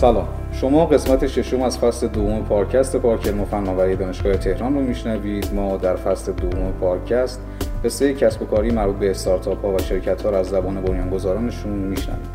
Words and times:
سلام. 0.00 0.28
شما 0.52 0.86
قسمت 0.86 1.26
ششم 1.26 1.62
از 1.62 1.78
فصل 1.78 2.08
دوم 2.08 2.44
پارکست 2.44 2.96
پارکر 2.96 3.44
فناوری 3.44 3.96
دانشگاه 3.96 4.36
تهران 4.36 4.74
رو 4.74 4.80
میشنوید. 4.80 5.54
ما 5.54 5.76
در 5.76 5.96
فصل 5.96 6.32
دوم 6.32 6.72
پارکست 6.80 7.40
قصه 7.84 8.14
کسب 8.14 8.42
و 8.42 8.44
کاری 8.44 8.70
مربوط 8.70 8.96
به 8.96 9.10
استارتاپ 9.10 9.64
ها 9.64 9.74
و 9.74 9.78
شرکت 9.78 10.22
ها 10.22 10.30
را 10.30 10.38
از 10.38 10.46
زبان 10.46 10.82
بنیانگذارانشون 10.82 11.72
میشنویم. 11.72 12.28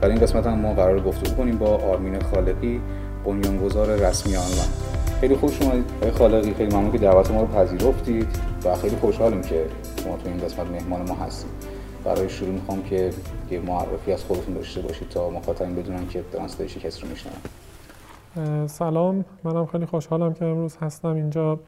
در 0.00 0.08
این 0.08 0.18
قسمت 0.18 0.46
هم 0.46 0.58
ما 0.58 0.74
قرار 0.74 1.00
گفتگو 1.00 1.34
کنیم 1.34 1.58
با 1.58 1.66
آرمین 1.66 2.20
خالقی 2.20 2.80
بنیانگذار 3.24 3.88
رسمی 3.88 4.36
آنلاین 4.36 4.70
خیلی 5.20 5.36
خوش 5.36 5.62
اومدید. 5.62 5.84
آقای 6.00 6.10
خالقی 6.10 6.54
خیلی 6.54 6.76
ممنون 6.76 6.92
که 6.92 6.98
دعوت 6.98 7.30
ما 7.30 7.40
رو 7.40 7.46
پذیرفتید 7.46 8.28
و 8.64 8.74
خیلی 8.74 8.96
خوشحالیم 8.96 9.42
که 9.42 9.64
شما 10.04 10.16
تو 10.16 10.28
این 10.28 10.38
قسمت 10.38 10.66
مهمان 10.66 11.08
ما 11.08 11.14
هستید. 11.14 11.79
برای 12.04 12.28
شروع 12.28 12.50
می‌خوام 12.50 12.82
که 12.82 13.10
یه 13.50 13.60
معرفی 13.60 14.12
از 14.12 14.24
خودتون 14.24 14.54
داشته 14.54 14.80
باشید 14.80 15.08
تا 15.08 15.30
مخاطبین 15.30 15.74
بدونن 15.74 16.08
که 16.08 16.24
دارن 16.32 16.48
صدای 16.48 16.68
کسی 16.68 17.02
رو 17.02 17.08
میشنون. 17.08 17.36
سلام. 18.66 19.24
منم 19.44 19.66
خیلی 19.66 19.86
خوشحالم 19.86 20.34
که 20.34 20.44
امروز 20.44 20.76
هستم 20.76 21.14
اینجا. 21.14 21.58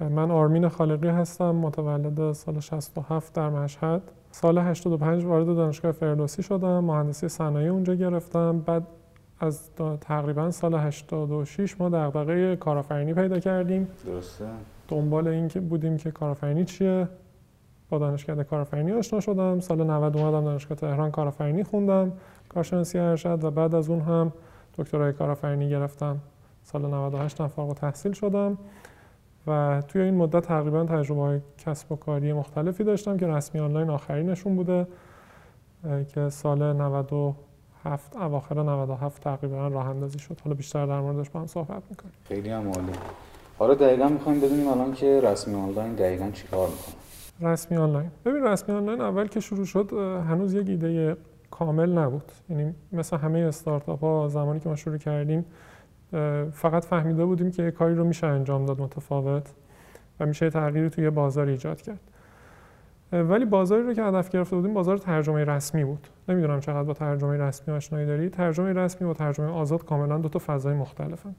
من 0.00 0.30
آرمین 0.30 0.68
خالقی 0.68 1.08
هستم 1.08 1.50
متولد 1.50 2.32
سال 2.32 2.60
67 2.60 3.32
در 3.32 3.48
مشهد. 3.48 4.02
سال 4.30 4.58
85 4.58 5.24
وارد 5.24 5.46
دانشگاه 5.46 5.92
فردوسی 5.92 6.42
شدم 6.42 6.84
مهندسی 6.84 7.28
صنایع 7.28 7.72
اونجا 7.72 7.94
گرفتم. 7.94 8.58
بعد 8.58 8.86
از 9.40 9.60
تقریبا 10.00 10.50
سال 10.50 10.74
86 10.74 11.80
ما 11.80 11.88
دغدغه 11.88 12.56
کارآفرینی 12.56 13.14
پیدا 13.14 13.38
کردیم. 13.38 13.88
درسته. 14.06 14.44
دنبال 14.88 15.28
این 15.28 15.48
که 15.48 15.60
بودیم 15.60 15.96
که 15.96 16.10
کارآفرینی 16.10 16.64
چیه. 16.64 17.08
با 17.92 17.98
دانشکده 17.98 18.44
کارآفرینی 18.44 18.92
آشنا 18.92 19.20
شدم. 19.20 19.60
سال 19.60 19.84
90 19.84 20.16
اومدم 20.16 20.44
دانشگاه 20.44 20.78
تهران 20.78 21.10
کارآفرینی 21.10 21.64
خوندم. 21.64 22.12
کارشناسی 22.48 22.98
ارشد 22.98 23.44
و 23.44 23.50
بعد 23.50 23.74
از 23.74 23.90
اون 23.90 24.00
هم 24.00 24.32
دکترای 24.78 25.12
کارآفرینی 25.12 25.70
گرفتم. 25.70 26.18
سال 26.62 26.86
98 26.86 27.40
هم 27.40 27.48
فارغ 27.48 27.74
تحصیل 27.74 28.12
شدم 28.12 28.58
و 29.46 29.82
توی 29.88 30.02
این 30.02 30.14
مدت 30.14 30.46
تقریبا 30.46 30.84
تجربه 30.84 31.20
های 31.20 31.40
کسب 31.58 31.92
و 31.92 31.96
کاری 31.96 32.32
مختلفی 32.32 32.84
داشتم 32.84 33.16
که 33.16 33.26
رسمی 33.26 33.60
آنلاین 33.60 33.90
آخرینشون 33.90 34.56
بوده 34.56 34.86
که 36.14 36.28
سال 36.28 36.72
97 36.72 38.16
اواخر 38.16 38.62
97 38.62 39.22
تقریبا 39.22 39.68
راه 39.68 39.86
اندازی 39.86 40.18
شد. 40.18 40.40
حالا 40.44 40.56
بیشتر 40.56 40.86
در 40.86 41.00
موردش 41.00 41.30
با 41.30 41.40
هم 41.40 41.46
صحبت 41.46 41.82
می‌کنیم. 41.90 42.12
خیلی 42.24 42.50
هم 42.50 42.68
عالی. 42.68 42.92
حالا 43.58 43.74
دقیقا 43.74 44.08
می‌خوایم 44.08 44.40
بدونیم 44.40 44.68
الان 44.68 44.92
که 44.92 45.20
رسمی 45.20 45.54
آنلاین 45.54 45.94
دقیقا 45.94 46.30
چیکار 46.30 46.68
می‌کنه. 46.68 46.94
رسمی 47.42 47.78
آنلاین. 47.78 48.10
ببین 48.24 48.44
رسمی 48.44 48.74
آنلاین 48.74 49.00
اول 49.00 49.26
که 49.26 49.40
شروع 49.40 49.64
شد 49.64 49.92
هنوز 50.28 50.54
یک 50.54 50.68
ایده 50.68 51.16
کامل 51.50 51.98
نبود. 51.98 52.32
یعنی 52.48 52.74
مثل 52.92 53.16
همه 53.16 53.38
استارتاپ 53.38 54.00
ها 54.00 54.28
زمانی 54.28 54.60
که 54.60 54.68
ما 54.68 54.76
شروع 54.76 54.96
کردیم 54.96 55.44
فقط 56.52 56.84
فهمیده 56.84 57.24
بودیم 57.24 57.50
که 57.50 57.62
یک 57.62 57.74
کاری 57.74 57.94
رو 57.94 58.04
میشه 58.04 58.26
انجام 58.26 58.66
داد 58.66 58.80
متفاوت 58.80 59.54
و 60.20 60.26
میشه 60.26 60.50
تغییری 60.50 60.90
توی 60.90 61.10
بازار 61.10 61.46
ایجاد 61.46 61.82
کرد. 61.82 62.00
ولی 63.12 63.44
بازاری 63.44 63.82
رو 63.82 63.94
که 63.94 64.02
هدف 64.02 64.28
گرفته 64.30 64.56
بودیم 64.56 64.74
بازار 64.74 64.98
ترجمه 64.98 65.44
رسمی 65.44 65.84
بود. 65.84 66.06
نمی‌دونم 66.28 66.60
چقدر 66.60 66.82
با 66.82 66.92
ترجمه 66.92 67.36
رسمی 67.36 67.74
آشنایی 67.74 68.06
داری. 68.06 68.28
ترجمه 68.28 68.72
رسمی 68.72 69.08
و 69.08 69.14
ترجمه 69.14 69.46
آزاد 69.46 69.84
کاملا 69.84 70.18
دو 70.18 70.28
تا 70.28 70.38
فضای 70.46 70.74
مختلفن. 70.74 71.34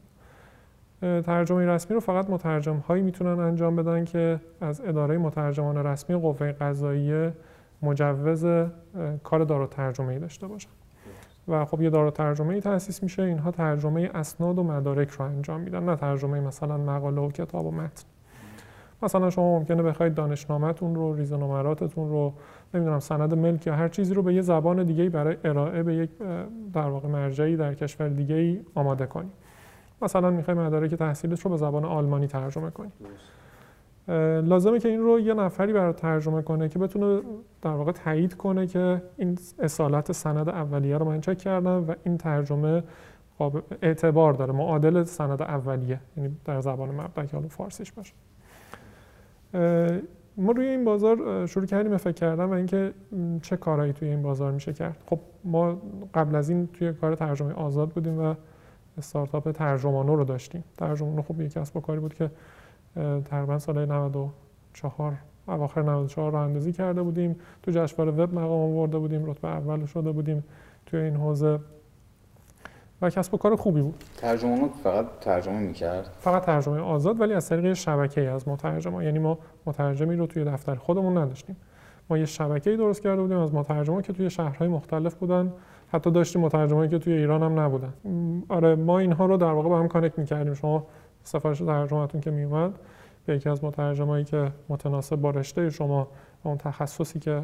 ترجمه 1.25 1.65
رسمی 1.65 1.93
رو 1.93 1.99
فقط 1.99 2.29
مترجم 2.29 2.77
هایی 2.77 3.03
می‌تونن 3.03 3.39
انجام 3.39 3.75
بدن 3.75 4.05
که 4.05 4.39
از 4.61 4.81
اداره 4.81 5.17
مترجمان 5.17 5.77
رسمی 5.77 6.15
قوه 6.15 6.51
قضاییه 6.51 7.33
مجوز 7.81 8.45
کار 9.23 9.43
دارو 9.43 9.67
ترجمه 9.67 10.13
ای 10.13 10.19
داشته 10.19 10.47
باشن. 10.47 10.69
و 11.47 11.65
خب 11.65 11.81
یه 11.81 11.89
دارو 11.89 12.11
ترجمه 12.11 12.53
ای 12.53 12.61
تأسیس 12.61 13.03
میشه 13.03 13.23
اینها 13.23 13.51
ترجمه 13.51 14.09
اسناد 14.13 14.59
و 14.59 14.63
مدارک 14.63 15.09
رو 15.09 15.25
انجام 15.25 15.61
میدن 15.61 15.83
نه 15.83 15.95
ترجمه 15.95 16.39
مثلا 16.39 16.77
مقاله 16.77 17.21
و 17.21 17.31
کتاب 17.31 17.65
و 17.65 17.71
متن. 17.71 18.03
مثلا 19.01 19.29
شما 19.29 19.59
ممکنه 19.59 19.83
بخواید 19.83 20.13
دانشنامهتون 20.13 20.95
رو 20.95 21.15
ریز 21.15 21.33
نمراتتون 21.33 22.09
رو 22.09 22.33
نمی‌دونم 22.73 22.99
سند 22.99 23.33
ملک 23.33 23.67
یا 23.67 23.75
هر 23.75 23.87
چیزی 23.87 24.13
رو 24.13 24.21
به 24.21 24.33
یه 24.33 24.41
زبان 24.41 24.83
دیگه 24.83 25.09
برای 25.09 25.37
ارائه 25.43 25.83
به 25.83 25.95
یک 25.95 26.09
در 26.73 26.89
واقع 26.89 27.07
مرجعی 27.07 27.57
در 27.57 27.73
کشور 27.73 28.07
دیگه 28.07 28.59
آماده 28.75 29.05
کنید. 29.05 29.31
مثلا 30.03 30.31
می‌خوای 30.31 30.57
مدارک 30.57 30.95
تحصیلش 30.95 31.41
رو 31.41 31.51
به 31.51 31.57
زبان 31.57 31.85
آلمانی 31.85 32.27
ترجمه 32.27 32.69
کنی. 32.69 32.91
لازمه 34.41 34.79
که 34.79 34.89
این 34.89 34.99
رو 34.99 35.19
یه 35.19 35.33
نفری 35.33 35.73
برای 35.73 35.93
ترجمه 35.93 36.41
کنه 36.41 36.69
که 36.69 36.79
بتونه 36.79 37.21
در 37.61 37.71
واقع 37.71 37.91
تایید 37.91 38.33
کنه 38.33 38.67
که 38.67 39.01
این 39.17 39.37
اصالت 39.59 40.11
سند 40.11 40.49
اولیه 40.49 40.97
رو 40.97 41.05
من 41.05 41.21
چک 41.21 41.37
کردم 41.37 41.89
و 41.89 41.93
این 42.03 42.17
ترجمه 42.17 42.83
اعتبار 43.81 44.33
داره 44.33 44.53
معادل 44.53 45.03
سند 45.03 45.41
اولیه 45.41 45.99
یعنی 46.17 46.37
در 46.45 46.61
زبان 46.61 46.89
مبدع 46.89 47.25
که 47.25 47.37
حالا 47.37 47.47
فارسیش 47.47 47.91
باشه. 47.91 48.13
ما 50.37 50.51
روی 50.51 50.67
این 50.67 50.85
بازار 50.85 51.45
شروع 51.45 51.65
کردیم 51.65 51.97
فکر 51.97 52.11
کردن 52.11 52.45
و 52.45 52.51
اینکه 52.51 52.93
چه 53.41 53.57
کارهایی 53.57 53.93
توی 53.93 54.07
این 54.07 54.21
بازار 54.21 54.51
میشه 54.51 54.73
کرد. 54.73 54.97
خب 55.09 55.19
ما 55.43 55.77
قبل 56.13 56.35
از 56.35 56.49
این 56.49 56.67
توی 56.67 56.93
کار 56.93 57.15
ترجمه 57.15 57.53
آزاد 57.53 57.89
بودیم 57.89 58.19
و 58.19 58.33
استارتاپ 58.97 59.51
ترجمانو 59.51 60.15
رو 60.15 60.23
داشتیم. 60.23 60.63
ترجمانو 60.77 61.21
خب 61.21 61.41
یک 61.41 61.53
کسب 61.53 61.77
و 61.77 61.79
کاری 61.79 61.99
بود 61.99 62.13
که 62.13 62.31
تقریبا 63.25 63.59
سال 63.59 63.85
94 63.85 65.13
اواخر 65.47 65.81
94 65.81 66.31
رو 66.31 66.37
اندازی 66.37 66.73
کرده 66.73 67.01
بودیم. 67.01 67.35
تو 67.63 67.71
جشنواره 67.71 68.11
وب 68.11 68.33
مقام 68.33 68.61
آورده 68.61 68.97
بودیم 68.97 69.25
رتبه 69.25 69.47
اول 69.47 69.85
شده 69.85 70.11
بودیم 70.11 70.43
توی 70.85 70.99
این 70.99 71.15
حوزه. 71.15 71.59
و 73.01 73.09
کسب 73.09 73.33
و 73.33 73.37
کار 73.37 73.55
خوبی 73.55 73.81
بود. 73.81 74.03
ترجمانو 74.17 74.69
فقط 74.83 75.05
ترجمه 75.21 75.59
می‌کرد؟ 75.59 76.09
فقط 76.19 76.45
ترجمه 76.45 76.79
آزاد 76.79 77.21
ولی 77.21 77.33
از 77.33 77.49
طریق 77.49 77.73
شبکه 77.73 78.21
از 78.21 78.47
مترجمان 78.47 79.03
یعنی 79.03 79.19
ما 79.19 79.37
مترجمی 79.65 80.15
رو 80.15 80.27
توی 80.27 80.43
دفتر 80.43 80.75
خودمون 80.75 81.17
نداشتیم. 81.17 81.55
ما 82.09 82.17
یه 82.17 82.25
شبکه 82.25 82.77
درست 82.77 83.01
کرده 83.01 83.21
بودیم 83.21 83.37
از 83.37 83.53
مترجمان 83.53 84.01
که 84.01 84.13
توی 84.13 84.29
شهرهای 84.29 84.67
مختلف 84.67 85.15
بودن. 85.15 85.53
حتی 85.93 86.11
داشتیم 86.11 86.41
مترجمانی 86.41 86.89
که 86.89 86.99
توی 86.99 87.13
ایران 87.13 87.43
هم 87.43 87.59
نبودن. 87.59 87.93
آره 88.49 88.75
ما 88.75 88.99
اینها 88.99 89.25
رو 89.25 89.37
در 89.37 89.51
واقع 89.51 89.69
با 89.69 89.79
هم 89.79 89.87
کانکت 89.87 90.19
می‌کردیم. 90.19 90.53
شما 90.53 90.87
سفارش 91.23 91.59
ترجمهتون 91.59 92.21
که 92.21 92.31
میومد 92.31 92.71
به 93.25 93.35
یکی 93.35 93.49
از 93.49 93.63
مترجمایی 93.63 94.23
که 94.23 94.51
متناسب 94.69 95.15
با 95.15 95.29
رشته 95.29 95.69
شما 95.69 96.07
اون 96.43 96.57
تخصصی 96.57 97.19
که 97.19 97.41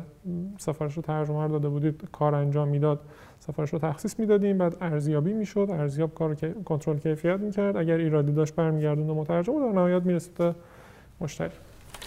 سفارش 0.58 0.94
رو 0.94 1.02
ترجمه 1.02 1.44
رو 1.44 1.50
داده 1.50 1.70
بودید 1.70 2.09
کار 2.12 2.36
انجام 2.36 2.68
می‌داد 2.68 3.00
سفارش 3.40 3.74
رو 3.74 3.80
تخصیص 3.80 4.20
می‌دادیم. 4.20 4.58
بعد 4.58 4.76
ارزیابی 4.82 5.34
می‌شد. 5.34 5.68
ارزیاب 5.72 6.14
کار 6.14 6.36
کنترل 6.66 6.98
کیفیت 6.98 7.40
می‌کرد. 7.40 7.78
اگر 7.78 7.98
ایرادی 7.98 8.32
داشت 8.32 8.56
برمیگردوند 8.56 9.09
مترجم 9.09 9.56
و 9.56 9.59
در 9.59 9.72
نهایت 9.72 10.04
می‌رسید 10.04 10.56
مشتری. 11.22 11.50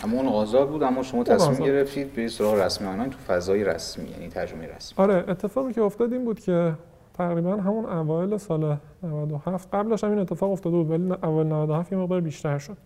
اما 0.03 0.17
اون 0.17 0.27
آزاد 0.27 0.69
بود 0.69 0.83
اما 0.83 1.03
شما 1.03 1.25
تصمیم 1.25 1.67
گرفتید 1.67 2.13
به 2.13 2.29
سراغ 2.29 2.55
رسمی. 2.55 2.89
آنلاین 2.89 3.11
تو 3.11 3.19
فضای 3.19 3.65
رسمی 3.65 4.09
یعنی 4.09 4.29
ترجمه 4.29 4.67
رسمی. 4.77 5.05
آره 5.05 5.25
اتفاقی 5.29 5.73
که 5.73 5.83
افتاد 5.83 6.13
این 6.13 6.25
بود 6.25 6.41
که 6.41 6.73
تقریبا 7.15 7.57
همون 7.57 7.85
اوایل 7.85 8.37
سال 8.37 8.77
97 9.03 9.75
قبلش 9.75 10.05
هم 10.05 10.11
این 10.11 10.19
اتفاق 10.19 10.53
افتاده 10.53 10.77
بود 10.77 10.91
ولی 10.91 11.13
اول 11.13 11.47
97 11.47 11.93
یه 11.93 11.99
مقدار 11.99 12.21
بیشتر 12.21 12.59
شد. 12.59 12.77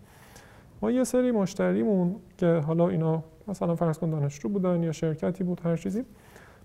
ما 0.81 0.91
یه 0.91 1.03
سری 1.03 1.31
مشتریمون 1.31 2.15
که 2.37 2.61
حالا 2.67 2.89
اینا 2.89 3.23
مثلا 3.47 3.75
فرض 3.75 3.97
کن 3.97 4.09
دانشجو 4.09 4.49
بودن 4.49 4.83
یا 4.83 4.91
شرکتی 4.91 5.43
بود 5.43 5.61
هر 5.63 5.75
چیزی 5.75 6.03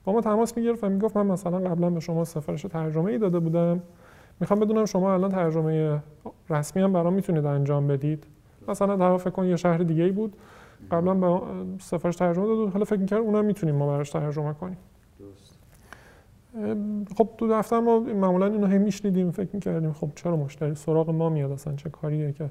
با 0.05 0.13
ما 0.13 0.21
تماس 0.21 0.57
می‌گرفت 0.57 0.85
و 0.85 0.89
می‌گفت 0.89 1.17
من 1.17 1.27
مثلا 1.27 1.59
قبلا 1.59 1.91
به 1.91 2.01
شما 2.01 2.25
سفارش 2.25 2.63
ترجمه 2.63 3.11
ای 3.11 3.19
داده 3.19 3.39
بودم 3.39 3.83
می‌خوام 4.41 4.61
بدونم 4.61 4.85
شما 4.85 5.15
الان 5.15 5.31
ترجمه 5.31 6.03
رسمی 6.51 6.83
هم 6.83 6.93
برام 6.93 7.13
می‌تونید 7.13 7.47
انجام 7.47 7.87
بدید. 7.87 8.27
مثلا 8.69 8.97
در 8.97 9.17
فکر 9.17 9.31
کن 9.31 9.47
یه 9.47 9.57
شهر 9.57 9.79
دیگه 9.79 10.05
ای 10.05 10.11
بود. 10.11 10.37
قبلا 10.91 11.15
به 11.15 11.41
سفارش 11.81 12.17
ترجمه 12.17 12.47
داده 12.47 12.71
حالا 12.71 12.85
فکر 12.85 12.99
می‌کردم 12.99 13.23
اونم 13.23 13.45
می‌تونیم 13.45 13.75
ما 13.75 13.87
براش 13.87 14.11
ترجمه 14.11 14.53
کنیم. 14.55 14.77
خب 17.17 17.29
تو 17.39 17.49
دفتر 17.49 17.81
ما 17.81 18.01
معمولا 18.01 18.47
اینو 18.47 18.67
هی 18.67 18.79
میشنیدیم 18.79 19.31
فکر 19.31 19.49
می‌کردیم 19.53 19.93
خب 19.93 20.11
چرا 20.15 20.37
مشتری؟ 20.37 20.75
سراغ 20.75 21.11
ما 21.11 21.29
میاد 21.29 21.51
اصلا 21.51 21.77
چه 21.77 21.91
کاریه 21.91 22.33
که 22.33 22.51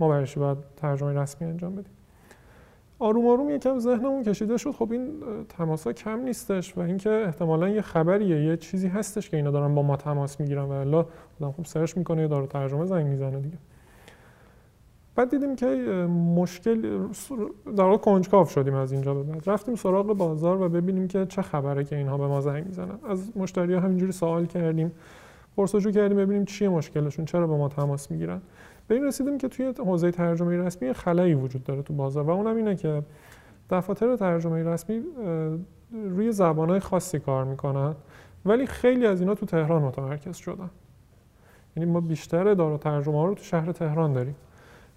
ما 0.00 0.08
برش 0.08 0.38
باید 0.38 0.58
ترجمه 0.76 1.12
رسمی 1.12 1.48
انجام 1.48 1.74
بدیم. 1.74 1.92
آروم 2.98 3.26
آروم 3.26 3.50
یکم 3.50 3.78
ذهنمون 3.78 4.22
کشیده 4.22 4.56
شد. 4.56 4.70
خب 4.70 4.92
این 4.92 5.22
تماسا 5.48 5.92
کم 5.92 6.20
نیستش 6.20 6.76
و 6.76 6.80
اینکه 6.80 7.10
احتمالا 7.10 7.68
یه 7.68 7.82
خبریه 7.82 8.44
یه 8.44 8.56
چیزی 8.56 8.88
هستش 8.88 9.30
که 9.30 9.36
اینا 9.36 9.50
دارن 9.50 9.74
با 9.74 9.82
ما 9.82 9.96
تماس 9.96 10.40
می‌گیرن 10.40 10.62
و 10.62 10.70
الا 10.70 11.06
آدم 11.40 11.52
خوب 11.52 11.64
سرچ 11.64 11.96
می‌کنه 11.96 12.22
یا 12.22 12.28
داره 12.28 12.46
ترجمه 12.46 12.84
زنگ 12.84 13.06
می‌زنه 13.06 13.40
دیگه. 13.40 13.58
بعد 15.18 15.30
دیدیم 15.30 15.56
که 15.56 15.66
مشکل 16.36 17.06
در 17.76 17.84
واقع 17.84 17.96
کنجکاو 17.96 18.46
شدیم 18.46 18.74
از 18.74 18.92
اینجا 18.92 19.14
به 19.14 19.22
بعد. 19.22 19.50
رفتیم 19.50 19.74
سراغ 19.74 20.06
بازار 20.06 20.62
و 20.62 20.68
ببینیم 20.68 21.08
که 21.08 21.26
چه 21.26 21.42
خبره 21.42 21.84
که 21.84 21.96
اینها 21.96 22.18
به 22.18 22.26
ما 22.26 22.40
زنگ 22.40 22.66
می‌زنن. 22.66 22.98
از 23.08 23.36
مشتری 23.36 23.74
ها 23.74 23.80
همینجوری 23.80 24.12
سوال 24.12 24.46
کردیم 24.46 24.92
پرسجو 25.56 25.90
کردیم 25.90 26.16
ببینیم 26.16 26.44
چیه 26.44 26.68
مشکلشون 26.68 27.24
چرا 27.24 27.46
به 27.46 27.56
ما 27.56 27.68
تماس 27.68 28.10
می‌گیرن. 28.10 28.40
به 28.88 28.94
این 28.94 29.04
رسیدیم 29.04 29.38
که 29.38 29.48
توی 29.48 29.74
حوزه 29.78 30.10
ترجمه 30.10 30.56
رسمی 30.56 30.92
خلایی 30.92 31.34
وجود 31.34 31.64
داره 31.64 31.82
تو 31.82 31.94
بازار 31.94 32.24
و 32.24 32.30
اونم 32.30 32.56
اینه 32.56 32.76
که 32.76 33.02
دفاتر 33.70 34.16
ترجمه 34.16 34.62
رسمی 34.62 35.02
روی 35.92 36.32
زبانهای 36.32 36.80
خاصی 36.80 37.18
کار 37.18 37.44
می‌کنن 37.44 37.94
ولی 38.44 38.66
خیلی 38.66 39.06
از 39.06 39.20
اینا 39.20 39.34
تو 39.34 39.46
تهران 39.46 39.82
متمرکز 39.82 40.36
شدن. 40.36 40.70
یعنی 41.76 41.90
ما 41.90 42.00
بیشتر 42.00 42.54
دارو 42.54 42.76
ترجمه 42.76 43.18
ها 43.18 43.24
رو 43.26 43.34
تو 43.34 43.42
شهر 43.42 43.72
تهران 43.72 44.12
داریم. 44.12 44.34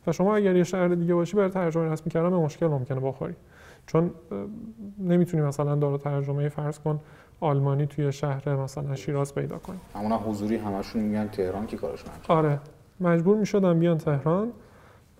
و 0.08 0.12
شما 0.12 0.36
اگر 0.36 0.56
یه 0.56 0.64
شهر 0.64 0.88
دیگه 0.88 1.14
باشی 1.14 1.38
برای 1.38 1.50
ترجمه 1.50 1.92
رسمی 1.92 2.12
کردن 2.12 2.30
به 2.30 2.38
مشکل 2.38 2.68
ممکنه 2.68 3.00
بخوری. 3.00 3.36
چون 3.88 4.12
نمی‌تونی 5.00 5.44
مثلا 5.44 5.76
دارو 5.76 5.98
ترجمه 5.98 6.50
فرض 6.50 6.80
کن 6.80 7.00
آلمانی 7.40 7.86
توی 7.86 8.12
شهر 8.12 8.56
مثلا 8.56 8.96
شیراز 8.96 9.36
پیدا 9.36 9.58
کنی. 9.58 9.78
همونا 9.96 10.18
حضوری 10.18 10.56
همشون 10.56 11.02
میگن 11.02 11.28
تهران 11.28 11.66
کی 11.66 11.78
کارشون 11.78 12.10
آره. 12.28 12.60
مجبور 13.00 13.38
می‌شدن 13.38 13.80
بیان 13.80 13.98
تهران. 13.98 14.52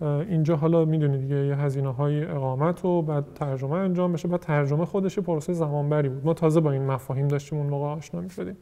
اینجا 0.00 0.56
حالا 0.56 0.84
می‌دونی 0.84 1.18
دیگه 1.18 1.46
یه 1.46 1.56
هزینه 1.56 1.92
های 1.92 2.24
اقامت 2.24 2.84
و 2.84 3.02
بعد 3.02 3.24
ترجمه 3.34 3.72
انجام 3.72 4.12
بشه. 4.12 4.28
بعد 4.28 4.40
ترجمه 4.40 4.84
خودش 4.84 5.18
پروسه 5.18 5.52
زمانبری 5.52 6.08
بود. 6.08 6.26
ما 6.26 6.34
تازه 6.34 6.60
با 6.60 6.72
این 6.72 6.86
مفاهیم 6.86 7.28
داشتیم 7.28 7.58
اون 7.58 7.66
موقع 7.66 7.86
آشنا 7.86 8.20
می‌شدیم. 8.20 8.56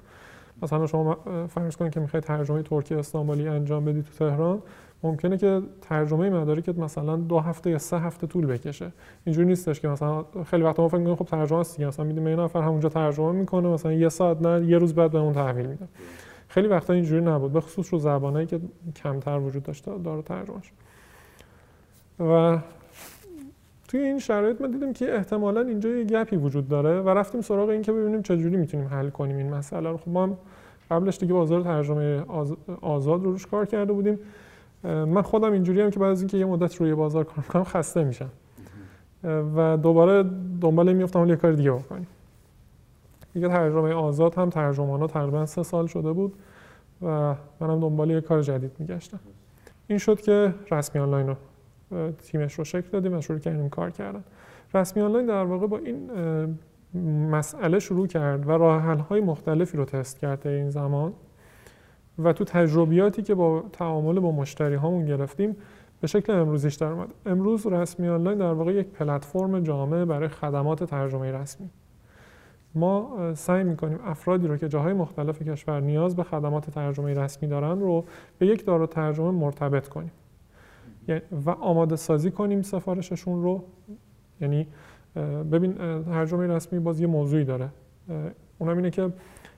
مثلا 0.63 0.87
شما 0.87 1.17
فرض 1.49 1.77
کنید 1.77 1.93
که 1.93 2.01
می‌خواید 2.01 2.25
ترجمه 2.25 2.63
ترکی 2.63 2.95
استانبولی 2.95 3.49
انجام 3.49 3.85
بدی 3.85 4.03
تو 4.03 4.13
تهران 4.19 4.63
ممکنه 5.03 5.39
که 5.39 5.63
ترجمه 5.81 6.31
مدارکت 6.31 6.79
مثلا 6.79 7.17
دو 7.17 7.39
هفته 7.39 7.71
یا 7.71 7.79
سه 7.79 7.99
هفته 7.99 8.27
طول 8.27 8.47
بکشه. 8.47 8.93
اینجوری 9.25 9.47
نیستش 9.49 9.81
که 9.81 9.89
مثلا 9.89 10.25
خیلی 10.47 10.63
وقت 10.63 10.81
ما 10.81 10.89
فکر 10.89 10.99
می‌کنیم 10.99 11.17
خب 11.17 11.25
ترجمه 11.25 11.59
است 11.59 11.77
دیگه. 11.77 11.89
مثلا 11.89 12.05
میدیم 12.05 12.27
این 12.27 12.41
نفر 12.41 12.63
همونجا 12.63 12.89
ترجمه 12.89 13.33
می‌کنه 13.33 13.69
مثلا 13.69 13.93
یه 13.93 14.09
ساعت 14.09 14.43
نه 14.43 14.67
یه 14.67 14.79
روز 14.79 14.95
بعد 14.95 15.11
بهمون 15.11 15.33
تحویل 15.33 15.67
میده. 15.67 15.89
خیلی 16.49 16.69
وقتا 16.69 16.93
اینجوری 16.93 17.25
نبود 17.25 17.53
به 17.53 17.61
خصوص 17.61 17.93
رو 17.93 17.99
زبانایی 17.99 18.47
که 18.47 18.61
کمتر 18.97 19.39
وجود 19.39 19.63
داشته 19.63 19.99
داره 19.99 20.23
ترجمهش. 20.23 20.73
و 22.21 22.59
توی 23.89 24.01
این 24.01 24.19
شرایط 24.19 24.61
ما 24.61 24.67
دیدیم 24.67 24.93
که 24.93 25.15
احتمالا 25.15 25.61
اینجا 25.61 25.89
یه 25.89 26.05
گپی 26.05 26.37
وجود 26.37 26.69
داره 26.69 27.01
و 27.01 27.09
رفتیم 27.09 27.41
سراغ 27.41 27.69
این 27.69 27.83
که 27.83 27.93
ببینیم 27.93 28.23
چجوری 28.23 28.57
می‌تونیم 28.57 28.87
حل 28.87 29.11
کنیم 29.11 29.37
این 29.37 29.55
مسئله 29.55 29.91
رو. 29.91 29.97
خب 29.97 30.09
ما 30.09 30.39
قبلش 30.91 31.19
دیگه 31.19 31.33
بازار 31.33 31.63
ترجمه 31.63 32.25
آزاد 32.81 33.25
رو 33.25 33.33
روش 33.33 33.47
کار 33.47 33.67
کرده 33.67 33.93
بودیم. 33.93 34.19
من 34.85 35.23
خودم 35.23 35.53
اینجوری 35.53 35.81
هم 35.81 35.91
که 35.91 35.99
بعد 35.99 36.11
از 36.11 36.21
اینکه 36.21 36.37
یه 36.37 36.45
مدت 36.45 36.77
روی 36.77 36.95
بازار 36.95 37.25
کار 37.25 37.37
می‌کنم 37.37 37.65
خسته 37.65 38.05
میشم. 38.05 38.31
و 39.57 39.77
دوباره 39.77 40.23
دنبال 40.61 40.93
میفتم 40.93 41.29
یه 41.29 41.37
کار 41.37 41.53
دیگه 41.53 41.71
بکنیم. 41.71 42.07
دیگه 43.35 43.49
ترجمه 43.49 43.93
آزاد 43.93 44.35
هم 44.35 44.51
ترجمان 44.51 45.01
ها 45.01 45.07
تقریبا 45.07 45.47
سه 45.47 45.63
سال 45.63 45.87
شده 45.87 46.13
بود 46.13 46.35
و 47.03 47.35
منم 47.61 47.81
دنبال 47.81 48.11
یه 48.11 48.21
کار 48.21 48.43
جدید 48.43 48.73
میگشتم. 48.79 49.21
این 49.87 49.99
شد 49.99 50.21
که 50.21 50.55
رسمی 50.71 51.01
آنلاین 51.01 51.27
رو 51.27 51.37
تیمش 52.13 52.55
رو 52.55 52.65
شکل 52.65 52.89
دادیم 52.91 53.19
و 53.19 53.21
شروع 53.21 53.39
کردیم 53.39 53.69
کار 53.69 53.91
کردن. 53.91 54.25
رسمی 54.75 55.03
آنلاین 55.03 55.27
در 55.27 55.45
واقع 55.45 55.67
با 55.67 55.79
این 55.79 56.11
مسئله 57.31 57.79
شروع 57.79 58.07
کرد 58.07 58.49
و 58.49 58.51
راه 58.51 58.83
های 58.83 59.21
مختلفی 59.21 59.77
رو 59.77 59.85
تست 59.85 60.19
کرد 60.19 60.47
این 60.47 60.71
زمان. 60.71 61.13
و 62.25 62.33
تو 62.33 62.45
تجربیاتی 62.45 63.23
که 63.23 63.35
با 63.35 63.65
تعامل 63.73 64.21
با 64.21 64.33
مشتری 64.33 64.75
هامون 64.75 65.07
گرفتیم 65.07 65.57
به 66.01 66.07
شکل 66.07 66.33
امروزیش 66.33 66.75
در 66.75 66.87
اومد. 66.87 67.09
امروز 67.27 67.67
رسمی 67.67 68.09
آنلاین 68.09 68.39
در 68.39 68.53
واقع 68.53 68.73
یک 68.73 68.87
پلتفرم 68.87 69.61
جامع 69.61 70.05
برای 70.05 70.29
خدمات 70.29 70.85
ترجمه 70.85 71.33
رسمی. 71.33 71.71
ما 72.75 73.17
سعی 73.35 73.65
می‌کنیم 73.65 73.99
افرادی 74.05 74.47
رو 74.47 74.57
که 74.57 74.69
جاهای 74.69 74.93
مختلف 74.93 75.43
کشور 75.43 75.81
نیاز 75.81 76.17
به 76.17 76.23
خدمات 76.23 76.71
ترجمه 76.71 77.15
رسمی 77.15 77.49
دارن 77.49 77.81
رو 77.81 78.05
به 78.39 78.47
یک 78.47 78.67
دارو 78.67 78.87
ترجمه 78.87 79.31
مرتبط 79.31 79.89
کنیم. 79.89 80.13
یعنی 81.09 81.21
و 81.47 81.51
آماده 81.51 81.97
سازی 81.97 82.31
کنیم 82.31 82.63
سفارششون 82.63 83.43
رو. 83.43 83.65
یعنی 84.41 84.67
ببین 85.53 85.75
ترجمه 86.03 86.47
رسمی 86.47 86.79
باز 86.79 87.01
یه 87.01 87.07
موضوعی 87.07 87.45
داره. 87.45 87.69
اونم 88.59 88.77
اینه 88.77 88.91
که 88.91 89.13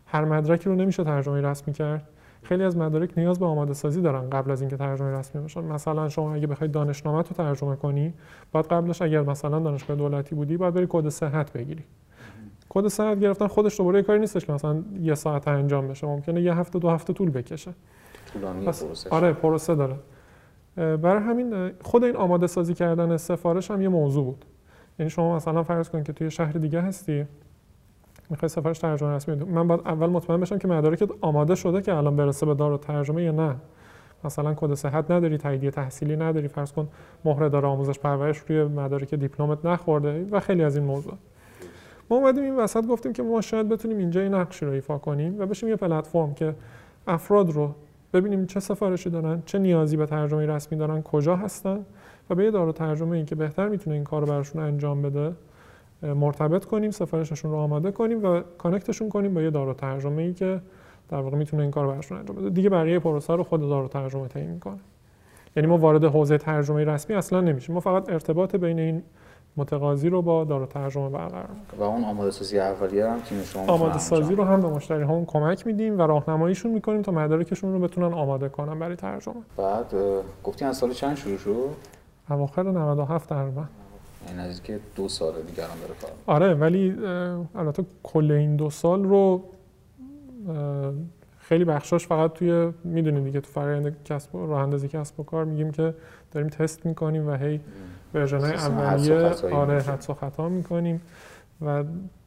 هر 0.06 0.25
مدرکی 0.25 0.69
رو 0.69 0.75
نمیشه 0.75 1.05
ترجمه 1.05 1.41
رسمی 1.41 1.75
کرد. 1.75 2.09
خیلی 2.43 2.65
از 2.65 2.77
مدارک 2.77 3.19
نیاز 3.19 3.39
به 3.39 3.47
آماده 3.47 3.75
سازی 3.75 4.00
دارن 4.00 4.31
قبل 4.31 4.50
از 4.50 4.61
اینکه 4.61 4.77
ترجمه 4.77 5.19
رسمی 5.19 5.43
بشن 5.43 5.61
مثلا 5.61 6.09
شما 6.09 6.35
اگه 6.35 6.47
بخواید 6.47 6.73
دانشنامه 6.73 7.17
رو 7.17 7.23
ترجمه 7.23 7.77
کنی 7.77 8.15
بعد 8.53 8.67
قبلش 8.67 9.03
اگر 9.03 9.23
مثلا 9.23 9.59
دانشگاه 9.59 9.97
دولتی 9.97 10.35
بودی 10.35 10.56
باید 10.56 10.75
بری 10.75 10.87
کد 10.89 11.09
صحت 11.09 11.53
بگیری. 11.53 11.83
کد 12.69 12.89
صحت 12.89 13.21
گرفتن 13.21 13.47
خودش 13.47 13.79
دوباره 13.79 14.03
کاری 14.03 14.19
نیستش 14.19 14.47
که 14.47 14.53
مثلا 14.53 14.83
یه 15.00 15.15
ساعت 15.15 15.49
انجام 15.49 15.89
بشه. 15.89 16.06
ممکنه 16.06 16.43
یه 16.43 16.55
هفته 16.55 16.79
دو 16.79 16.91
هفته 16.91 17.12
طول 17.12 17.31
بکشه. 17.31 17.75
طولانی 18.33 18.65
پروسه 18.67 19.11
آره 19.11 19.33
پروسه 19.33 19.75
داره. 19.75 19.97
برای 20.77 21.23
همین 21.23 21.71
خود 21.83 22.05
این 22.05 22.17
آماده 22.17 22.47
سازی 22.47 22.75
کردن 22.75 23.17
سفارش 23.17 23.71
هم 23.71 23.83
یه 23.83 23.88
موضوع 23.88 24.25
بود. 24.25 24.45
یعنی 24.99 25.11
شما 25.11 25.37
مثلا 25.37 25.62
فرض 25.62 25.88
کن 25.88 26.03
که 26.03 26.12
توی 26.12 26.31
شهر 26.31 26.53
دیگه 26.53 26.81
هستی 26.81 27.27
می‌خوای 28.31 28.49
سفارش 28.49 28.79
ترجمه 28.79 29.11
رسمی 29.11 29.35
من 29.35 29.69
باید 29.69 29.81
اول 29.85 30.07
مطمئن 30.07 30.41
بشم 30.41 30.59
که 30.59 30.69
مدارکت 30.69 31.11
آماده 31.21 31.55
شده 31.55 31.83
که 31.83 31.95
الان 31.95 32.17
برسه 32.17 32.47
به 32.47 32.55
دار 32.55 32.77
ترجمه 32.77 33.23
یا 33.23 33.33
نه. 33.33 33.57
مثلا 34.25 34.55
کد 34.55 34.75
صحت 34.75 35.11
نداری 35.11 35.39
تاییدیه 35.39 35.71
تحصیلی 35.71 36.17
نداری. 36.17 36.49
فرض 36.49 36.73
کن 36.73 36.89
مهره 37.25 37.49
داره 37.49 37.69
آموزش 37.69 37.99
پرورش 37.99 38.39
روی 38.39 38.65
مدارک 38.65 39.15
دیپلمت 39.15 39.67
نخورده 39.67 40.27
و 40.31 40.41
خیلی 40.41 40.65
از 40.65 40.77
این 40.77 40.85
موضوع. 40.85 41.15
ما 42.11 42.17
اومدیم 42.17 42.45
این 42.45 42.57
وسط 42.57 42.87
گفتیم 42.87 43.13
که 43.13 43.23
ما 43.23 43.41
شاید 43.41 43.69
بتونیم 43.69 43.99
اینجا 43.99 44.21
این 44.21 44.35
نقش 44.35 44.63
رو 44.63 44.71
ایفا 44.71 44.99
کنیم 44.99 45.41
و 45.41 45.47
بشیم 45.47 45.69
یه 45.69 45.77
پلتفرم 45.77 46.35
که 46.35 46.55
افراد 47.07 47.51
رو 47.51 47.75
ببینیم 48.13 48.47
چه 48.47 48.61
سفارشی 48.61 49.11
دارن 49.11 49.43
چه 49.47 49.59
نیازی 49.59 49.97
به 49.97 50.07
ترجمه 50.07 50.47
رسمی 50.47 50.79
دارن 50.79 51.03
کجا 51.03 51.37
هستن 51.37 51.85
و 52.31 52.35
به 52.35 52.45
یه 52.45 52.51
دارو 52.51 52.73
ترجمه 52.73 53.17
این 53.17 53.27
که 53.27 53.35
بهتر 53.35 53.69
می‌تونه 53.69 53.97
این 53.97 54.05
کار 54.05 54.21
رو 54.21 54.27
براشون 54.27 54.63
انجام 54.63 55.03
بده 55.03 55.33
مرتبط 56.02 56.64
کنیم 56.64 56.90
سفارششون 56.90 57.50
رو 57.50 57.56
آماده 57.56 57.90
کنیم 57.90 58.25
و 58.25 58.40
کانکتشون 58.58 59.08
کنیم 59.08 59.34
با 59.34 59.43
یه 59.43 59.50
دارو 59.50 59.75
ترجمه 59.75 60.22
ای 60.22 60.32
که 60.32 60.60
در 61.08 61.20
واقع 61.20 61.37
می‌تونه 61.37 61.62
این 61.62 61.70
کار 61.70 61.87
براشون 61.87 62.19
انجام 62.19 62.37
بده. 62.37 62.50
دیگه 62.50 62.70
بقیه 62.70 62.99
پروسه 62.99 63.37
رو 63.37 63.44
خود 63.44 63.60
دارو 63.60 63.88
ترجمه 63.88 64.28
تعیین 64.28 64.50
می‌کنه. 64.50 64.78
یعنی 65.56 65.66
ما 65.66 65.78
وارد 65.78 66.04
حوزه 66.04 66.38
ترجمه 66.38 66.84
رسمی 66.84 67.16
اصلا 67.16 67.40
نمیشیم. 67.40 67.75
ما 67.75 67.81
فقط 67.81 68.10
ارتباط 68.10 68.56
بین 68.56 68.78
این 68.78 69.02
متقاضی 69.56 70.08
رو 70.08 70.22
با 70.22 70.44
دارو 70.44 70.66
ترجمه 70.66 71.08
برقرار 71.08 71.49
و 71.78 71.82
اون 71.82 72.04
آماده 72.04 72.31
سازی 72.31 72.58
اولیه 72.58 73.06
هم 73.06 73.20
تیم 73.20 73.43
شما 73.43 73.66
آماده 73.66 73.99
سازی 73.99 74.34
رو 74.34 74.44
هم 74.44 74.60
به 74.60 74.69
مشتری 74.69 75.02
همون 75.02 75.25
کمک 75.25 75.66
میدیم 75.66 75.99
و 75.99 76.02
راهنماییشون 76.02 76.72
می‌کنیم 76.72 77.02
تا 77.02 77.12
مدارکشون 77.12 77.72
رو 77.72 77.78
بتونن 77.78 78.14
آماده 78.14 78.49
کنن 78.49 78.78
برای 78.78 78.96
ترجمه. 78.96 79.34
بعد 79.56 79.94
گفتین 80.44 80.69
از 80.69 80.76
سال 80.76 80.90
چند 80.90 81.16
شروع 81.16 81.37
شد؟ 81.37 81.69
اواخر 82.31 82.62
97 82.62 83.28
تقریبا. 83.28 83.64
این 84.29 84.39
نزدیک 84.39 84.81
دو 84.97 85.09
سال 85.09 85.33
دیگه 85.43 85.65
الان 85.65 85.79
داره 85.81 85.95
کار 86.01 86.11
آره 86.26 86.55
ولی 86.55 86.97
البته 87.55 87.85
کل 88.02 88.31
این 88.31 88.57
دو 88.57 88.71
سال 88.71 89.05
رو 89.05 89.43
خیلی 91.38 91.64
بخشاش 91.64 92.07
فقط 92.07 92.33
توی 92.33 92.73
می‌دونید 92.85 93.25
دیگه 93.25 93.41
تو 93.41 93.50
فرآیند 93.50 94.05
کسب 94.05 94.35
و 94.35 94.47
راه 94.47 94.62
اندازی 94.62 94.88
کسب 94.88 95.21
و 95.21 95.23
کار 95.23 95.45
میگیم 95.45 95.71
که 95.71 95.95
داریم 96.33 96.49
تست 96.49 96.87
می‌کنیم 96.87 97.29
و 97.29 97.37
هی 97.37 97.61
ورژن 98.14 98.41
های 98.41 98.55
اولیه 98.55 99.55
آره 99.55 99.81
حدس 99.81 100.11
و 100.11 100.14
خطا 100.14 100.49
می‌کنیم 100.49 101.00
و 101.67 101.85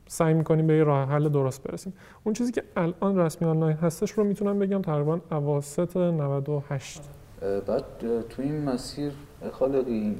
سعی 0.08 0.34
می‌کنیم 0.34 0.68
به 0.68 0.74
یه 0.74 0.84
راه 0.84 1.10
حل 1.10 1.30
درست 1.30 1.64
برسیم. 1.64 1.94
اون 2.24 2.34
چیزی 2.34 2.52
که 2.52 2.64
الان 2.78 3.20
رسمی 3.20 3.48
آنلاین 3.48 3.78
هستش 3.78 4.12
رو 4.12 4.24
می‌تونم 4.24 4.60
بگم 4.60 4.82
تقریبا 4.82 5.20
اواسط 5.32 5.98
98 5.98 7.02
بعد 7.68 7.84
تو 8.30 8.42
این 8.42 8.64
مسیر 8.64 9.12
خالقی 9.52 10.16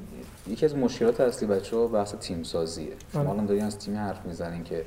یکی 0.48 0.66
از 0.66 0.76
مشکلات 0.76 1.22
اصلی 1.22 1.48
بچه 1.48 1.76
ها 1.76 1.88
بحث 1.88 2.16
تیم 2.16 2.44
سازیه 2.44 2.94
شما 3.14 3.22
آره. 3.22 3.30
الان 3.30 3.46
دارین 3.46 3.64
از 3.64 3.80
تیم 3.80 3.98
حرف 3.98 4.26
می‌زنین 4.26 4.64
که 4.64 4.86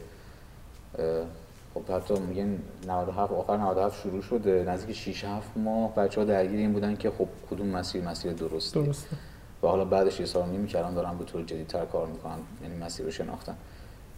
خب 1.75 1.92
حتی 1.92 2.14
میگن 2.18 2.59
97 2.87 3.33
آخر 3.33 3.57
97 3.57 4.00
شروع 4.02 4.23
شده 4.23 4.64
نزدیک 4.68 4.97
6 4.97 5.25
7 5.25 5.57
ماه 5.57 5.95
بچه 5.95 6.21
ها 6.21 6.26
درگیر 6.26 6.59
این 6.59 6.73
بودن 6.73 6.97
که 6.97 7.11
خب 7.11 7.28
کدوم 7.50 7.66
مسیر 7.66 8.04
مسیر 8.04 8.33
درسته. 8.33 8.83
درسته. 8.83 9.16
و 9.62 9.66
حالا 9.66 9.85
بعدش 9.85 10.21
یه 10.21 10.26
سال 10.26 10.49
نیم 10.49 10.66
کردن 10.66 10.95
دارن 10.95 11.18
به 11.18 11.25
طور 11.25 11.42
جدیدتر 11.45 11.85
کار 11.85 12.07
می‌کنن 12.07 12.38
یعنی 12.62 12.85
مسیر 12.85 13.07
رو 13.07 13.12
شناختن. 13.12 13.54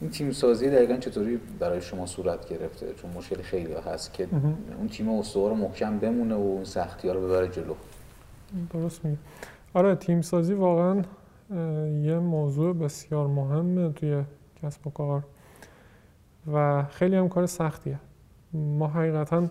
این 0.01 0.11
تیم 0.11 0.33
سازی 0.33 0.71
دقیقا 0.71 0.97
چطوری 0.97 1.41
برای 1.59 1.83
شما 1.83 2.07
صورت 2.07 2.49
گرفته؟ 2.49 2.95
چون 3.03 3.11
مشکل 3.11 3.43
خیلی 3.43 3.73
هست 3.73 4.13
که 4.13 4.29
اون 4.79 4.89
تیم 4.89 5.09
استوار 5.09 5.53
محکم 5.53 5.99
بمونه 5.99 6.35
و 6.35 6.39
اون 6.39 6.65
سختی 6.65 7.09
ها 7.09 7.15
رو 7.15 7.27
ببره 7.27 7.49
جلو. 7.49 7.75
درست 8.73 9.05
میگه 9.05 9.19
آره 9.75 9.95
تیم 9.95 10.23
سازی 10.23 10.55
واقعا 10.55 11.03
یه 12.03 12.19
موضوع 12.19 12.75
بسیار 12.75 13.27
مهمه 13.27 13.93
توی 13.93 14.23
کسب 14.63 14.87
و 14.87 14.91
کار 14.91 15.23
و 16.53 16.85
خیلی 16.85 17.17
هم 17.17 17.29
کار 17.29 17.47
سختیه. 17.47 17.99
ما 18.53 18.89
حقیقتا 18.89 19.49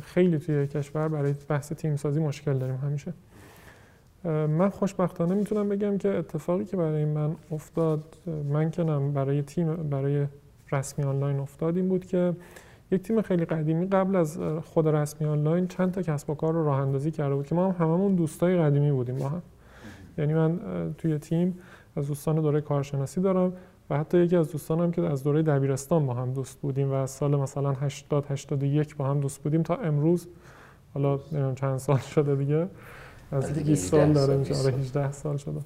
خیلی 0.00 0.38
توی 0.38 0.66
کشور 0.66 1.08
برای 1.08 1.34
بحث 1.48 1.72
تیم 1.72 1.96
سازی 1.96 2.20
مشکل 2.20 2.58
داریم 2.58 2.76
همیشه. 2.76 3.12
من 4.24 4.68
خوشبختانه 4.68 5.34
می‌تونم 5.34 5.68
بگم 5.68 5.98
که 5.98 6.08
اتفاقی 6.08 6.64
که 6.64 6.76
برای 6.76 7.04
من 7.04 7.36
افتاد 7.50 8.16
من 8.52 8.70
کنم 8.70 9.12
برای 9.12 9.42
تیم 9.42 9.76
برای 9.76 10.26
رسمی 10.72 11.04
آنلاین 11.04 11.38
افتاد 11.38 11.76
این 11.76 11.88
بود 11.88 12.06
که 12.06 12.34
یک 12.92 13.02
تیم 13.02 13.22
خیلی 13.22 13.44
قدیمی 13.44 13.86
قبل 13.86 14.16
از 14.16 14.38
خود 14.64 14.88
رسمی 14.88 15.28
آنلاین 15.28 15.66
چند 15.66 15.92
تا 15.92 16.02
کسب 16.02 16.30
و 16.30 16.34
کار 16.34 16.52
رو 16.52 16.64
راه 16.64 16.78
اندازی 16.80 17.10
کرده 17.10 17.34
بود 17.34 17.46
که 17.46 17.54
ما 17.54 17.70
هم 17.70 17.86
هممون 17.86 18.14
دوستای 18.14 18.56
قدیمی 18.56 18.92
بودیم 18.92 19.16
با 19.16 19.28
هم. 19.28 19.42
یعنی 20.18 20.34
من 20.34 20.60
توی 20.98 21.18
تیم 21.18 21.58
از 21.96 22.08
دوستان 22.08 22.40
دوره 22.40 22.60
کارشناسی 22.60 23.20
دارم 23.20 23.52
و 23.90 23.98
حتی 23.98 24.18
یکی 24.18 24.36
از 24.36 24.52
دوستانم 24.52 24.90
که 24.90 25.02
از 25.02 25.24
دوره 25.24 25.42
دبیرستان 25.42 26.06
با 26.06 26.14
هم 26.14 26.32
دوست 26.32 26.60
بودیم 26.60 26.90
و 26.90 26.94
از 26.94 27.10
سال 27.10 27.36
مثلا 27.36 27.72
80 27.72 28.26
81 28.30 28.96
با 28.96 29.04
هم 29.04 29.20
دوست 29.20 29.42
بودیم 29.42 29.62
تا 29.62 29.74
امروز. 29.74 30.28
حالا 30.94 31.20
نمی‌دونم 31.32 31.54
چند 31.54 31.78
سال 31.78 31.98
شده 31.98 32.36
دیگه. 32.36 32.68
از 33.32 33.52
20 33.52 33.90
سال 33.90 34.12
داره 34.12 34.36
میشه. 34.36 34.54
آره 34.54 34.72
18 34.72 35.12
سال 35.12 35.36
شده. 35.36 35.60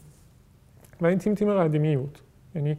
و 1.01 1.07
این 1.07 1.19
تیم 1.19 1.35
تیم 1.35 1.55
قدیمی 1.55 1.97
بود. 1.97 2.19
یعنی 2.55 2.77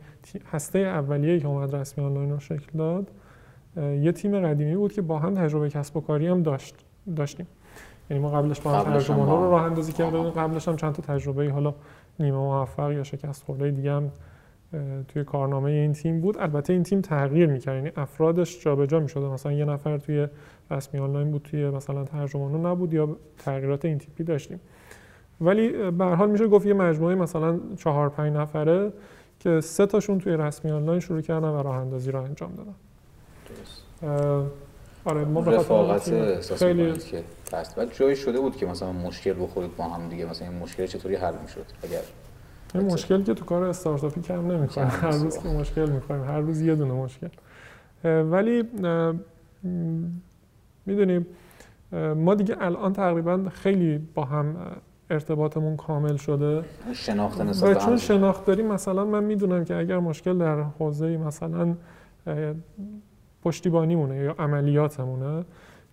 هسته 0.52 0.80
اولیه 0.80 1.40
که 1.40 1.48
اومد 1.48 1.75
رسمی 1.75 2.06
آنلاین 2.06 2.32
رو 2.32 2.40
شکل 2.40 2.78
داد 2.78 3.12
یه 3.77 4.12
تیم 4.12 4.39
قدیمی 4.39 4.75
بود 4.75 4.94
که 4.94 5.01
با 5.01 5.20
هم 5.20 5.34
تجربه 5.34 5.70
کسب 5.70 5.98
و 5.98 6.01
کاری 6.01 6.27
هم 6.27 6.44
داشت 6.44 6.75
داشتیم. 7.15 7.48
یعنی 8.10 8.24
ما 8.24 8.32
قبلش 8.32 8.62
با 8.62 8.72
هم 8.72 8.84
ترجمه 8.84 9.25
رو 9.25 9.51
راه 9.51 9.63
اندازی 9.63 9.94
کردیم 9.94 10.29
قبلش 10.29 10.67
هم 10.67 10.75
چند 10.75 10.94
تا 10.94 11.01
تجربه 11.13 11.50
حالا 11.50 11.74
نیمه 12.20 12.38
موفق 12.38 12.91
یا 12.91 13.03
شکست 13.03 13.44
خورده 13.44 13.72
دیگه 13.72 13.91
هم 13.91 14.12
توی 15.08 15.24
کارنامه 15.24 15.72
این 15.72 15.94
تیم 15.94 16.22
بود. 16.22 16.38
البته 16.38 16.74
این 16.74 16.84
تیم 16.84 17.01
تغییر 17.01 17.50
می‌کرد. 17.50 17.75
یعنی 17.75 17.91
افرادش 17.98 18.63
جابجا 18.63 19.00
می‌شده 19.00 19.25
مثلا 19.25 19.51
یه 19.51 19.65
نفر 19.65 19.98
توی 19.98 20.27
رسمی 20.72 21.00
آنلاین 21.00 21.32
بود 21.32 21.41
توی 21.41 21.70
مثلا 21.70 22.03
ترجمان 22.03 22.65
نبود 22.65 22.94
یا 22.94 23.17
تغییرات 23.38 23.86
این 23.86 23.98
تیپی 23.98 24.24
داشتیم. 24.24 24.60
ولی 25.41 25.91
به 25.91 26.05
حال 26.05 26.32
میشه 26.32 26.48
گفت 26.48 26.65
یه 26.65 26.74
مجموعه 26.74 27.15
مثلا 27.15 27.60
چهار 27.77 28.10
پنج 28.10 28.34
نفره 28.34 28.91
که 29.39 29.62
سه 29.62 29.86
تاشون 29.86 30.20
توی 30.20 30.38
رسمی 30.38 30.72
آنلاین 30.72 31.00
شروع 31.00 31.22
کردن 31.22 31.50
و 31.50 31.63
راه 31.63 31.75
اندازی 31.75 32.12
رو 32.12 32.22
انجام 32.22 32.51
دادن. 32.58 32.75
آره 35.06 35.25
ما 35.25 35.42
رفاقت 35.42 36.10
احساس 36.10 36.64
خیلی 36.64 36.94
که 36.94 37.24
هست 37.54 37.75
بعد 37.75 37.94
جایی 37.94 38.16
شده 38.16 38.40
بود 38.40 38.56
که 38.56 38.66
مثلا 38.66 38.92
مشکل 38.92 39.34
بخورید 39.44 39.75
با 39.75 39.84
هم 39.84 40.10
دیگه 40.10 40.25
مثلا 40.25 40.48
این 40.48 40.58
مشکل 40.58 40.86
چطوری 40.86 41.16
حل 41.16 41.34
می‌شد؟ 41.42 41.66
اگر 41.84 42.02
این 42.74 42.94
مشکل 42.94 43.24
که 43.24 43.34
تو 43.34 43.46
کار 43.46 43.64
استارتاپی 43.64 44.22
کم 44.22 44.52
نمی‌کنه. 44.52 44.86
هر 44.86 45.10
روز 45.10 45.38
که 45.38 45.50
مشکل 45.50 45.90
می‌خوایم 45.90 46.24
هر 46.24 46.40
روز 46.40 46.62
یه 46.62 46.75
دونه 46.75 46.94
مشکل. 46.94 47.28
ولی 48.04 48.64
می‌دونیم 50.86 51.28
ما 52.16 52.36
دیگه 52.36 52.56
الان 52.60 52.94
تقریبا 52.94 53.50
خیلی 53.50 53.98
با 54.16 54.24
هم 54.25 54.56
ارتباطمون 55.10 55.78
کامل 55.78 56.16
شده. 56.16 56.64
شناخت 56.94 57.64
و 57.64 57.74
چون 57.74 57.98
شناخت 57.98 58.46
داریم 58.46 58.68
مثلا 58.68 59.06
من 59.06 59.24
می‌دونم 59.24 59.66
که 59.66 59.75
اگر 59.75 60.00
مشکل 60.00 60.38
در 60.38 60.62
حوزه 60.62 61.18
مثلا 61.18 61.75
پشتیبانیمونه 63.46 64.16
یا 64.16 64.36
عملیاتمونه. 64.40 65.46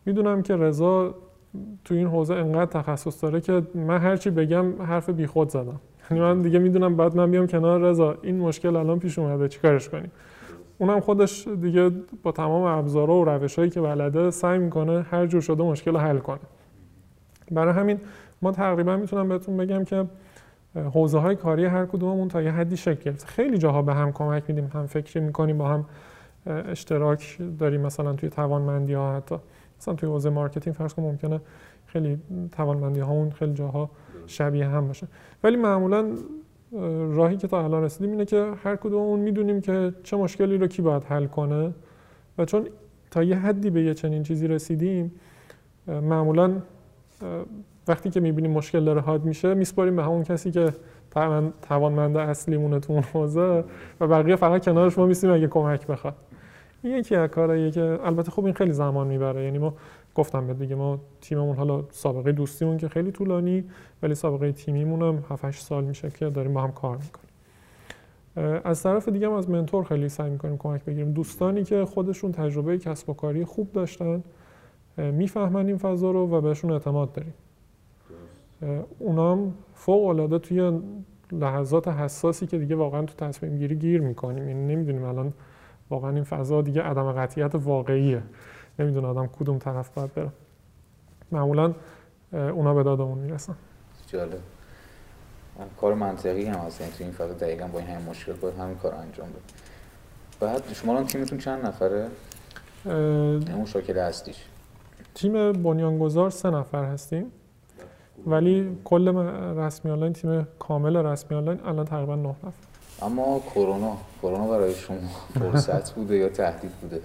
می‌دونم 0.06 0.42
که 0.42 0.56
رضا 0.56 1.14
تو 1.84 1.94
این 1.94 2.06
حوزه 2.06 2.34
انقدر 2.34 2.82
تخصص 2.82 3.24
داره 3.24 3.40
که 3.40 3.62
من 3.74 3.98
هرچی 3.98 4.30
بگم 4.30 4.82
حرف 4.82 5.10
بیخود 5.10 5.48
زدم. 5.48 5.80
یعنی 6.10 6.22
من 6.22 6.42
دیگه 6.42 6.58
می‌دونم 6.58 6.96
بعد 6.96 7.16
من 7.16 7.30
بیام 7.30 7.46
کنار 7.46 7.80
رضا. 7.80 8.16
این 8.22 8.38
مشکل 8.38 8.76
الان 8.76 8.98
پیش 8.98 9.18
اومده 9.18 9.48
چیکارش 9.48 9.88
کنیم؟ 9.88 10.10
اونم 10.78 11.00
خودش 11.00 11.48
دیگه 11.48 11.90
با 12.22 12.32
تمام 12.32 12.62
ابزارها 12.62 13.14
و 13.14 13.24
روشهایی 13.24 13.70
که 13.70 13.80
بلده 13.80 14.30
سعی 14.30 14.58
می‌کنه 14.58 15.02
هر 15.10 15.26
جور 15.26 15.40
شده 15.40 15.62
مشکل 15.62 15.90
رو 15.90 15.98
حل 15.98 16.18
کنه. 16.18 16.38
برای 17.50 17.74
همین 17.74 18.00
ما 18.42 18.52
تقریبا 18.52 18.96
می‌تونم 18.96 19.28
بهتون 19.28 19.56
بگم 19.56 19.84
که 19.84 20.06
حوزه 20.92 21.18
های 21.18 21.36
کاری 21.36 21.64
هر 21.64 21.86
کدوممون 21.86 22.28
تا 22.28 22.42
یه 22.42 22.50
حدی 22.50 22.76
شکل 22.76 23.00
گرفته. 23.02 23.26
خیلی 23.26 23.58
جاها 23.58 23.82
به 23.82 23.94
هم 23.94 24.12
کمک 24.12 24.42
میدیم 24.48 24.70
هم 24.74 24.86
فکری 24.86 25.20
می‌کنیم 25.20 25.58
با 25.58 25.68
هم 25.68 25.84
اشتراک 26.46 27.38
داریم 27.58 27.80
مثلا 27.80 28.12
توی 28.12 28.28
توانمندی 28.28 28.92
ها 28.92 29.16
حتی. 29.16 29.36
مثلا 29.80 29.94
توی 29.94 30.08
حوزه 30.08 30.30
marketing 30.30 30.76
فرض 30.76 30.94
کن 30.94 31.02
ممکنه 31.02 31.40
خیلی 31.86 32.18
توانمندی 32.52 33.00
هامون 33.00 33.30
خیلی 33.30 33.52
جاها 33.54 33.90
شبیه 34.26 34.66
هم 34.66 34.86
باشه. 34.86 35.06
ولی 35.44 35.56
معمولا 35.56 36.10
راهی 37.12 37.36
که 37.36 37.48
تا 37.48 37.64
الان 37.64 37.82
رسیدیم 37.82 38.10
اینه 38.10 38.24
که 38.24 38.52
هر 38.64 38.76
کدوممون 38.76 39.20
می‌دونیم 39.20 39.60
که 39.60 39.92
چه 40.02 40.16
مشکلی 40.16 40.58
رو 40.58 40.66
کی 40.66 40.82
باید 40.82 41.04
حل 41.04 41.26
کنه 41.26 41.72
و 42.38 42.44
چون 42.44 42.66
تا 43.10 43.22
یه 43.22 43.36
حدی 43.36 43.70
به 43.70 43.82
یه 43.82 43.94
چنین 43.94 44.22
چیزی 44.22 44.48
رسیدیم 44.48 45.12
معمولا 45.86 46.52
وقتی 47.88 48.10
که 48.10 48.20
می‌بینیم 48.20 48.50
مشکل 48.50 48.84
داره 48.84 49.00
حاد 49.00 49.24
میشه 49.24 49.54
میسپاریم 49.54 49.96
به 49.96 50.02
همون 50.02 50.22
کسی 50.22 50.50
که 50.50 50.72
توانمنده 51.62 52.20
اصلیمونه 52.20 52.80
تو 52.80 52.92
اون 52.92 53.02
حوزه 53.02 53.64
و 54.00 54.06
بقیه 54.06 54.36
فقط 54.36 54.64
کنارش 54.64 54.98
ما 54.98 55.06
میسیم 55.06 55.30
اگه 55.30 55.46
کمک 55.46 55.86
بخواد. 55.86 56.14
یکی 56.84 57.16
از 57.16 57.30
کارهاییه 57.30 57.70
که 57.70 57.98
البته 58.02 58.30
خب 58.30 58.44
این 58.44 58.54
خیلی 58.54 58.72
زمان 58.72 59.06
می‌بره. 59.06 59.44
یعنی 59.44 59.58
ما 59.58 59.74
گفتم 60.14 60.46
به 60.46 60.54
دیگه 60.54 60.74
ما 60.74 60.98
تیممون 61.20 61.56
حالا 61.56 61.84
سابقه 61.90 62.32
دوستیمون 62.32 62.78
که 62.78 62.88
خیلی 62.88 63.12
طولانی 63.12 63.64
ولی 64.02 64.14
سابقه 64.14 64.52
تیمیمون 64.52 65.02
هم 65.02 65.24
7 65.30 65.50
سال 65.50 65.84
میشه 65.84 66.10
که 66.10 66.30
داریم 66.30 66.54
با 66.54 66.60
هم 66.60 66.72
کار 66.72 66.96
می‌کنیم. 66.96 67.28
از 68.64 68.82
طرف 68.82 69.08
دیگه 69.08 69.26
هم 69.26 69.32
از 69.32 69.50
منتور 69.50 69.84
خیلی 69.84 70.08
سعی 70.08 70.30
می‌کنیم 70.30 70.58
کمک 70.58 70.84
بگیریم. 70.84 71.12
دوستانی 71.12 71.64
که 71.64 71.84
خودشون 71.84 72.32
تجربه 72.32 72.78
کسب 72.78 73.10
و 73.10 73.12
کاری 73.14 73.44
خوب 73.44 73.72
داشتن 73.72 74.22
می‌فهمن 74.96 75.66
این 75.66 75.78
فضا 75.78 76.10
رو 76.10 76.30
و 76.30 76.40
بهشون 76.40 76.70
اعتماد 76.70 77.12
داریم. 77.12 77.34
اونام 78.98 79.54
فوق 79.74 80.06
العاده 80.06 80.38
توی 80.38 80.80
لحظات 81.32 81.88
حساسی 81.88 82.46
که 82.46 82.58
دیگه 82.58 82.76
واقعا 82.76 83.02
تو 83.02 83.26
تصمیم 83.26 83.58
گیری 83.58 83.74
گیر 83.74 84.00
می‌کنیم. 84.00 84.48
یعنی 84.48 84.74
نمی‌دونیم 84.74 85.04
الان 85.04 85.32
واقعا 85.92 86.10
این 86.10 86.24
فضا 86.24 86.62
دیگه 86.62 86.82
عدم 86.82 87.12
قطعیت 87.12 87.54
واقعیه. 87.54 88.22
نمی‌دونه 88.78 89.06
آدم 89.06 89.26
کدوم 89.26 89.58
طرف 89.58 89.90
باید 89.94 90.14
بره. 90.14 90.30
معمولا 91.32 91.74
اونا 92.32 92.74
به 92.74 92.82
دادمون 92.82 93.18
می‌رسن. 93.18 93.54
جالب. 94.06 94.38
کار 95.80 95.94
منطقی 95.94 96.44
هم 96.44 96.58
هست 96.58 96.80
یعنی 96.80 96.92
تو 96.92 97.04
این 97.04 97.12
فضا 97.12 97.34
دقیقا 97.34 97.66
با 97.66 97.78
این 97.78 97.88
همین 97.88 98.06
مشکل 98.06 98.32
باید 98.32 98.54
همین 98.58 98.76
کار 98.76 98.94
انجام 98.94 99.28
بده 99.28 99.40
بعد 100.40 100.72
شما 100.72 100.92
الان 100.92 101.06
تیمتون 101.06 101.38
چند 101.38 101.66
نفره؟ 101.66 102.08
اون 102.84 103.64
شاکل 103.64 103.98
هستیش 103.98 104.36
تیم 105.14 105.52
بنیانگذار 105.52 106.30
سه 106.30 106.50
نفر 106.50 106.84
هستیم. 106.84 107.32
ولی 108.26 108.78
کل 108.84 109.16
رسمی 109.58 109.90
آنلاین 109.90 110.12
تیم 110.12 110.46
کامل 110.58 110.96
رسمی 110.96 111.36
آنلاین 111.36 111.60
الان 111.64 111.84
تقریبا 111.86 112.16
نه 112.16 112.28
نفر. 112.28 112.71
اما 113.02 113.40
کرونا 113.54 113.96
کرونا 114.22 114.48
برای 114.48 114.74
شما 114.74 114.96
فرصت 115.34 115.94
بوده 115.94 116.16
یا 116.16 116.28
تهدید 116.28 116.70
بوده؟ 116.70 117.00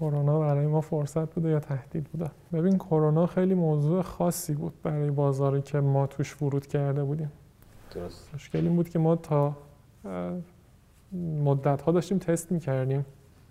کرونا 0.00 0.40
برای 0.40 0.66
ما 0.66 0.80
فرصت 0.80 1.34
بوده 1.34 1.48
یا 1.48 1.60
تهدید 1.60 2.04
بوده؟ 2.04 2.30
ببین 2.52 2.78
کرونا 2.78 3.26
خیلی 3.26 3.54
موضوع 3.54 4.02
خاصی 4.02 4.54
بود 4.54 4.82
برای 4.82 5.10
بازاری 5.10 5.62
که 5.62 5.80
ما 5.80 6.06
توش 6.06 6.42
ورود 6.42 6.66
کرده 6.66 7.04
بودیم. 7.04 7.32
درست. 7.94 8.30
مشکل 8.34 8.58
این 8.58 8.76
بود 8.76 8.88
که 8.88 8.98
ما 8.98 9.16
تا 9.16 9.56
مدت 11.44 11.82
ها 11.82 11.92
داشتیم 11.92 12.18
تست 12.18 12.52
می‌کردیم. 12.52 13.04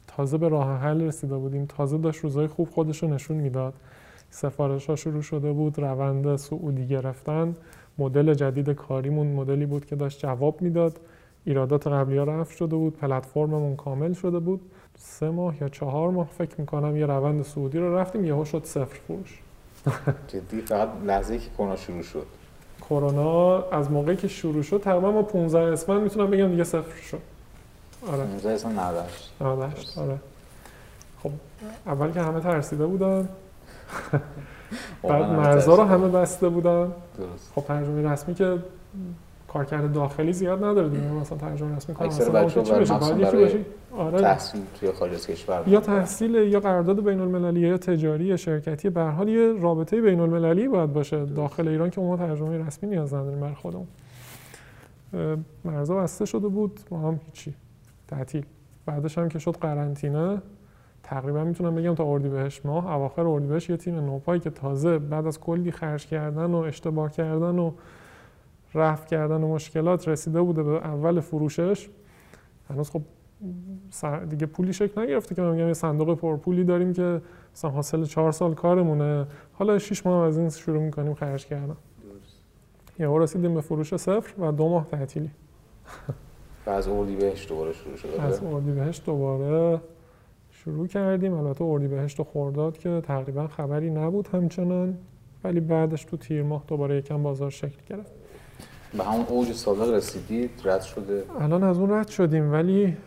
تازه 0.07 0.37
به 0.37 0.49
راه 0.49 0.77
حل 0.77 1.01
رسیده 1.01 1.37
بودیم. 1.37 1.65
تازه 1.65 1.97
داشت 1.97 2.19
روزای 2.19 2.47
خوب 2.47 2.69
خودش 2.69 3.03
رو 3.03 3.09
نشون 3.09 3.37
می‌داد. 3.37 3.73
سفارش 4.29 4.89
ها 4.89 4.95
شروع 4.95 5.21
شده 5.21 5.51
بود 5.51 5.79
روند 5.79 6.35
سعودی 6.35 6.87
گرفتن. 6.87 7.55
مدل 8.01 8.33
جدید 8.33 8.69
کاریمون 8.69 9.27
مدلی 9.27 9.65
بود 9.65 9.85
که 9.85 9.95
داشت 9.95 10.19
جواب 10.19 10.61
می‌داد. 10.61 10.99
ایرادات 11.45 11.87
قبلی 11.87 12.17
ها 12.17 12.23
رفت 12.23 12.55
شده 12.57 12.75
بود 12.75 12.97
پلتفرممون 12.97 13.75
کامل 13.75 14.13
شده 14.13 14.39
بود. 14.39 14.61
سه 14.97 15.29
ماه 15.29 15.55
یا 15.61 15.69
چهار 15.69 16.09
ماه 16.11 16.27
فکر 16.37 16.55
می‌کنم 16.57 16.97
یه 16.97 17.05
روند 17.05 17.43
سعودی 17.43 17.77
رو 17.77 17.95
رفتیم 17.97 18.25
یهو 18.25 18.45
شد 18.45 18.65
صفر 18.65 18.99
فروش. 19.07 19.39
جدی 20.33 20.61
فقط 20.61 20.89
لحظه 21.05 21.37
که 21.37 21.49
کرونا 21.57 21.75
شروع 21.75 22.01
شد. 22.01 22.25
کرونا 22.89 23.61
از 23.61 23.91
موقعی 23.91 24.15
که 24.15 24.27
شروع 24.27 24.61
شد 24.63 24.81
تقریبا 24.83 25.11
ما 25.11 25.21
15 25.21 25.59
اسفند 25.59 26.01
می‌تونم 26.01 26.31
بگم 26.31 26.47
دیگه 26.49 26.63
صفر 26.63 27.01
شد. 27.01 27.19
آره. 28.07 28.23
15 28.23 28.49
اسفند 28.49 28.79
98 28.79 29.31
98 29.41 29.97
آره. 29.97 30.17
خب 31.23 31.31
اول 31.85 32.11
که 32.11 32.21
همه 32.21 32.39
ترسیده 32.39 32.85
بودن. 32.85 33.29
بعد 35.03 35.31
مرزا 35.31 35.75
رو 35.75 35.83
همه 35.83 36.07
بسته 36.07 36.49
بودن. 36.49 36.87
درست. 37.17 37.51
خب 37.55 37.61
ترجمه 37.61 38.11
رسمی 38.11 38.33
که 38.35 38.57
کارکرد 39.47 39.93
داخلی 39.93 40.33
زیاد 40.33 40.63
نداره 40.63 40.89
دیگه. 40.89 41.11
مثلا 41.11 41.37
ترجمه 41.37 41.75
رسمی 41.75 41.95
کنم 41.95 42.07
اکثر 42.07 42.29
بچه‌ها 42.29 42.79
برای 43.17 43.65
آره. 43.97 44.21
تحصیل 44.21 44.61
توی 44.79 44.91
خارج 44.91 45.13
از 45.13 45.27
کشور 45.27 45.63
یا 45.67 45.79
تحصیل 45.79 46.35
یا 46.35 46.59
قرارداد 46.59 47.03
بین 47.03 47.19
المللی 47.19 47.59
یا 47.59 47.77
تجاری 47.77 48.25
یا 48.25 48.37
شرکتی. 48.37 48.89
به 48.89 49.01
هر 49.01 49.09
حال 49.09 49.29
یه 49.29 49.53
رابطه 49.59 50.01
بین 50.01 50.19
المللی 50.19 50.67
باید 50.67 50.93
باشه 50.93 51.25
داخل 51.25 51.67
ایران 51.67 51.89
که 51.89 52.01
ما 52.01 52.17
ترجمه 52.17 52.67
رسمی 52.67 52.89
نیاز 52.89 53.13
نداریم 53.13 53.39
برای 53.39 53.55
خودمون. 53.55 53.87
مرزا 55.65 55.95
بسته 55.95 56.25
شده 56.25 56.47
بود. 56.47 56.79
ما 56.91 57.07
هم 57.07 57.19
هیچی. 57.25 57.53
تعطیل. 58.07 58.45
بعدش 58.85 59.17
هم 59.17 59.29
که 59.29 59.39
شد 59.39 59.51
قرنطینه. 59.51 60.41
تقریبا 61.03 61.43
می‌تونم 61.43 61.75
بگم 61.75 61.95
تا 61.95 62.13
اردیبهشت 62.13 62.65
ماه 62.65 62.93
اواخر 62.93 63.21
اردیبهشت 63.21 63.69
یه 63.69 63.77
تیم 63.77 63.95
نوپایی 63.95 64.39
که 64.41 64.49
تازه 64.49 64.99
بعد 64.99 65.27
از 65.27 65.39
کلی 65.39 65.71
خرج 65.71 66.07
کردن 66.07 66.51
و 66.51 66.57
اشتباه 66.57 67.11
کردن 67.11 67.59
و 67.59 67.71
رفت 68.73 69.07
کردن 69.07 69.43
و 69.43 69.47
مشکلات 69.47 70.07
رسیده 70.07 70.41
بوده 70.41 70.63
به 70.63 70.71
اول 70.71 71.19
فروشش. 71.19 71.89
هنوز 72.69 72.89
خب 72.89 73.01
دیگه 74.29 74.45
پولی 74.45 74.73
شکل 74.73 75.01
نگرفته 75.01 75.35
که 75.35 75.41
میگم 75.41 75.67
یه 75.67 75.73
صندوق 75.73 76.17
پرپولی 76.17 76.63
داریم 76.63 76.93
که 76.93 77.21
مثلا 77.53 77.71
حاصل 77.71 78.05
چهار 78.05 78.31
سال 78.31 78.53
کارمونه. 78.53 79.27
حالا 79.53 79.79
شش 79.79 80.05
ماه 80.05 80.27
از 80.27 80.37
این 80.37 80.49
شروع 80.49 80.81
می‌کنیم 80.81 81.13
خرج 81.13 81.45
کردن. 81.45 81.75
یه 82.99 83.09
رسیدیم 83.09 83.53
به 83.53 83.61
فروش 83.61 83.95
صفر 83.95 84.41
و 84.41 84.51
دو 84.51 84.69
ماه 84.69 84.85
تعطیلی. 84.85 85.31
و 86.65 86.69
از 86.69 86.87
بهشت 86.87 87.49
دوباره 87.49 87.73
شروع 87.73 87.95
شد 87.95 88.07
از 88.19 88.39
بهشت 88.65 89.05
دوباره 89.05 89.81
شروع 90.63 90.87
کردیم. 90.87 91.33
البته 91.33 91.87
بهشت 91.87 92.19
و 92.19 92.23
خورداد 92.23 92.77
که 92.77 93.01
تقریبا 93.03 93.47
خبری 93.47 93.89
نبود 93.89 94.27
همچنان 94.27 94.97
ولی 95.43 95.59
بعدش 95.59 96.05
تو 96.05 96.17
تیر 96.17 96.43
ماه 96.43 96.63
دوباره 96.67 96.97
یکم 96.97 97.23
بازار 97.23 97.49
شکل 97.49 97.77
گرفت. 97.89 98.11
به 98.97 99.03
همون 99.03 99.25
اوج 99.25 99.51
سابق 99.51 99.93
رسیدید 99.93 100.49
رد 100.65 100.81
شده؟ 100.81 101.23
الان 101.39 101.63
از 101.63 101.79
اون 101.79 101.91
رد 101.91 102.07
شدیم 102.07 102.51
ولی 102.51 102.97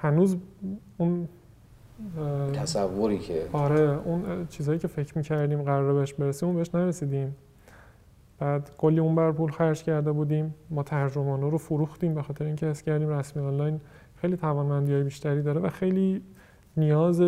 هنوز 0.00 0.36
اون 0.98 1.28
تصوری 2.52 3.18
که 3.18 3.42
آره 3.52 3.98
اون 4.04 4.46
چیزایی 4.46 4.78
که 4.78 4.88
فکر 4.88 5.18
می‌کردیم 5.18 5.62
قرار 5.62 5.94
بهش 5.94 6.14
برسیم 6.14 6.48
اون 6.48 6.56
بهش 6.56 6.74
نرسیدیم. 6.74 7.36
بعد 8.38 8.70
کلی 8.78 9.00
اون 9.00 9.14
بر 9.14 9.32
پول 9.32 9.50
خرج 9.50 9.82
کرده 9.82 10.12
بودیم. 10.12 10.54
ما 10.70 10.82
ترجمانه 10.82 11.50
رو 11.50 11.58
فروختیم 11.58 12.14
به 12.14 12.22
خاطر 12.22 12.44
اینکه 12.44 12.66
حس 12.66 12.82
کردیم 12.82 13.08
رسمی 13.08 13.42
آنلاین 13.42 13.80
خیلی 14.20 14.36
توانمندی 14.36 14.92
های 14.92 15.02
بیشتری 15.02 15.42
داره 15.42 15.60
و 15.60 15.68
خیلی 15.68 16.22
نیاز 16.76 17.22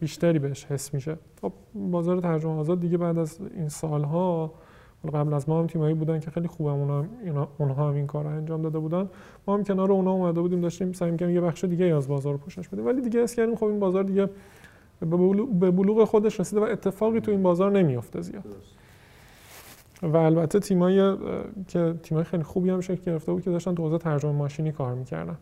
بیشتری 0.00 0.38
بهش 0.38 0.64
حس 0.64 0.94
میشه. 0.94 1.16
خب 1.42 1.52
بازار 1.74 2.20
ترجمه 2.20 2.52
آزاد 2.52 2.80
دیگه 2.80 2.98
بعد 2.98 3.18
از 3.18 3.38
این 3.54 3.68
سالها 3.68 4.52
قبل 5.14 5.34
از 5.34 5.48
ما 5.48 5.58
هم 5.58 5.66
تیمایی 5.66 5.94
بودن 5.94 6.20
که 6.20 6.30
خیلی 6.30 6.48
خوبه 6.48 6.70
اونها 6.70 7.02
هم, 7.02 7.48
اونها 7.58 7.88
هم 7.88 7.94
این 7.94 8.06
کار 8.06 8.24
رو 8.24 8.30
انجام 8.30 8.62
داده 8.62 8.78
بودن. 8.78 9.08
ما 9.46 9.54
هم 9.54 9.64
کنار 9.64 9.92
اونها 9.92 10.12
اومده 10.12 10.40
بودیم 10.40 10.60
داشتیم 10.60 10.92
سعی 10.92 11.10
می‌کردیم 11.10 11.34
یه 11.34 11.40
بخش 11.40 11.64
دیگه 11.64 11.84
از 11.84 12.08
بازار 12.08 12.32
رو 12.32 12.38
پوشش 12.38 12.68
بدیم. 12.68 12.86
ولی 12.86 13.00
دیگه 13.00 13.20
اس 13.20 13.34
کردیم 13.34 13.56
خب 13.56 13.64
این 13.64 13.80
بازار 13.80 14.02
دیگه 14.02 14.30
به 15.00 15.70
بلوغ 15.70 16.04
خودش 16.04 16.40
رسیده 16.40 16.60
و 16.60 16.64
اتفاقی 16.64 17.20
تو 17.20 17.30
این 17.30 17.42
بازار 17.42 17.70
نمیافته 17.70 18.20
زیاد. 18.20 18.44
و 20.02 20.16
البته 20.16 20.60
تیمایی 20.60 21.16
که 21.68 21.94
تیمای 22.02 22.24
خیلی 22.24 22.42
خوبی 22.42 22.70
هم 22.70 22.80
شکل 22.80 23.02
گرفته 23.02 23.32
بود 23.32 23.42
که 23.42 23.50
داشتن 23.50 23.74
تو 23.74 23.82
حوزه 23.82 23.98
ترجمه 23.98 24.32
ماشینی 24.32 24.72
کار 24.72 24.94
می‌کردن. 24.94 25.38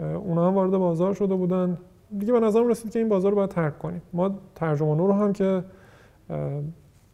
اونا 0.00 0.48
هم 0.48 0.54
وارد 0.54 0.70
بازار 0.70 1.14
شده 1.14 1.34
بودن. 1.34 1.78
دیگه 2.18 2.32
به 2.32 2.40
نظرم 2.40 2.68
رسید 2.68 2.92
که 2.92 2.98
این 2.98 3.08
بازار 3.08 3.30
رو 3.30 3.36
باید 3.36 3.50
ترک 3.50 3.78
کنیم. 3.78 4.02
ما 4.12 4.38
ترجمه 4.54 4.96
رو 4.96 5.12
هم 5.12 5.32
که 5.32 5.64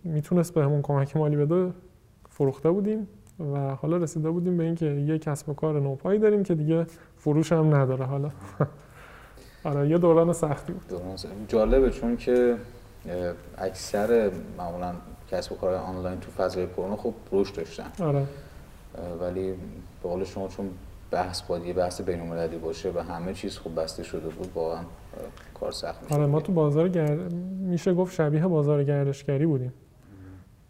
می‌تونست 0.05 0.55
بهمون 0.55 0.83
کمک 0.83 1.17
مالی 1.17 1.37
بده 1.37 1.73
فروخته 2.29 2.71
بودیم 2.71 3.09
و 3.55 3.75
حالا 3.75 3.97
رسیده 3.97 4.31
بودیم 4.31 4.57
به 4.57 4.65
اینکه 4.65 4.87
یه 4.87 5.19
کسب 5.19 5.49
و 5.49 5.55
کار 5.55 5.81
نوپایی 5.81 6.19
داریم 6.19 6.43
که 6.43 6.55
دیگه 6.55 6.87
فروش 7.17 7.53
هم 7.53 7.75
نداره 7.75 8.05
حالا. 8.05 8.31
آره 9.65 9.89
یه 9.89 9.99
دوران 9.99 10.33
سختی 10.33 10.73
بود. 10.73 10.89
دوران 10.89 11.17
جالبه 11.49 11.91
چون 11.91 12.17
که 12.17 12.57
اکثر 13.59 14.31
معمولا 14.59 14.93
کسب 15.31 15.53
و 15.53 15.55
کار 15.55 15.75
آنلاین 15.75 16.21
تو 16.21 16.31
فضای 16.31 16.67
کرونا 16.67 16.97
خب 16.97 17.15
رشد 17.33 17.55
داشتن. 17.55 17.87
آره. 18.01 18.27
ولی 19.21 19.51
به 20.03 20.09
قول 20.09 20.25
شما 20.25 20.49
چون 20.49 20.71
بحث 21.11 21.43
باید 21.43 21.67
یه 21.67 21.73
بحث 21.73 22.01
بین 22.01 22.59
باشه 22.63 22.93
و 22.95 22.99
همه 22.99 23.35
چیز 23.35 23.59
خوب 23.59 23.81
بسته 23.81 24.03
شده 24.03 24.29
بود 24.29 24.51
واقعا 24.55 24.85
کار 25.55 25.73
سخت 25.73 26.03
میشه 26.03 26.15
آره 26.15 26.27
ما 26.27 26.41
تو 26.41 26.53
بازار 26.53 26.89
گرد... 26.89 27.33
میشه 27.61 27.95
گفت 27.95 28.15
شبیه 28.15 28.47
بازار 28.47 28.85
گردشگری 28.85 29.47
بودیم. 29.47 29.73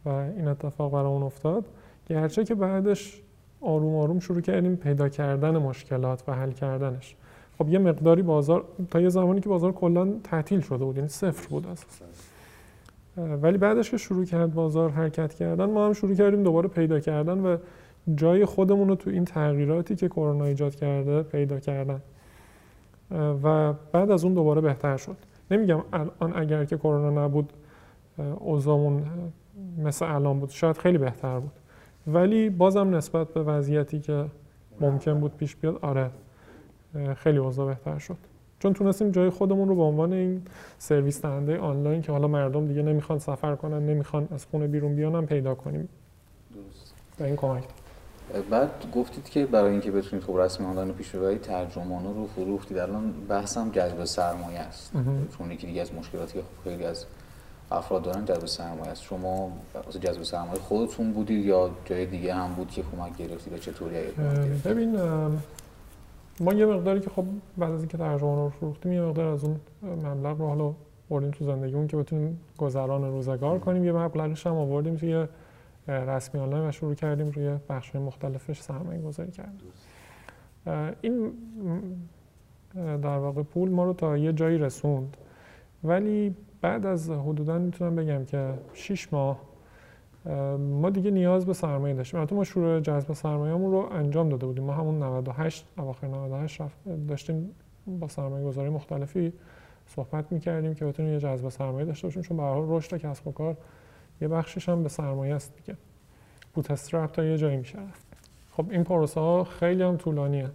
و 0.04 0.08
این 0.08 0.48
اتفاق 0.48 0.92
برای 0.92 1.06
اون 1.06 1.22
افتاد. 1.22 1.64
گرچه 2.06 2.44
که 2.44 2.54
بعدش 2.54 3.22
آروم 3.60 3.96
آروم 3.96 4.20
شروع 4.20 4.40
کردیم 4.40 4.76
پیدا 4.76 5.08
کردن 5.08 5.58
مشکلات 5.58 6.22
و 6.28 6.32
حل 6.32 6.50
کردنش. 6.50 7.16
خب 7.58 7.68
یه 7.68 7.78
مقداری 7.78 8.22
بازار 8.22 8.64
تا 8.90 9.00
یه 9.00 9.08
زمانی 9.08 9.40
که 9.40 9.48
بازار 9.48 9.72
کلا 9.72 10.08
تعطیل 10.24 10.60
شده 10.60 10.84
بود 10.84 10.96
یعنی 10.96 11.08
صفر 11.08 11.48
بود 11.48 11.66
اساسا 11.66 12.04
ولی 13.16 13.58
بعدش 13.58 13.90
که 13.90 13.96
شروع 13.96 14.24
کرد 14.24 14.54
بازار 14.54 14.90
حرکت 14.90 15.34
کردن 15.34 15.64
ما 15.64 15.86
هم 15.86 15.92
شروع 15.92 16.14
کردیم 16.14 16.42
دوباره 16.42 16.68
پیدا 16.68 17.00
کردن 17.00 17.38
و 17.38 17.56
جای 18.14 18.44
خودمون 18.44 18.88
رو 18.88 18.94
تو 18.94 19.10
این 19.10 19.24
تغییراتی 19.24 19.96
که 19.96 20.08
کرونا 20.08 20.44
ایجاد 20.44 20.74
کرده 20.74 21.22
پیدا 21.22 21.60
کردن. 21.60 22.00
و 23.42 23.72
بعد 23.72 24.10
از 24.10 24.24
اون 24.24 24.34
دوباره 24.34 24.60
بهتر 24.60 24.96
شد. 24.96 25.16
نمیگم 25.50 25.82
الان 25.92 26.36
اگر 26.36 26.64
که 26.64 26.76
کرونا 26.76 27.24
نبود 27.24 27.52
اوضاعمون 28.38 29.04
مثل 29.84 30.14
الان 30.14 30.40
بود 30.40 30.50
شاید 30.50 30.78
خیلی 30.78 30.98
بهتر 30.98 31.38
بود. 31.38 31.52
ولی 32.06 32.50
بازم 32.50 32.94
نسبت 32.94 33.28
به 33.28 33.42
وضعیتی 33.42 34.00
که 34.00 34.24
ممکن 34.80 35.20
بود 35.20 35.36
پیش 35.36 35.56
بیاد 35.56 35.78
آره 35.82 36.10
خیلی 37.16 37.38
اوضاع 37.38 37.66
بهتر 37.66 37.98
شد. 37.98 38.16
چون 38.58 38.72
تونستیم 38.72 39.10
جای 39.10 39.30
خودمون 39.30 39.68
رو 39.68 39.74
به 39.74 39.82
عنوان 39.82 40.12
این 40.12 40.42
سرویس 40.78 41.22
دهنده 41.22 41.58
آنلاین 41.58 42.02
که 42.02 42.12
حالا 42.12 42.28
مردم 42.28 42.66
دیگه 42.66 42.82
نمی‌خوان 42.82 43.18
سفر 43.18 43.54
کنن 43.54 43.86
نمی‌خوان 43.86 44.28
از 44.30 44.46
خونه 44.46 44.66
بیرون 44.66 44.96
بیان 44.96 45.14
هم 45.14 45.26
پیدا 45.26 45.54
کنیم. 45.54 45.88
درست. 46.54 46.94
به 47.18 47.24
این 47.24 47.36
کمک. 47.36 47.64
بعد 48.50 48.70
گفتید 48.94 49.28
که 49.28 49.46
برای 49.46 49.70
اینکه 49.70 49.90
بتونید 49.90 50.24
خب 50.24 50.36
رسمی 50.36 50.66
آنلاین 50.66 50.88
رو 50.88 50.94
پیش 50.94 51.10
ببرید 51.10 51.40
ترجمانه 51.40 52.12
رو 52.12 52.26
فروختید 52.26 52.78
الان 52.78 53.12
بحثم 53.28 53.70
جذب 53.70 54.04
سرمایه 54.04 54.58
است. 54.58 54.92
چون 55.38 55.50
یکی 55.50 55.66
دیگه 55.66 55.80
از 55.80 55.94
مشکلاتی 55.94 56.32
که 56.32 56.40
خب 56.40 56.70
خیلی 56.70 56.84
از 56.84 57.04
افراد 57.70 58.02
دارن 58.02 58.24
جذب 58.24 58.46
سرمایه 58.46 58.90
است. 58.90 59.02
شما 59.02 59.52
واسه 59.84 59.98
جذب 59.98 60.22
سرمایه 60.22 60.60
خودتون 60.60 61.12
بودید 61.12 61.44
یا 61.44 61.70
جای 61.84 62.06
دیگه 62.06 62.34
هم 62.34 62.54
بود 62.54 62.70
که 62.70 62.82
کمک 62.82 63.16
گرفتید 63.16 63.52
و 63.52 63.58
چطوری 63.58 63.96
ببین 64.64 64.96
ما 66.40 66.52
یه 66.52 66.66
مقداری 66.66 67.00
که 67.00 67.10
خب 67.10 67.24
بعد 67.56 67.72
از 67.72 67.80
اینکه 67.80 67.98
ترجمه 67.98 68.34
رو 68.36 68.48
فروختیم 68.48 68.92
یه 68.92 69.00
مقدار 69.00 69.26
از 69.26 69.44
اون 69.44 69.60
مبلغ 69.82 70.40
رو 70.40 70.48
حالا 70.48 70.72
بردیم 71.10 71.30
تو 71.30 71.44
زندگیمون 71.44 71.86
که 71.86 71.96
بتونیم 71.96 72.40
گذران 72.58 73.04
روزگار 73.04 73.58
کنیم. 73.58 73.84
یه 73.84 73.92
مبلغش 73.92 74.46
هم 74.46 74.56
آوردیم 74.56 74.96
توی 74.96 75.26
رسمی 75.88 76.40
آنلاین 76.40 76.68
و 76.68 76.72
شروع 76.72 76.94
کردیم 76.94 77.30
روی 77.30 77.56
بخش 77.68 77.96
مختلفش 77.96 78.60
سرمایه 78.60 79.00
گذاری 79.00 79.30
کردیم 79.30 79.72
این 81.00 81.32
در 82.74 83.18
واقع 83.18 83.42
پول 83.42 83.70
ما 83.70 83.84
رو 83.84 83.92
تا 83.92 84.16
یه 84.16 84.32
جایی 84.32 84.58
رسوند. 84.58 85.16
ولی 85.84 86.34
بعد 86.60 86.86
از 86.86 87.10
حدودا 87.10 87.58
می‌تونم 87.58 87.96
بگم 87.96 88.24
که 88.24 88.54
6 88.74 89.12
ماه 89.12 89.40
ما 90.58 90.90
دیگه 90.90 91.10
نیاز 91.10 91.46
به 91.46 91.52
سرمایه 91.52 91.94
داشتیم. 91.94 92.20
البته 92.20 92.36
ما 92.36 92.44
شروع 92.44 92.80
جذب 92.80 93.12
سرمایه‌مون 93.12 93.72
رو 93.72 93.88
انجام 93.92 94.28
داده 94.28 94.46
بودیم. 94.46 94.64
ما 94.64 94.72
همون 94.72 95.02
98 95.02 95.66
اواخر 95.78 96.06
98 96.06 96.62
داشتیم 97.08 97.50
با 97.86 98.08
سرمایه 98.08 98.46
گذاری 98.46 98.68
مختلفی 98.68 99.32
صحبت 99.86 100.32
می‌کردیم 100.32 100.74
که 100.74 100.84
بتونیم 100.84 101.12
یه 101.12 101.18
جذب 101.18 101.48
سرمایه 101.48 101.86
داشته 101.86 102.06
باشیم. 102.06 102.22
چون 102.22 102.36
به 102.36 102.42
هر 102.42 102.48
حال 102.48 102.64
رشد 102.68 102.96
کسب 102.96 103.28
و 103.28 103.32
کار 103.32 103.56
یه 104.20 104.28
بخشش 104.28 104.68
هم 104.68 104.82
به 104.82 104.88
سرمایه 104.88 105.34
است 105.34 105.56
دیگه. 105.56 105.78
بوت 106.54 106.72
تا 107.12 107.24
یه 107.24 107.38
جایی 107.38 107.56
میشه 107.56 107.78
خب 108.52 108.66
این 108.70 108.84
پروسه 108.84 109.20
ها 109.20 109.44
خیلی 109.44 109.82
هم 109.82 109.96
طولانیه 109.96 110.50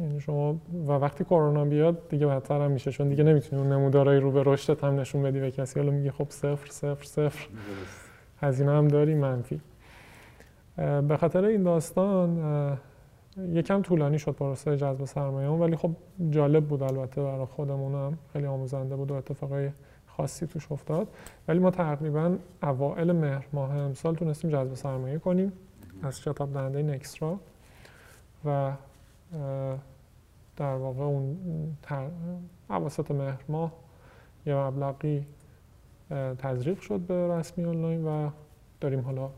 یعنی 0.00 0.20
شما 0.20 0.52
و 0.86 0.92
وقتی 0.92 1.24
کرونا 1.24 1.64
بیاد 1.64 2.08
دیگه 2.08 2.26
بدتر 2.26 2.60
هم 2.60 2.70
میشه 2.70 2.90
چون 2.90 3.08
دیگه 3.08 3.24
نمی‌تونی 3.24 3.62
اون 3.62 3.72
نمودارهای 3.72 4.18
رو 4.18 4.30
به 4.32 4.42
رشدت 4.46 4.84
هم 4.84 5.00
نشون 5.00 5.22
بدی 5.22 5.40
و 5.40 5.50
کسی 5.50 5.80
حالا 5.80 5.92
میگه 5.92 6.10
خب 6.10 6.26
صفر 6.30 6.70
صفر 6.70 7.04
صفر. 7.04 7.48
هزینه 8.40 8.72
هم 8.72 8.88
داری 8.88 9.14
منفی. 9.14 9.60
به 10.76 11.16
خاطر 11.20 11.44
این 11.44 11.62
داستان 11.62 12.78
یکم 13.52 13.82
طولانی 13.82 14.18
شد 14.18 14.32
پروسه 14.32 14.76
جذب 14.76 15.04
سرمایه 15.04 15.48
ولی 15.48 15.76
خب 15.76 15.90
جالب 16.30 16.64
بود 16.64 16.82
البته 16.82 17.22
برای 17.22 17.46
خودمون 17.46 17.94
هم. 17.94 18.18
خیلی 18.32 18.46
آموزنده 18.46 18.96
بود 18.96 19.10
و 19.10 19.14
اتفاقای 19.14 19.70
خاصی 20.16 20.46
توش 20.46 20.72
افتاد. 20.72 21.08
ولی 21.48 21.58
ما 21.58 21.70
تقریبا 21.70 22.36
اوائل 22.62 23.12
مهر 23.12 23.46
ماه 23.52 23.76
امسال 23.76 24.14
تونستیم 24.14 24.50
جذب 24.50 24.74
سرمایه 24.74 25.18
کنیم 25.18 25.52
از 26.02 26.18
شتاب 26.18 26.52
دهنده 26.52 26.82
نکسترا 26.82 27.40
و 28.44 28.72
در 30.56 30.74
واقع 30.74 31.02
اون 31.02 31.36
عواسط 32.70 33.10
مهر 33.10 33.40
ماه 33.48 33.72
یه 34.46 34.54
مبلغی 34.54 35.26
تزریق 36.38 36.80
شد 36.80 37.00
به 37.00 37.28
رسمی 37.28 37.64
آنلاین 37.64 38.04
و 38.04 38.30
داریم 38.80 39.00
حالا 39.00 39.30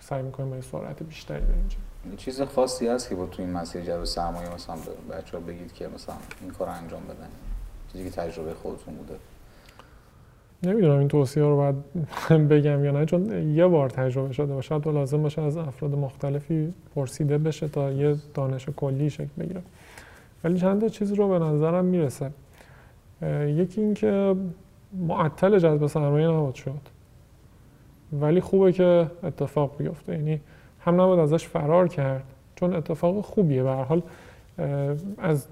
سعی 0.00 0.22
می‌کنیم 0.22 0.50
با 0.50 0.60
سرعت 0.60 1.02
بیشتری 1.02 1.40
بریم 1.40 1.68
چیز 2.16 2.42
خاصی 2.42 2.88
هست 2.88 3.08
که 3.08 3.14
با 3.14 3.26
تو 3.26 3.42
این 3.42 3.52
مسیر 3.52 3.82
جذب 3.82 4.04
سرمایه 4.04 4.54
مثلا 4.54 4.76
بچه 5.10 5.38
ها 5.38 5.44
بگید 5.44 5.72
که 5.72 5.88
مثلا 5.88 6.14
این 6.40 6.50
کار 6.50 6.68
انجام 6.68 7.04
بدن. 7.04 7.28
چیزی 7.92 8.04
که 8.04 8.10
تجربه 8.10 8.54
خودتون 8.54 8.94
بوده. 8.94 9.14
نمی‌دونم 10.62 10.98
این 10.98 11.08
توصیه 11.08 11.42
رو 11.42 11.56
باید 11.56 11.74
بگم 12.48 12.84
یا 12.84 12.90
نه 12.90 13.06
چون 13.06 13.54
یه 13.54 13.66
بار 13.66 13.90
تجربه 13.90 14.32
شده 14.32 14.54
باشه 14.54 14.80
تو 14.80 14.92
لازم 14.92 15.22
باشه 15.22 15.42
از 15.42 15.56
افراد 15.56 15.94
مختلفی 15.94 16.72
پرسیده 16.94 17.38
بشه 17.38 17.68
تا 17.68 17.92
یه 17.92 18.16
دانش 18.34 18.68
کلی 18.76 19.10
شکل 19.10 19.28
بگیره. 19.38 19.62
ولی 20.44 20.58
چند 20.58 20.80
تا 20.80 20.88
چیز 20.88 21.12
رو 21.12 21.28
به 21.28 21.38
نظرم 21.38 21.84
می‌رسه. 21.84 22.30
یکی 23.46 23.80
اینکه 23.80 24.34
معطل 25.08 25.58
جذب 25.58 25.86
سرمایه 25.86 26.28
نباید 26.28 26.54
شد. 26.54 26.80
ولی 28.12 28.40
خوبه 28.40 28.72
که 28.72 29.06
اتفاق 29.22 29.76
بیفته. 29.78 30.12
یعنی 30.12 30.40
هم 30.80 31.00
نباید 31.00 31.20
ازش 31.20 31.46
فرار 31.46 31.88
کرد 31.88 32.24
چون 32.56 32.74
اتفاق 32.74 33.20
خوبیه. 33.20 33.62
به 33.62 33.70
حال 33.70 34.02
از 35.18 35.46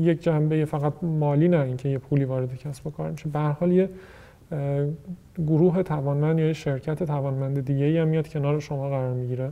یک 0.00 0.22
جنبه 0.22 0.64
فقط 0.64 0.92
مالی 1.02 1.48
نه 1.48 1.60
اینکه 1.60 1.88
یه 1.88 1.98
پولی 1.98 2.24
وارد 2.24 2.58
کسب 2.58 2.86
و 2.86 2.90
کار 2.90 3.10
میشه. 3.10 3.28
به 3.28 3.38
حال 3.38 3.72
یه 3.72 3.88
گروه 5.46 5.82
توانمند 5.82 6.38
یا 6.38 6.52
شرکت 6.52 7.02
توانمند 7.02 7.64
دیگه 7.64 7.84
ای 7.84 7.98
هم 7.98 8.08
میاد 8.08 8.28
کنار 8.28 8.60
شما 8.60 8.88
قرار 8.88 9.12
می‌گیره. 9.12 9.50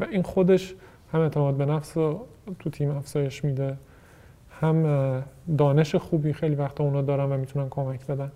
و 0.00 0.06
این 0.10 0.22
خودش 0.22 0.74
هم 1.12 1.20
اعتماد 1.20 1.54
به 1.54 1.66
نفس 1.66 1.96
رو 1.96 2.26
تو 2.58 2.70
تیم 2.70 2.90
افزایش 2.90 3.44
میده 3.44 3.76
هم 4.60 5.22
دانش 5.58 5.94
خوبی 5.94 6.32
خیلی 6.32 6.54
وقتا 6.54 6.84
اونا 6.84 7.02
دارن 7.02 7.32
و 7.32 7.36
می‌تونن 7.36 7.66
کمک 7.70 8.06
بدن. 8.06 8.30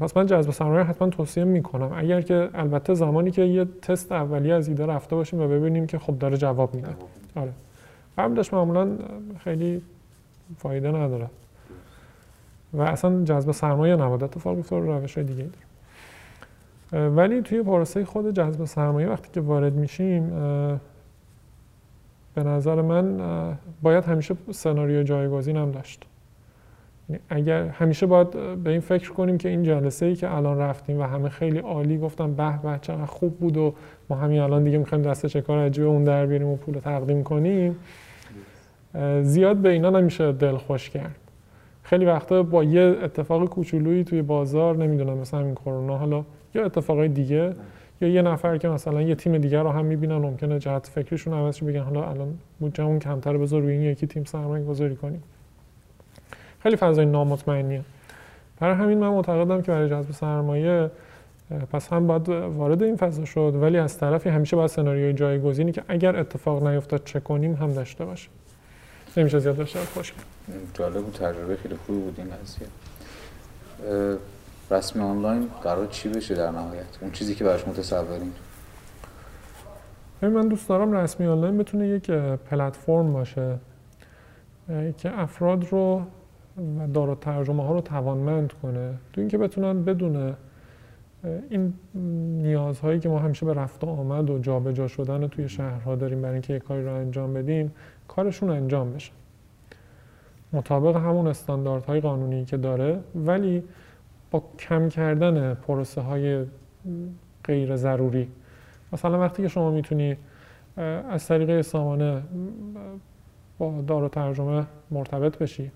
پس 0.00 0.16
من 0.16 0.26
جذب 0.26 0.50
سرمایه 0.50 0.84
حتما 0.84 1.08
توصیه 1.08 1.44
می‌کنم. 1.44 1.92
اگر 1.96 2.20
که 2.20 2.48
البته 2.54 2.94
زمانی 2.94 3.30
که 3.30 3.42
یه 3.42 3.64
تست 3.82 4.12
اولیه 4.12 4.54
از 4.54 4.68
ایده 4.68 4.86
رفته 4.86 5.16
باشیم 5.16 5.40
و 5.40 5.48
ببینیم 5.48 5.86
که 5.86 5.98
خب 5.98 6.18
داره 6.18 6.36
جواب 6.36 6.74
میده. 6.74 6.88
آره. 7.36 7.52
قبلش 8.18 8.52
معمولا 8.52 8.88
خیلی 9.38 9.82
فایده 10.56 10.90
نداره. 10.90 11.26
و 12.76 12.80
اصلا 12.80 13.24
جذب 13.24 13.50
سرمایه 13.50 13.96
نباید 13.96 14.24
اتفاق 14.24 14.56
بیفته 14.56 14.76
روش 14.76 15.14
های 15.14 15.24
دیگه 15.24 15.44
داره 16.92 17.08
ولی 17.08 17.42
توی 17.42 17.62
پروسه 17.62 18.04
خود 18.04 18.34
جذب 18.34 18.64
سرمایه 18.64 19.08
وقتی 19.08 19.28
که 19.32 19.40
وارد 19.40 19.74
میشیم 19.74 20.30
به 22.34 22.42
نظر 22.42 22.82
من 22.82 23.18
باید 23.82 24.04
همیشه 24.04 24.34
سناریو 24.50 25.02
جایگزین 25.02 25.56
هم 25.56 25.70
داشت. 25.70 26.04
یعنی 27.08 27.22
اگر 27.28 27.66
همیشه 27.66 28.06
باید 28.06 28.30
به 28.62 28.70
این 28.70 28.80
فکر 28.80 29.12
کنیم 29.12 29.38
که 29.38 29.48
این 29.48 29.62
جلسه 29.62 30.06
ای 30.06 30.14
که 30.14 30.34
الان 30.34 30.58
رفتیم 30.58 31.00
و 31.00 31.02
همه 31.02 31.28
خیلی 31.28 31.58
عالی 31.58 31.98
گفتم 31.98 32.34
به 32.34 32.58
به 32.62 32.78
چقدر 32.82 33.06
خوب 33.06 33.38
بود 33.38 33.56
و 33.56 33.74
ما 34.10 34.16
همین 34.16 34.40
الان 34.40 34.64
دیگه 34.64 34.78
می‌خوایم 34.78 35.04
دست 35.04 35.26
چکار 35.26 35.66
عجیب 35.66 35.84
اون 35.84 36.04
در 36.04 36.26
بیاریم 36.26 36.48
و 36.48 36.56
پول 36.56 36.74
تقدیم 36.74 37.24
کنیم 37.24 37.76
زیاد 39.22 39.56
به 39.56 39.68
اینا 39.68 39.90
نمیشه 39.90 40.32
دل 40.32 40.56
خوش 40.56 40.90
کرد. 40.90 41.25
خیلی 41.86 42.04
وقتا 42.04 42.42
با 42.42 42.64
یه 42.64 42.96
اتفاق 43.02 43.44
کوچولویی 43.44 44.04
توی 44.04 44.22
بازار 44.22 44.76
نمی‌دونم 44.76 45.18
مثلا 45.18 45.40
همین 45.40 45.54
کرونا 45.54 45.96
حالا 45.96 46.24
یا 46.54 46.64
اتفاقای 46.64 47.08
دیگه 47.08 47.52
یا 48.00 48.08
یه 48.08 48.22
نفر 48.22 48.58
که 48.58 48.68
مثلا 48.68 49.02
یه 49.02 49.14
تیم 49.14 49.38
دیگر 49.38 49.62
رو 49.62 49.70
هم 49.70 49.84
می‌بینن 49.84 50.16
ممکنه 50.16 50.58
جهت 50.58 50.86
فکریشون 50.86 51.34
عوض 51.34 51.62
بگن 51.62 51.80
حالا 51.80 52.10
الان 52.10 52.38
بودجهمون 52.60 52.98
کمتر 52.98 53.36
بذار 53.36 53.62
روی 53.62 53.72
این 53.72 53.82
یکی 53.82 54.06
تیم 54.06 54.24
سرمایه 54.24 54.64
گذاری 54.64 54.96
کنیم. 54.96 55.22
خیلی 56.62 56.76
فضای 56.76 57.06
نامطمئنیه. 57.06 57.80
برای 58.60 58.74
همین 58.74 58.98
من 58.98 59.08
معتقدم 59.08 59.62
که 59.62 59.72
برای 59.72 59.90
جذب 59.90 60.12
سرمایه 60.12 60.90
پس 61.72 61.92
هم 61.92 62.06
باید 62.06 62.28
وارد 62.28 62.82
این 62.82 62.96
فضا 62.96 63.24
شد 63.24 63.58
ولی 63.60 63.78
از 63.78 63.98
طرفی 63.98 64.28
همیشه 64.28 64.56
باید 64.56 64.68
سناریوی 64.68 65.12
جایگزینی 65.12 65.72
که 65.72 65.82
اگر 65.88 66.16
اتفاق 66.16 66.66
نیفتاد 66.66 67.04
چه 67.04 67.20
کنیم 67.20 67.54
هم 67.54 67.72
داشته 67.72 68.04
باشه 68.04 68.28
نمیشه 69.16 69.38
زیاد 69.38 69.56
داشته 69.56 69.78
خوش 69.78 70.12
جالب 70.74 71.04
بود 71.04 71.14
تجربه 71.14 71.56
خیلی 71.56 71.76
خوبی 71.76 71.98
بود 71.98 72.14
این 72.18 72.28
قضیه. 72.30 72.68
رسمی 74.70 75.02
آنلاین 75.02 75.48
قرار 75.62 75.86
چی 75.86 76.08
بشه 76.08 76.34
در 76.34 76.50
نهایت؟ 76.50 76.84
اون 77.00 77.10
چیزی 77.10 77.34
که 77.34 77.44
براش 77.44 77.68
متصورین 77.68 78.32
من 80.22 80.48
دوست 80.48 80.68
دارم 80.68 80.92
رسمی 80.92 81.26
آنلاین 81.26 81.58
بتونه 81.58 81.88
یک 81.88 82.10
پلتفرم 82.50 83.12
باشه 83.12 83.58
که 84.98 85.20
افراد 85.20 85.66
رو 85.70 86.02
و 86.80 86.86
دارو 86.94 87.14
ترجمه 87.14 87.66
ها 87.66 87.72
رو 87.72 87.80
توانمند 87.80 88.52
کنه. 88.62 88.94
تو 89.12 89.20
اینکه 89.20 89.38
بتونن 89.38 89.84
بدون 89.84 90.34
این 91.50 91.74
نیازهایی 92.42 93.00
که 93.00 93.08
ما 93.08 93.18
همیشه 93.18 93.46
به 93.46 93.54
رفت 93.54 93.84
و 93.84 93.86
آمد 93.86 94.30
و 94.30 94.38
جابجا 94.38 94.88
شدن 94.88 95.28
توی 95.28 95.48
شهرها 95.48 95.96
داریم 95.96 96.22
برای 96.22 96.32
اینکه 96.32 96.54
یک 96.54 96.62
کاری 96.62 96.84
رو 96.84 96.94
انجام 96.94 97.34
بدیم 97.34 97.72
کارشون 98.08 98.50
انجام 98.50 98.92
بشه. 98.92 99.12
مطابق 100.52 100.96
همون 100.96 101.26
استانداردهای 101.26 102.00
قانونی 102.00 102.44
که 102.44 102.56
داره 102.56 103.00
ولی 103.14 103.62
با 104.30 104.42
کم 104.58 104.88
کردن 104.88 105.54
پروسه 105.54 106.00
های 106.00 106.44
غیر 107.44 107.76
ضروری. 107.76 108.28
مثلا 108.92 109.20
وقتی 109.20 109.42
که 109.42 109.48
شما 109.48 109.70
می‌تونی 109.70 110.16
از 111.10 111.26
طریق 111.26 111.60
سامانه 111.60 112.22
با 113.58 113.82
دارالترجمه 113.86 114.64
مرتبط 114.90 115.38
بشی 115.38 115.70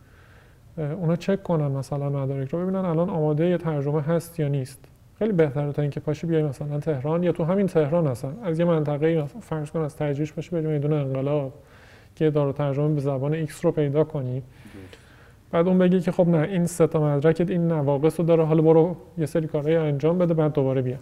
اونا 0.78 1.16
چک 1.16 1.42
کنن 1.42 1.66
مثلا 1.66 2.10
مدارک 2.10 2.50
رو 2.50 2.62
ببینن 2.62 2.84
الان 2.84 3.10
آماده 3.10 3.46
یه 3.46 3.58
ترجمه 3.58 4.02
هست 4.02 4.40
یا 4.40 4.48
نیست. 4.48 4.84
خیلی 5.18 5.32
بهتره 5.32 5.72
تا 5.72 5.82
اینکه 5.82 6.00
پاشی 6.00 6.26
بیای 6.26 6.42
مثلا 6.42 6.80
تهران 6.80 7.22
یا 7.22 7.32
تو 7.32 7.44
همین 7.44 7.66
تهران 7.66 8.06
هستن. 8.06 8.36
از 8.42 8.58
یه 8.58 8.64
منطقه 8.64 9.24
فرض 9.24 9.70
کن 9.70 9.80
از 9.80 9.96
تجریش 9.96 10.32
باشی 10.32 10.50
بریم 10.50 10.70
میدون 10.70 10.92
انقلاب. 10.92 11.52
که 12.14 12.30
دارالترجمه 12.30 12.94
به 12.94 13.00
زبان 13.00 13.34
ایکس 13.34 13.64
رو 13.64 13.72
پیدا 13.72 14.04
کنی. 14.04 14.42
بعد 15.50 15.68
اون 15.68 15.78
بگی 15.78 16.00
که 16.00 16.12
خب 16.12 16.28
نه 16.28 16.38
این 16.38 16.66
سه 16.66 16.86
تا 16.86 17.16
مدرکت 17.16 17.50
این 17.50 17.68
نواقص 17.68 18.20
رو 18.20 18.26
داره 18.26 18.44
حالا 18.44 18.62
برو 18.62 18.96
یه 19.18 19.26
سری 19.26 19.46
کارهای 19.46 19.76
انجام 19.76 20.18
بده 20.18 20.34
بعد 20.34 20.52
دوباره 20.52 20.82
بیا. 20.82 20.96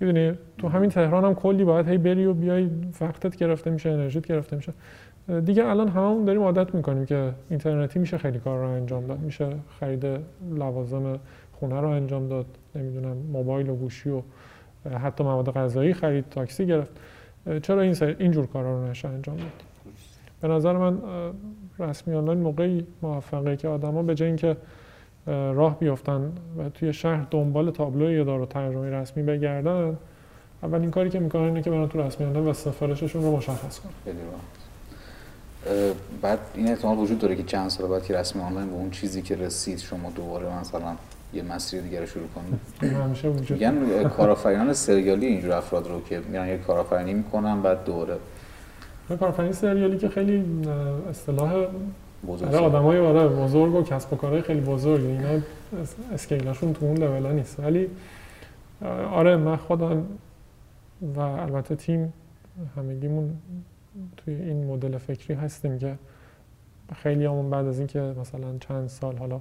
می‌دونی؟ 0.00 0.32
تو 0.58 0.68
همین 0.68 0.90
تهران 0.90 1.24
هم 1.24 1.34
کلی 1.34 1.64
باید 1.64 1.88
هی 1.88 1.98
بری 1.98 2.26
و 2.26 2.34
بیای 2.34 2.70
وقتت 3.00 3.36
گرفته 3.36 3.70
میشه 3.70 3.90
انرژیت 3.90 4.26
گرفته 4.26 4.56
میشه. 4.56 4.72
دیگه 5.44 5.64
الان 5.64 5.88
هممون 5.88 6.24
داریم 6.24 6.42
عادت 6.42 6.74
می‌کنیم 6.74 7.06
که 7.06 7.32
اینترنتی 7.50 7.98
میشه 7.98 8.18
خیلی 8.18 8.38
کار 8.38 8.58
رو 8.58 8.68
انجام 8.68 9.06
داد. 9.06 9.18
میشه 9.18 9.48
خرید 9.80 10.06
لوازم 10.54 11.20
خونه 11.52 11.80
رو 11.80 11.88
انجام 11.88 12.28
داد 12.28 12.46
نمی‌دونم 12.74 13.16
موبایل 13.32 13.68
و 13.68 13.74
گوشی 13.74 14.10
و 14.10 14.22
حتی 14.98 15.24
مواد 15.24 15.50
غذایی 15.50 15.94
خرید 15.94 16.24
تاکسی 16.30 16.66
گرفت. 16.66 16.90
چرا 17.62 17.80
این 17.80 17.96
اینجور 18.18 18.46
کارا 18.46 18.80
رو 18.80 18.90
نشه 18.90 19.08
انجام 19.08 19.36
داد؟ 19.36 19.71
به 20.42 20.48
نظر 20.48 20.72
من 20.72 20.98
رسمی 21.78 22.14
آنلاین 22.14 22.38
موقعی 22.38 22.86
موفقه 23.02 23.56
که 23.56 23.68
آدما 23.68 24.02
به 24.02 24.14
جای 24.14 24.28
اینکه 24.28 24.56
راه 25.26 25.78
بیفتن 25.78 26.32
و 26.58 26.68
توی 26.68 26.92
شهر 26.92 27.26
دنبال 27.30 27.70
تابلو 27.70 28.12
یا 28.12 28.24
دارو 28.24 28.46
ترجمه 28.46 28.90
رسمی 28.90 29.22
بگردن 29.22 29.96
اولین 30.62 30.90
کاری 30.90 31.10
که 31.10 31.18
می‌کنن 31.18 31.42
اینه 31.42 31.62
که 31.62 31.70
برن 31.70 31.88
تو 31.88 32.00
رسمی 32.00 32.26
آنلاین 32.26 32.46
و 32.46 32.52
سفارششون 32.52 33.22
رو 33.22 33.36
مشخص 33.36 33.80
کنن. 33.80 33.92
بعد 36.22 36.38
این 36.54 36.68
احتمال 36.68 36.98
وجود 36.98 37.18
داره 37.18 37.36
که 37.36 37.42
چند 37.42 37.70
سال 37.70 37.88
بعد 37.88 38.04
که 38.04 38.18
رسمی 38.18 38.42
آنلاین 38.42 38.68
به 38.68 38.74
اون 38.74 38.90
چیزی 38.90 39.22
که 39.22 39.36
رسید 39.36 39.78
شما 39.78 40.10
دوباره 40.10 40.60
مثلا 40.60 40.96
یه 41.34 41.42
مسیر 41.42 41.80
دیگه 41.80 42.00
رو 42.00 42.06
شروع 42.06 42.26
کنید. 42.34 42.60
همیشه 43.04 43.28
وجود 43.28 43.64
میگن 43.64 44.08
کارآفرینان 44.08 44.72
سریالی 44.72 45.26
اینجور 45.26 45.52
افراد 45.52 45.88
رو 45.88 46.02
که 46.02 46.20
میرن 46.30 46.48
یه 46.48 46.58
کارآفرینی 46.58 47.14
می‌کنن 47.14 47.62
بعد 47.62 47.84
دوباره 47.84 48.16
کارآفرینی 49.08 49.52
سریالی 49.52 49.98
که 49.98 50.08
خیلی 50.08 50.44
اصطلاح 51.10 51.66
بزرگ. 52.26 52.54
آدمای 52.54 52.98
آره 52.98 53.28
بزرگ 53.28 53.74
و 53.74 53.82
کسب 53.82 54.12
و 54.12 54.16
کارهای 54.16 54.42
خیلی 54.42 54.60
بزرگ. 54.60 55.04
اینا 55.04 55.40
اسکیلاشون 56.12 56.72
تو 56.72 56.86
اون 56.86 56.96
لول 56.96 57.32
نیست. 57.32 57.60
ولی 57.60 57.88
آره 59.10 59.36
من 59.36 59.56
خودم 59.56 60.06
و 61.16 61.20
البته 61.20 61.76
تیم 61.76 62.12
همگیمون 62.76 63.30
توی 64.16 64.34
این 64.34 64.64
مدل 64.66 64.98
فکری 64.98 65.34
هستیم 65.34 65.78
که 65.78 65.94
خیلی 66.94 67.24
همون 67.24 67.50
بعد 67.50 67.66
از 67.66 67.78
اینکه 67.78 68.00
مثلا 68.20 68.58
چند 68.60 68.88
سال 68.88 69.16
حالا 69.16 69.40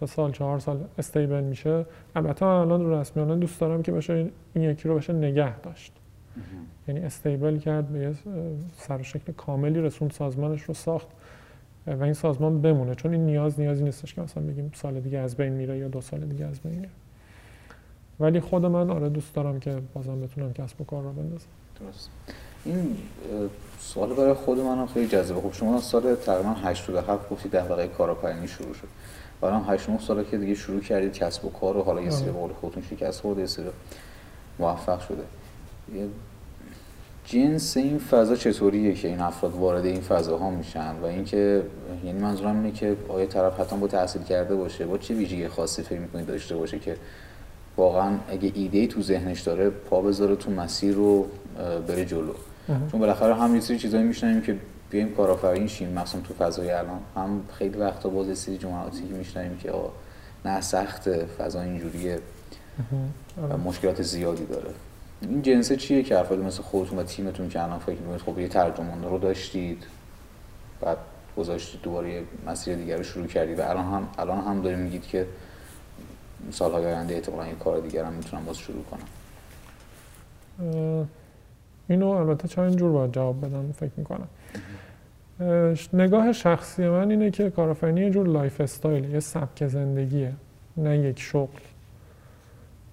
سه 0.00 0.06
سال 0.06 0.32
چهار 0.32 0.58
سال 0.58 0.84
استیبل 0.98 1.40
میشه. 1.44 1.86
البته 2.16 2.46
الان 2.46 2.84
رو 2.84 3.00
رسمی 3.00 3.40
دوست 3.40 3.60
دارم 3.60 3.82
که 3.82 3.92
بشه 3.92 4.28
این 4.54 4.64
یکی 4.64 4.88
رو 4.88 4.96
بشه 4.96 5.12
نگه 5.12 5.60
داشت. 5.60 5.92
یعنی 6.88 7.00
استیبل 7.00 7.58
کرد 7.58 7.88
به 7.88 7.98
یه 7.98 8.14
سر 8.78 9.02
شکل 9.02 9.32
کاملی 9.32 9.80
رسوند 9.80 10.12
سازمانش 10.12 10.62
رو 10.62 10.74
ساخت 10.74 11.08
و 11.86 12.02
این 12.02 12.12
سازمان 12.12 12.62
بمونه. 12.62 12.94
چون 12.94 13.12
این 13.12 13.26
نیاز 13.26 13.60
نیازی 13.60 13.84
نیستش 13.84 14.14
که 14.14 14.20
مثلا 14.20 14.42
بگیم 14.42 14.70
سال 14.74 15.00
دیگه 15.00 15.18
از 15.18 15.36
بین 15.36 15.52
میره 15.52 15.78
یا 15.78 15.88
دو 15.88 16.00
سال 16.00 16.20
دیگه 16.20 16.44
از 16.44 16.60
بین 16.60 16.72
میره. 16.72 16.88
ولی 18.20 18.40
خود 18.40 18.66
من 18.66 18.90
آره 18.90 19.08
دوست 19.08 19.34
دارم 19.34 19.60
که 19.60 19.82
بازم 19.94 20.20
بتونم 20.20 20.52
کسب 20.52 20.80
و 20.80 20.84
کار 20.84 21.02
رو 21.02 21.12
بندازم. 21.12 21.46
درست. 21.80 22.10
این 22.64 22.96
سوال 23.80 24.14
برای 24.14 24.34
خود 24.34 24.58
من 24.58 24.86
خیلی 24.86 25.08
جذابه. 25.08 25.40
خب 25.40 25.52
شما 25.52 25.80
سال 25.80 26.14
تقریبا 26.14 26.50
87 26.50 27.30
گفتید 27.30 27.52
دغدغه 27.52 27.88
کارآفرینی 27.88 28.48
شروع 28.48 28.74
شد. 28.74 28.88
حالا 29.40 29.58
8 29.58 29.90
9 29.90 29.98
ساله 29.98 30.24
که 30.24 30.38
دیگه 30.38 30.54
شروع 30.54 30.80
کردید 30.80 31.12
کسب 31.12 31.44
و 31.44 31.50
کار 31.50 31.76
و 31.76 31.82
حالا 31.82 32.00
یه 32.00 32.10
سری 32.10 32.30
قول 32.30 32.52
خودتون 32.52 32.82
شکست 32.82 33.20
خورده 33.20 33.40
یه 33.40 33.46
سری 33.46 33.66
موفق 34.58 35.00
شده. 35.00 35.22
جنس 37.28 37.76
این 37.76 37.98
فضا 37.98 38.36
چطوریه 38.36 38.94
که 38.94 39.08
این 39.08 39.20
افراد 39.20 39.54
وارد 39.54 39.84
این 39.84 40.00
فضاها 40.00 40.50
میشن؟ 40.50 40.94
و 41.02 41.04
اینکه 41.04 41.62
یعنی 42.04 42.18
منظورم 42.18 42.56
اینه 42.56 42.72
که 42.72 42.96
آیا 43.08 43.26
طرف 43.26 43.60
حتما 43.60 43.78
با 43.78 43.86
تحصیل 43.86 44.22
کرده 44.22 44.54
باشه 44.56 44.86
با 44.86 44.98
چه 44.98 45.14
ویژگی 45.14 45.48
خاصی 45.48 45.82
فکر 45.82 45.98
می‌کنید 45.98 46.26
داشته 46.26 46.56
باشه 46.56 46.78
که 46.78 46.96
واقعا 47.76 48.18
اگه 48.28 48.52
ایده 48.54 48.86
تو 48.86 49.02
ذهنش 49.02 49.40
داره 49.40 49.70
پا 49.70 50.00
بذاره 50.00 50.36
تو 50.36 50.50
مسیر 50.50 50.94
رو 50.94 51.26
بره 51.88 52.04
جلو. 52.04 52.32
چون 52.90 53.00
بالاخره 53.00 53.34
هم 53.34 53.54
یه 53.54 53.60
سری 53.60 53.78
چیزایی 53.78 54.04
میشنیم 54.04 54.40
که 54.40 54.56
بیایم 54.90 55.14
کارآفرین 55.14 55.66
شیم 55.66 55.88
مثلا 55.88 56.20
تو 56.20 56.34
فضای 56.34 56.70
الان. 56.70 57.00
هم 57.16 57.42
خیلی 57.52 57.78
وقتا 57.78 58.08
باز 58.08 58.38
سری 58.38 58.58
جملاتی 58.58 59.02
که 59.08 59.14
میشنیم 59.14 59.56
که 59.56 59.72
نه 60.44 60.60
سخت 60.60 61.08
فضا 61.24 61.60
اینجوریه 61.60 62.18
و 63.50 63.56
مشکلات 63.56 64.02
زیادی 64.02 64.44
داره. 64.44 64.70
این 65.20 65.42
جنسه 65.42 65.76
چیه 65.76 66.02
که 66.02 66.18
افراد 66.18 66.40
مثل 66.40 66.62
خودتون 66.62 66.98
و 66.98 67.02
تیمتون 67.02 67.48
که 67.48 67.62
الان 67.62 67.78
فکر 67.78 67.96
می‌کنید؟ 67.96 68.20
خب 68.20 68.38
یه 68.38 68.48
ترجمان 68.48 69.04
رو 69.04 69.18
داشتید 69.18 69.86
بعد 70.80 70.98
گذاشتید 71.36 71.82
دوباره 71.82 72.12
یه 72.12 72.22
مسیر 72.46 72.76
دیگر 72.76 72.96
رو 72.96 73.02
شروع 73.02 73.26
کردید 73.26 73.58
و 73.58 73.70
الان 73.70 73.84
هم 73.84 74.08
الان 74.18 74.38
هم 74.38 74.62
داریم 74.62 74.78
میگید 74.78 75.06
که 75.06 75.26
سالهای 76.50 76.86
آینده 76.86 77.14
احتمالاً 77.14 77.46
یه 77.46 77.54
کار 77.54 77.80
دیگر 77.80 78.04
هم 78.04 78.12
می‌تونم 78.12 78.44
باز 78.44 78.58
شروع 78.58 78.84
کنم. 78.84 79.08
اینو 81.88 82.08
البته 82.08 82.48
چند 82.48 82.76
جور 82.76 82.92
باید 82.92 83.12
جواب 83.12 83.46
بدم 83.46 83.72
فکر 83.72 83.92
می‌کنم. 83.96 84.28
نگاه 85.92 86.32
شخصی 86.32 86.88
من 86.88 87.10
اینه 87.10 87.30
که 87.30 87.50
کارآفرینی 87.50 88.00
یه 88.00 88.10
جور 88.10 88.26
lifestyle 88.26 89.10
یه 89.10 89.20
سبک 89.20 89.66
زندگیه 89.66 90.32
نه 90.76 90.98
یک 90.98 91.20
شغل. 91.20 91.60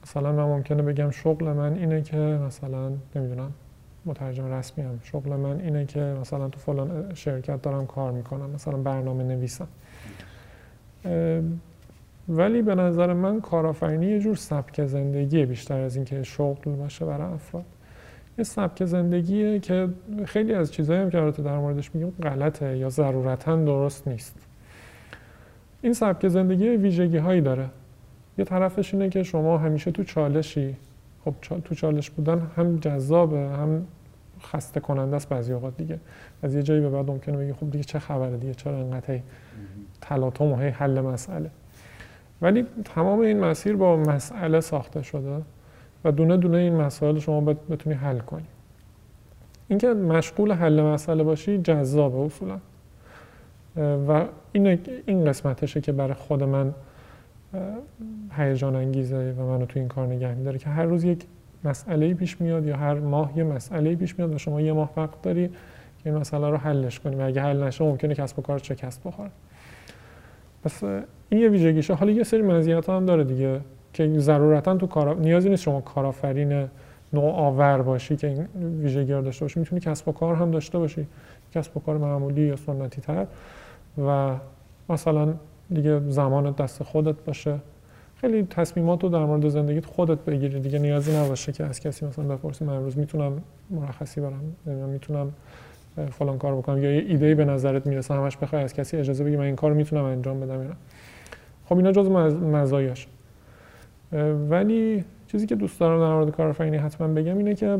مثلا 0.03 0.31
من 0.31 0.43
ممکنه 0.43 0.83
بگم 0.83 1.09
شغل 1.09 1.45
من 1.45 1.73
اینه 1.73 2.01
که 2.01 2.17
مثلا 2.17 2.91
نمی‌دونم 3.15 3.51
مترجم 4.05 4.53
رسمی 4.53 4.83
هم. 4.83 4.99
شغل 5.03 5.29
من 5.35 5.59
اینه 5.59 5.85
که 5.85 5.99
مثلا 5.99 6.49
تو 6.49 6.59
فلان 6.59 7.13
شرکت 7.13 7.61
دارم 7.61 7.87
کار 7.87 8.11
می‌کنم 8.11 8.49
مثلا 8.49 8.77
برنامه 8.77 9.23
نویسم. 9.23 9.67
ولی 12.29 12.61
به 12.61 12.75
نظر 12.75 13.13
من 13.13 13.41
کارآفرینی 13.41 14.05
یه 14.05 14.19
جور 14.19 14.35
سبک 14.35 14.85
زندگی 14.85 15.45
بیشتر 15.45 15.79
از 15.79 15.95
اینکه 15.95 16.23
شغل 16.23 16.71
باشه 16.71 17.05
برای 17.05 17.33
افراد. 17.33 17.65
یه 18.37 18.43
سبک 18.43 18.85
زندگیه 18.85 19.59
که 19.59 19.89
خیلی 20.25 20.53
از 20.53 20.71
چیزهایی 20.71 21.01
هم 21.01 21.31
که 21.31 21.41
در 21.41 21.57
موردش 21.57 21.95
میگم 21.95 22.09
غلطه 22.09 22.77
یا 22.77 22.89
ضرورتا 22.89 23.55
درست 23.55 24.07
نیست. 24.07 24.35
این 25.81 25.93
سبک 25.93 26.27
زندگی 26.27 26.69
ویژگی 26.69 27.17
هایی 27.17 27.41
داره. 27.41 27.69
یه 28.37 28.45
طرفش 28.45 28.93
اینه 28.93 29.09
که 29.09 29.23
شما 29.23 29.57
همیشه 29.57 29.91
تو 29.91 30.03
چالشی. 30.03 30.75
خب 31.25 31.33
تو 31.65 31.75
چالش 31.75 32.09
بودن 32.09 32.47
هم 32.57 32.77
جذابه 32.77 33.39
هم 33.39 33.85
خسته 34.41 34.79
کننده 34.79 35.15
است 35.15 35.29
بعضی 35.29 35.53
اوقات 35.53 35.77
دیگه. 35.77 35.99
از 36.43 36.55
یه 36.55 36.63
جایی 36.63 36.81
به 36.81 36.89
بعد 36.89 37.07
ممکنه 37.07 37.37
بگی 37.37 37.53
خب 37.53 37.71
دیگه 37.71 37.83
چه 37.83 37.99
خبره 37.99 38.37
دیگه 38.37 38.53
چرا 38.53 38.77
انقدر 38.77 39.19
تلاطم 40.01 40.45
و 40.45 40.55
حل 40.55 41.01
مسئله. 41.01 41.49
ولی 42.41 42.65
تمام 42.85 43.19
این 43.19 43.39
مسیر 43.39 43.75
با 43.75 43.97
مسئله 43.97 44.59
ساخته 44.61 45.01
شده 45.01 45.41
و 46.05 46.11
دونه 46.11 46.37
دونه 46.37 46.57
این 46.57 46.75
مسائل 46.75 47.19
شما 47.19 47.41
بتونی 47.41 47.95
حل 47.95 48.19
کنی. 48.19 48.45
اینکه 49.67 49.87
مشغول 49.87 50.51
حل 50.51 50.81
مسئله 50.81 51.23
باشی 51.23 51.57
جذابه 51.57 52.17
اصولا. 52.17 52.57
و 54.07 54.25
این 54.51 54.79
این 55.05 55.25
قسمتشه 55.25 55.81
که 55.81 55.91
برای 55.91 56.13
خود 56.13 56.43
من 56.43 56.73
هیجان 58.31 58.75
انگیزه 58.75 59.35
و 59.37 59.41
منو 59.41 59.65
تو 59.65 59.79
این 59.79 59.87
کار 59.87 60.07
نگه 60.07 60.33
میداره 60.33 60.59
که 60.59 60.69
هر 60.69 60.83
روز 60.83 61.03
یک 61.03 61.25
مسئله 61.63 62.13
پیش 62.13 62.41
میاد 62.41 62.65
یا 62.65 62.77
هر 62.77 62.93
ماه 62.93 63.37
یه 63.37 63.43
مسئله 63.43 63.95
پیش 63.95 64.19
میاد 64.19 64.33
و 64.33 64.37
شما 64.37 64.61
یه 64.61 64.73
ماه 64.73 64.89
وقت 64.97 65.21
داری 65.21 65.47
که 65.47 66.09
این 66.09 66.17
مسئله 66.17 66.49
رو 66.49 66.57
حلش 66.57 66.99
کنی 66.99 67.15
و 67.15 67.21
اگه 67.21 67.41
حل 67.41 67.63
نشه 67.63 67.83
ممکنه 67.83 68.15
کسب 68.15 68.39
و 68.39 68.41
کار 68.41 68.59
کسب 68.59 69.01
بخوره 69.05 69.31
پس 70.63 70.83
این 71.29 71.41
یه 71.41 71.49
ویژگیشه. 71.49 71.93
حالا 71.93 72.11
یه 72.11 72.23
سری 72.23 72.41
مزیت 72.41 72.89
هم 72.89 73.05
داره 73.05 73.23
دیگه 73.23 73.61
که 73.93 74.19
ضرورتا 74.19 74.77
تو 74.77 74.87
کار 74.87 75.15
نیازی 75.15 75.49
نیست 75.49 75.63
شما 75.63 75.81
کارآفرین 75.81 76.67
نوآور 77.13 77.81
باشی 77.81 78.15
که 78.15 78.27
این 78.27 78.47
ویژگی 78.81 79.13
رو 79.13 79.21
داشته 79.21 79.45
باشی. 79.45 79.59
می‌تونی 79.59 79.81
کسب 79.81 80.07
و 80.07 80.11
کار 80.11 80.35
هم 80.35 80.51
داشته 80.51 80.79
باشی. 80.79 81.07
کسب 81.55 81.77
و 81.77 81.79
کار 81.79 81.97
معمولی 81.97 82.41
یا 82.41 82.55
سنتی 82.55 83.01
تر 83.01 83.27
و 84.07 84.35
مثلا 84.89 85.33
دیگه 85.69 86.01
زمان 86.09 86.51
دست 86.51 86.83
خودت 86.83 87.15
باشه. 87.25 87.59
خیلی 88.15 88.43
تصمیمات 88.43 89.03
رو 89.03 89.09
در 89.09 89.25
مورد 89.25 89.47
زندگیت 89.47 89.85
خودت 89.85 90.19
بگیری. 90.19 90.59
دیگه 90.59 90.79
نیازی 90.79 91.17
نباشه 91.17 91.51
که 91.51 91.63
از 91.63 91.79
کسی 91.79 92.05
مثلا 92.05 92.35
بپرسی 92.35 92.65
من 92.65 92.73
امروز 92.73 92.97
می‌تونم 92.97 93.41
مرخصی 93.69 94.21
برم 94.21 94.41
می‌تونم 94.65 95.31
فلان 96.11 96.37
کار 96.37 96.55
بکنم. 96.55 96.83
یا 96.83 96.91
یه 96.95 97.03
ایده 97.07 97.35
به 97.35 97.45
نظرت 97.45 97.87
می‌رسه 97.87 98.13
همش 98.13 98.37
بخوای 98.37 98.63
از 98.63 98.73
کسی 98.73 98.97
اجازه 98.97 99.23
بگی 99.23 99.35
من 99.35 99.43
این 99.43 99.55
کار 99.55 99.73
می‌تونم 99.73 100.03
انجام 100.03 100.39
بدم 100.39 100.59
اینا 100.59 100.73
خب 101.65 101.77
اینا 101.77 101.91
جز 101.91 102.09
مزایاش. 102.41 103.07
ولی 104.49 105.03
چیزی 105.27 105.47
که 105.47 105.55
دوست 105.55 105.79
دارم 105.79 105.99
در 105.99 106.13
مورد 106.13 106.31
کارآفرینی 106.31 106.77
حتما 106.77 107.07
بگم 107.07 107.37
اینه 107.37 107.55
که 107.55 107.79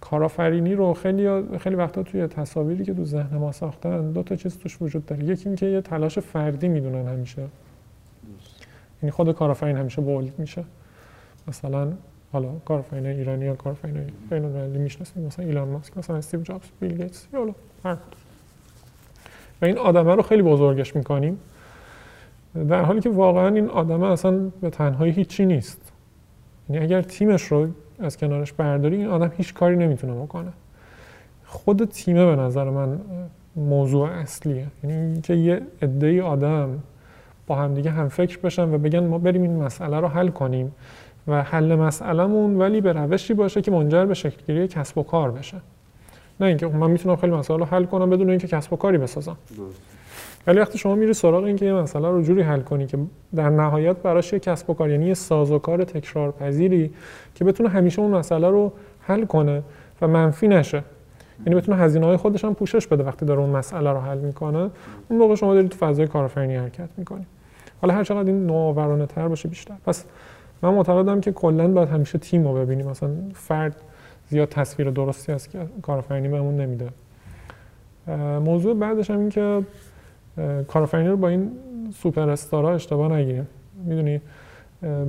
کارآفرینی 0.00 0.74
رو 0.74 0.94
خیلی 0.94 1.58
خیلی 1.58 1.76
وقتا 1.76 2.02
توی 2.02 2.26
تصاویری 2.26 2.84
که 2.84 2.94
تو 2.94 3.04
ذهن 3.04 3.36
ما 3.36 3.52
ساختن 3.52 4.10
دو 4.10 4.22
تا 4.22 4.36
چیز 4.36 4.58
توش 4.58 4.82
وجود 4.82 5.06
داره. 5.06 5.24
یکی 5.24 5.48
اینکه 5.48 5.66
یه 5.66 5.80
تلاش 5.80 6.18
فردی 6.18 6.68
می‌دونن 6.68 7.08
همیشه. 7.08 7.42
یعنی 9.02 9.10
خود 9.10 9.32
کارآفرین 9.32 9.76
همیشه 9.76 10.02
بولد 10.02 10.38
میشه. 10.38 10.64
مثلا 11.48 11.92
حالا 12.32 12.48
کارآفرین 12.64 13.06
ایرانی 13.06 13.44
یا 13.44 13.54
کارآفرین 13.54 13.94
بین 14.30 14.44
المللی 14.44 14.78
می‌شناسیم. 14.78 15.22
مثلا 15.22 15.44
ایلان 15.44 15.68
ماسک 15.68 15.98
مثلا 15.98 16.16
استیو 16.16 16.42
جابز 16.42 16.66
بیل 16.80 16.96
گیتس 16.96 17.26
یا 17.32 17.54
هر 17.84 17.96
و 19.62 19.64
این 19.64 19.78
آدمه 19.78 20.14
رو 20.14 20.22
خیلی 20.22 20.42
بزرگش 20.42 20.96
می‌کنیم. 20.96 21.38
در 22.68 22.82
حالی 22.82 23.00
که 23.00 23.10
واقعا 23.10 23.48
این 23.48 23.68
آدم 23.68 24.02
اصلا 24.02 24.50
به 24.60 24.70
تنهایی 24.70 25.12
هیچی 25.12 25.46
نیست. 25.46 25.92
یعنی 26.68 26.84
اگر 26.84 27.02
تیمش 27.02 27.42
رو 27.42 27.68
از 28.00 28.16
کنارش 28.16 28.52
برداری 28.52 28.96
این 28.96 29.06
آدم 29.06 29.32
هیچ 29.36 29.54
کاری 29.54 29.76
نمی‌تونه 29.76 30.14
بکنه. 30.14 30.52
خود 31.46 31.84
تیمه 31.84 32.26
به 32.26 32.42
نظر 32.42 32.70
من 32.70 33.00
موضوع 33.56 34.08
اصلیه. 34.08 34.66
یعنی 34.84 35.20
که 35.20 35.34
یه 35.34 35.62
عده 35.82 36.22
آدم 36.22 36.78
با 37.46 37.54
همدیگه 37.54 37.90
هم 37.90 38.08
فکر 38.08 38.38
بشن 38.38 38.74
و 38.74 38.78
بگن 38.78 39.06
ما 39.06 39.18
بریم 39.18 39.42
این 39.42 39.62
مسئله 39.62 40.00
رو 40.00 40.08
حل 40.08 40.28
کنیم 40.28 40.72
و 41.28 41.42
حل 41.42 41.74
مسئلهمون 41.74 42.56
ولی 42.56 42.80
به 42.80 42.92
روشی 42.92 43.34
باشه 43.34 43.62
که 43.62 43.70
منجر 43.70 44.04
به 44.04 44.14
شکلگیری 44.14 44.68
کسب 44.68 44.98
و 44.98 45.02
کار 45.02 45.30
بشه. 45.30 45.56
نه 46.40 46.46
اینکه 46.46 46.66
من 46.66 46.90
می‌تونم 46.90 47.16
خیلی 47.16 47.32
مسائل 47.32 47.60
رو 47.60 47.66
حل 47.66 47.84
کنم 47.84 48.10
بدون 48.10 48.30
اینکه 48.30 48.48
کسب 48.48 48.72
و 48.72 48.76
کاری 48.76 48.98
بسازم. 48.98 49.36
ولی 50.46 50.60
وقتی 50.60 50.78
شما 50.78 50.94
میری 50.94 51.12
سراغ 51.12 51.44
اینکه 51.44 51.64
یه 51.64 51.72
مسئله 51.72 52.08
رو 52.08 52.22
جوری 52.22 52.42
حل 52.42 52.60
کنی 52.60 52.86
که 52.86 52.98
در 53.34 53.50
نهایت 53.50 53.96
براش 53.96 54.32
یه 54.32 54.38
کسب 54.38 54.70
و 54.70 54.74
کار 54.74 54.90
یعنی 54.90 55.06
یه 55.06 55.14
سازوکار 55.14 55.84
تکرارپذیری 55.84 56.90
که 57.34 57.44
بتونه 57.44 57.68
همیشه 57.68 58.02
اون 58.02 58.10
مسئله 58.10 58.48
رو 58.48 58.72
حل 59.00 59.24
کنه 59.24 59.62
و 60.02 60.08
منفی 60.08 60.48
نشه. 60.48 60.82
یعنی 61.46 61.54
بتونه 61.54 61.78
هزینه 61.78 62.06
های 62.06 62.16
خودش 62.16 62.44
هم 62.44 62.54
پوشش 62.54 62.86
بده 62.86 63.04
وقتی 63.04 63.26
داره 63.26 63.40
اون 63.40 63.50
مسئله 63.50 63.90
رو 63.90 63.98
حل 63.98 64.18
می‌کنه. 64.18 64.70
اون 65.08 65.18
موقع 65.18 65.34
شما 65.34 65.54
دارید 65.54 65.70
تو 65.70 65.86
فضای 65.86 66.06
کارآفرینی 66.06 66.56
حرکت 66.56 66.88
می‌کنی 66.96 67.26
حالا 67.80 67.94
هر 67.94 68.04
چقدر 68.04 68.26
این 68.26 68.46
نوآورانه 68.46 69.06
تر 69.06 69.28
باشه 69.28 69.48
بیشتر. 69.48 69.74
پس 69.86 70.04
من 70.62 70.74
معتقدم 70.74 71.20
که 71.20 71.32
کلا 71.32 71.68
باید 71.68 71.88
همیشه 71.88 72.18
تیم 72.18 72.48
رو 72.48 72.54
ببینیم. 72.54 72.86
مثلا 72.86 73.10
فرد 73.34 73.76
زیاد 74.28 74.48
تصویر 74.48 74.90
درستی 74.90 75.32
از 75.32 75.48
کارآفرینی 75.82 76.28
بهمون 76.28 76.56
نمیده. 76.56 76.88
موضوع 78.44 78.74
بعدش 78.74 79.10
هم 79.10 79.18
این 79.18 79.28
که 79.28 79.62
کارآفرینی 80.68 81.08
رو 81.08 81.16
با 81.16 81.28
این 81.28 81.50
سوپر 81.94 82.30
استارا 82.30 82.74
اشتباه 82.74 83.12
نگیریم. 83.12 83.46
می‌دونی؟ 83.84 84.20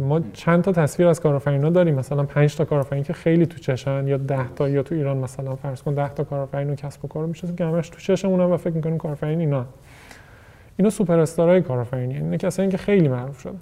ما 0.08 0.22
چند 0.34 0.63
تا 0.63 0.72
تصویر 0.72 1.08
از 1.08 1.20
کارآفرینا 1.20 1.70
داریم. 1.70 1.96
مثلا 1.96 2.24
5 2.24 2.56
تا 2.56 2.66
کارآفرین 2.66 3.04
که 3.04 3.13
خیلی 3.13 3.46
تو 3.46 3.58
چشن 3.58 4.08
یا 4.08 4.18
10 4.18 4.50
تا 4.56 4.70
یا 4.70 4.84
تو 4.84 4.96
ایران 4.96 5.18
مثلا 5.18 5.56
فرض 5.56 5.84
کن 5.84 5.94
10 5.94 6.13
تا 6.13 6.24
کارآفرین 6.24 6.70
و 6.70 6.76
کسب 6.76 7.06
و 7.06 7.08
کار 7.08 7.26
میشه 7.26 7.48
که 7.58 7.66
همش 7.66 7.90
تو 7.90 8.00
چشمون 8.00 8.40
و 8.40 8.58
فکر 8.58 8.74
می‌کنیم 8.74 8.98
کارآفرین 8.98 9.40
اینا. 9.40 9.66
اینا 10.78 10.90
سوپر 10.90 11.20
استارای 11.20 11.62
کارآفرینی 11.62 12.13
اینا 12.13 12.38
کسایی 12.38 12.70
که 12.70 12.78
خیلی 12.78 13.08
معروف 13.08 13.40
شدن. 13.40 13.60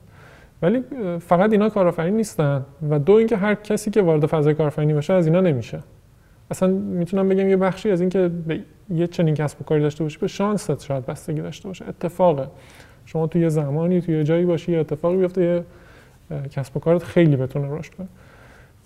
ولی 0.62 0.84
فقط 1.20 1.52
اینا 1.52 1.70
کارآفرین 1.70 2.16
نیستن 2.16 2.66
و 2.90 3.00
دو 3.00 3.14
اینکه 3.14 3.38
هر 3.38 3.56
کسی 3.56 3.92
که 3.92 4.02
وارد 4.02 4.26
فضای 4.26 4.54
کارآفرینی 4.54 4.94
بشه 4.94 5.14
از 5.14 5.28
اینا 5.28 5.42
نمیشه. 5.42 5.80
اصلا 6.52 6.70
می‌تونم 6.70 7.30
بگم 7.30 7.50
یه 7.50 7.58
بخشی 7.58 7.92
از 7.92 8.02
اینکه 8.02 8.32
یه 8.90 9.08
چنین 9.08 9.34
کسب 9.34 9.62
و 9.62 9.64
کاری 9.64 9.82
داشته 9.82 10.04
باشی 10.04 10.18
به 10.18 10.28
شانست 10.28 10.86
شاید 10.86 11.06
بستگی 11.06 11.42
داشته 11.42 11.68
باشه. 11.68 11.86
اتفاقه. 11.90 12.48
شما 13.06 13.28
توی 13.28 13.42
یه 13.42 13.50
زمانی 13.50 14.02
توی 14.02 14.18
یه 14.18 14.24
جایی 14.24 14.46
باشی 14.46 14.72
یه 14.72 14.80
اتفاقی 14.80 15.18
بیفته 15.18 15.42
یه 15.44 15.64
کسب 16.50 16.78
و 16.78 16.80
کارت 16.80 17.04
خیلی 17.04 17.36
بتونه 17.36 17.78
رشد 17.78 17.94
کنه. 17.94 18.08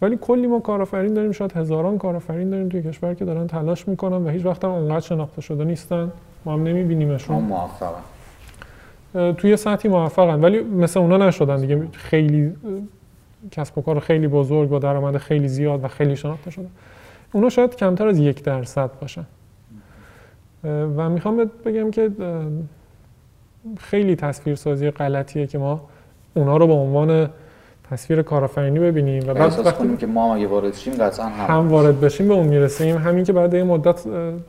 ولی 0.02 0.18
کلی 0.22 0.48
ما 0.48 0.60
کارآفرین 0.60 1.14
داریم 1.14 1.32
شاید 1.32 1.52
هزاران 1.54 1.98
کارآفرین 1.98 2.50
داریم 2.50 2.70
توی 2.70 2.84
کشور 2.84 3.14
که 3.14 3.26
دارن 3.26 3.48
تلاش 3.48 3.88
می‌کنن 3.88 4.26
و 4.26 4.30
هیچ 4.30 4.46
وقت 4.46 4.64
هم 4.66 4.72
اونقدر 4.72 5.00
شناخته 5.00 5.42
شده 5.42 5.64
نیستن. 5.64 6.12
ما 6.46 6.54
هم 6.54 6.64
نمیبینیمشون. 6.64 7.36
موفقن. 7.36 8.02
توی 9.34 9.58
سطحی 9.58 9.90
موفقن. 9.90 10.42
ولی 10.42 10.60
مثل 10.60 11.00
اونا 11.00 11.18
نشدن 11.18 11.62
دیگه. 11.62 11.88
خیلی 11.92 12.54
کسب 13.52 13.78
و 13.78 13.82
کار 13.82 14.00
خیلی 14.00 14.28
بزرگ 14.28 14.70
با 14.70 14.80
درآمد 14.80 15.18
خیلی 15.18 15.48
زیاد 15.48 15.84
و 15.84 15.88
خیلی 15.88 16.16
شناخته 16.16 16.52
شده 16.52 16.68
اونا 17.32 17.50
شاید 17.50 17.76
کمتر 17.76 18.08
از 18.08 18.20
یک 18.20 18.44
درصد 18.44 18.90
باشن. 19.02 19.26
و 20.64 21.10
می‌خوام 21.10 21.52
بگم 21.66 21.92
که 21.92 22.12
خیلی 23.78 24.16
تصویرسازی 24.16 24.92
غلطیه 24.92 25.48
که 25.48 25.58
ما 25.58 25.82
اونا 26.34 26.58
رو 26.58 26.68
به 26.68 26.74
عنوان 26.74 27.30
تصویر 27.92 28.22
کارآفرینی 28.22 28.80
ببینیم 28.80 29.24
و 29.28 29.34
بعد 29.34 29.60
وقتی 29.66 29.98
که 29.98 30.08
ما 30.08 30.26
هم 30.26 30.38
اگه 30.38 30.48
وارد 30.48 30.74
شیم 30.74 30.94
قطعا 30.94 31.26
هم, 31.26 31.56
هم 31.56 31.70
وارد 31.70 32.02
بشیم 32.02 32.28
به 32.28 32.34
اون 32.34 32.48
می‌رسیم. 32.48 32.98
همین 32.98 33.24
که 33.24 33.34
بعد 33.34 33.54
یه 33.54 33.64
مدت 33.64 34.04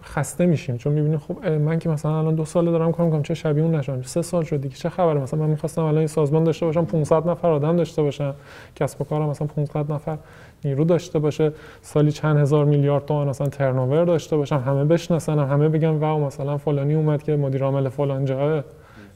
خسته 0.05 0.47
میشیم. 0.47 0.77
چون 0.77 0.93
می‌بینیم 0.93 1.19
خب 1.19 1.47
من 1.47 1.79
که 1.79 1.89
مثلا 1.89 2.19
الان 2.19 2.35
دو 2.35 2.45
سال 2.45 2.65
دارم 2.65 2.93
کار 2.93 3.07
می‌کنم 3.07 3.23
چه 3.23 3.35
شبیه 3.35 3.65
اون 3.65 3.75
نشم 3.75 4.03
سه 4.03 4.23
سال 4.23 4.45
شد 4.45 4.61
دیگه 4.61 4.75
چه 4.75 4.89
خبره؟ 4.89 5.21
مثلا 5.21 5.41
من 5.41 5.51
می‌خواستم 5.51 5.83
الان 5.83 6.07
سازمان 6.07 6.45
داشته 6.45 6.67
باشم 6.67 6.85
500 6.85 7.29
نفر 7.29 7.49
آدم 7.49 7.77
داشته 7.77 8.03
باشم 8.03 8.35
کسب 8.77 9.01
و 9.01 9.05
کارم 9.05 9.29
مثلا 9.29 9.47
500 9.47 9.93
نفر. 9.93 10.17
نیرو 10.65 10.85
داشته 10.85 11.19
باشه 11.19 11.53
سالی 11.83 12.13
چند 12.13 12.37
هزار 12.37 12.65
میلیارد 12.65 13.05
تومان 13.05 13.29
مثلا 13.29 13.49
ترنوور 13.49 14.05
داشته 14.05 14.37
باشم 14.37 14.63
همه 14.67 14.85
بشناسنم 14.85 15.51
همه 15.51 15.69
بگم 15.69 16.01
واو 16.01 16.25
مثلا 16.25 16.59
فلانی 16.59 16.95
اومد 16.95 17.23
که 17.23 17.37
مدیر 17.37 17.65
عامل 17.65 17.89
فلان 17.89 18.25
جاه 18.25 18.65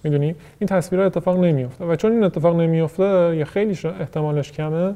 می‌دونی؟ 0.04 0.34
این 0.58 0.68
تصویر 0.68 1.02
اتفاق 1.02 1.44
نمیفته 1.44 1.84
و 1.84 1.96
چون 1.96 2.12
این 2.12 2.24
اتفاق 2.24 2.56
نمیفته 2.60 3.36
یا 3.36 3.44
خیلی 3.44 3.78
احتمالش 4.00 4.52
کمه. 4.52 4.94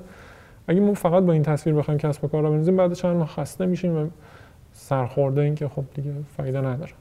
اگه 0.69 0.81
ما 0.81 0.95
فقط 0.95 1.23
با 1.23 1.33
این 1.33 1.43
تصویر 1.43 1.77
بخوایم 1.77 1.99
کسب 1.99 2.25
و 2.25 2.29
کار 2.29 2.43
رو 2.43 2.51
بنویسیم 2.51 2.77
بعد 2.77 2.93
چند 2.93 3.17
ماه 3.17 3.27
خسته 3.29 3.67
میشیم 3.67 3.97
و 3.97 4.09
سرخورده 4.73 5.41
این 5.41 5.55
که 5.55 5.69
خب 5.69 5.85
دیگه 5.95 6.11
فایده 6.37 6.61
نداره. 6.61 6.93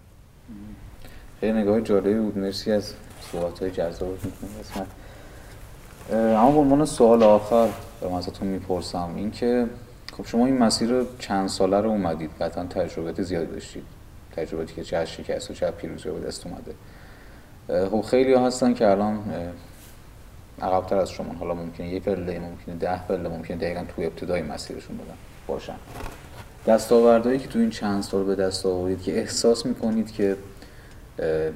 خیلی 1.40 1.54
نگاه 1.54 1.82
جالبی 1.82 2.14
بود. 2.14 2.38
مرسی 2.38 2.72
از 2.72 2.94
صحبت 3.22 3.60
های 3.60 3.72
جذاب. 3.72 4.18
قسمت 4.60 4.88
اما 6.14 6.52
به 6.52 6.58
عنوان 6.58 6.86
سوال 6.86 7.24
آخر 7.24 7.68
به 8.02 8.14
ازتون 8.14 8.48
می‌پرسم. 8.48 9.10
این 9.16 9.32
که 9.32 9.68
خب 10.18 10.26
شما 10.26 10.46
این 10.46 10.58
مسیر 10.58 11.06
چند 11.20 11.50
ساله 11.50 11.82
رو 11.82 11.90
اومدید. 11.90 12.32
قطعا 12.42 12.64
تجربه 12.64 13.24
زیادی 13.24 13.52
داشتید. 13.52 13.84
تجرباتی 14.36 14.74
که 14.74 14.84
چه 14.84 15.06
شکست 15.06 15.52
و 15.52 15.54
چه 15.54 15.72
پیروزی 15.72 16.10
به 16.10 16.20
دست 16.20 16.46
اومده. 16.48 16.74
خب 17.90 18.02
خیلی 18.02 18.34
ها 18.34 18.48
هستن 18.48 18.74
که 18.74 18.88
الان 18.92 19.24
عقبتر 20.62 20.98
از 20.98 21.12
شما. 21.12 21.34
حالا 21.34 21.54
ممکنه 21.54 21.90
یه 21.90 22.00
پله 22.00 22.40
ممکنه 22.40 22.76
ده 22.76 23.08
پله 23.08 23.30
ممکنه 23.30 23.58
دقیقا 23.58 23.86
توی 23.96 24.06
ابتدای 24.06 24.42
مسیرشون 24.42 24.98
بودن. 24.98 25.14
باشن. 25.48 25.76
دستاوردهایی 26.68 27.40
که 27.40 27.48
تو 27.48 27.60
این 27.60 27.70
چند 27.70 28.04
سال 28.04 28.24
به 28.24 28.36
دست 28.36 28.66
آورید 28.66 29.02
که 29.02 29.20
احساس 29.20 29.66
می‌کنید 29.66 30.12
که 30.12 30.38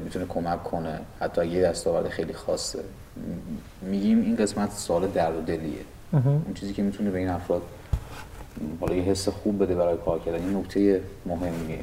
می‌تونه 0.04 0.26
کمک 0.30 0.64
کنه. 0.64 1.00
حتی 1.20 1.48
یه 1.48 1.62
دستاورد 1.62 2.10
خیلی 2.10 2.34
خاصه. 2.34 2.80
میگیم 3.82 4.22
این 4.22 4.36
قسمت 4.36 4.72
سال 4.72 5.08
درد 5.08 5.38
و 5.38 5.42
دلیه. 5.42 5.80
اون 6.14 6.54
چیزی 6.56 6.74
که 6.74 6.84
می‌تونه 6.84 7.12
به 7.12 7.20
این 7.20 7.30
افراد 7.30 7.62
حالا 8.80 8.96
یه 8.96 9.04
حس 9.04 9.30
خوب 9.30 9.64
بده 9.64 9.76
برای 9.76 9.98
کار 10.06 10.20
کردن 10.20 10.44
این 10.44 10.58
نکته 10.58 11.02
مهمیه. 11.26 11.80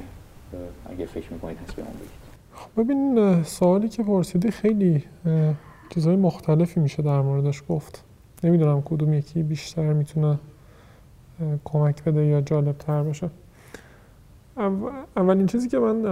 اگه 0.90 1.06
فکر 1.06 1.32
می‌کنید 1.32 1.58
هست 1.66 1.76
به 1.76 1.82
بگید. 1.82 2.28
خب 2.54 2.82
ببین 2.82 3.42
سوالی 3.42 3.88
که 3.88 4.02
پرسیدی 4.02 4.50
خیلی 4.50 5.04
چیزهای 5.90 6.16
مختلفی 6.16 6.80
میشه 6.80 7.02
در 7.02 7.20
موردش 7.20 7.62
گفت. 7.68 8.04
نمی‌دونم 8.44 8.82
کدوم 8.82 9.12
یکی 9.12 9.42
بیشتر 9.42 9.92
می‌تونه 9.92 10.38
کمک 11.64 12.04
بده 12.04 12.24
یا 12.24 12.40
جالب 12.40 12.78
تر 12.78 13.02
باشه 13.02 13.30
اولین 15.16 15.46
چیزی 15.46 15.68
که 15.68 15.78
من 15.78 16.02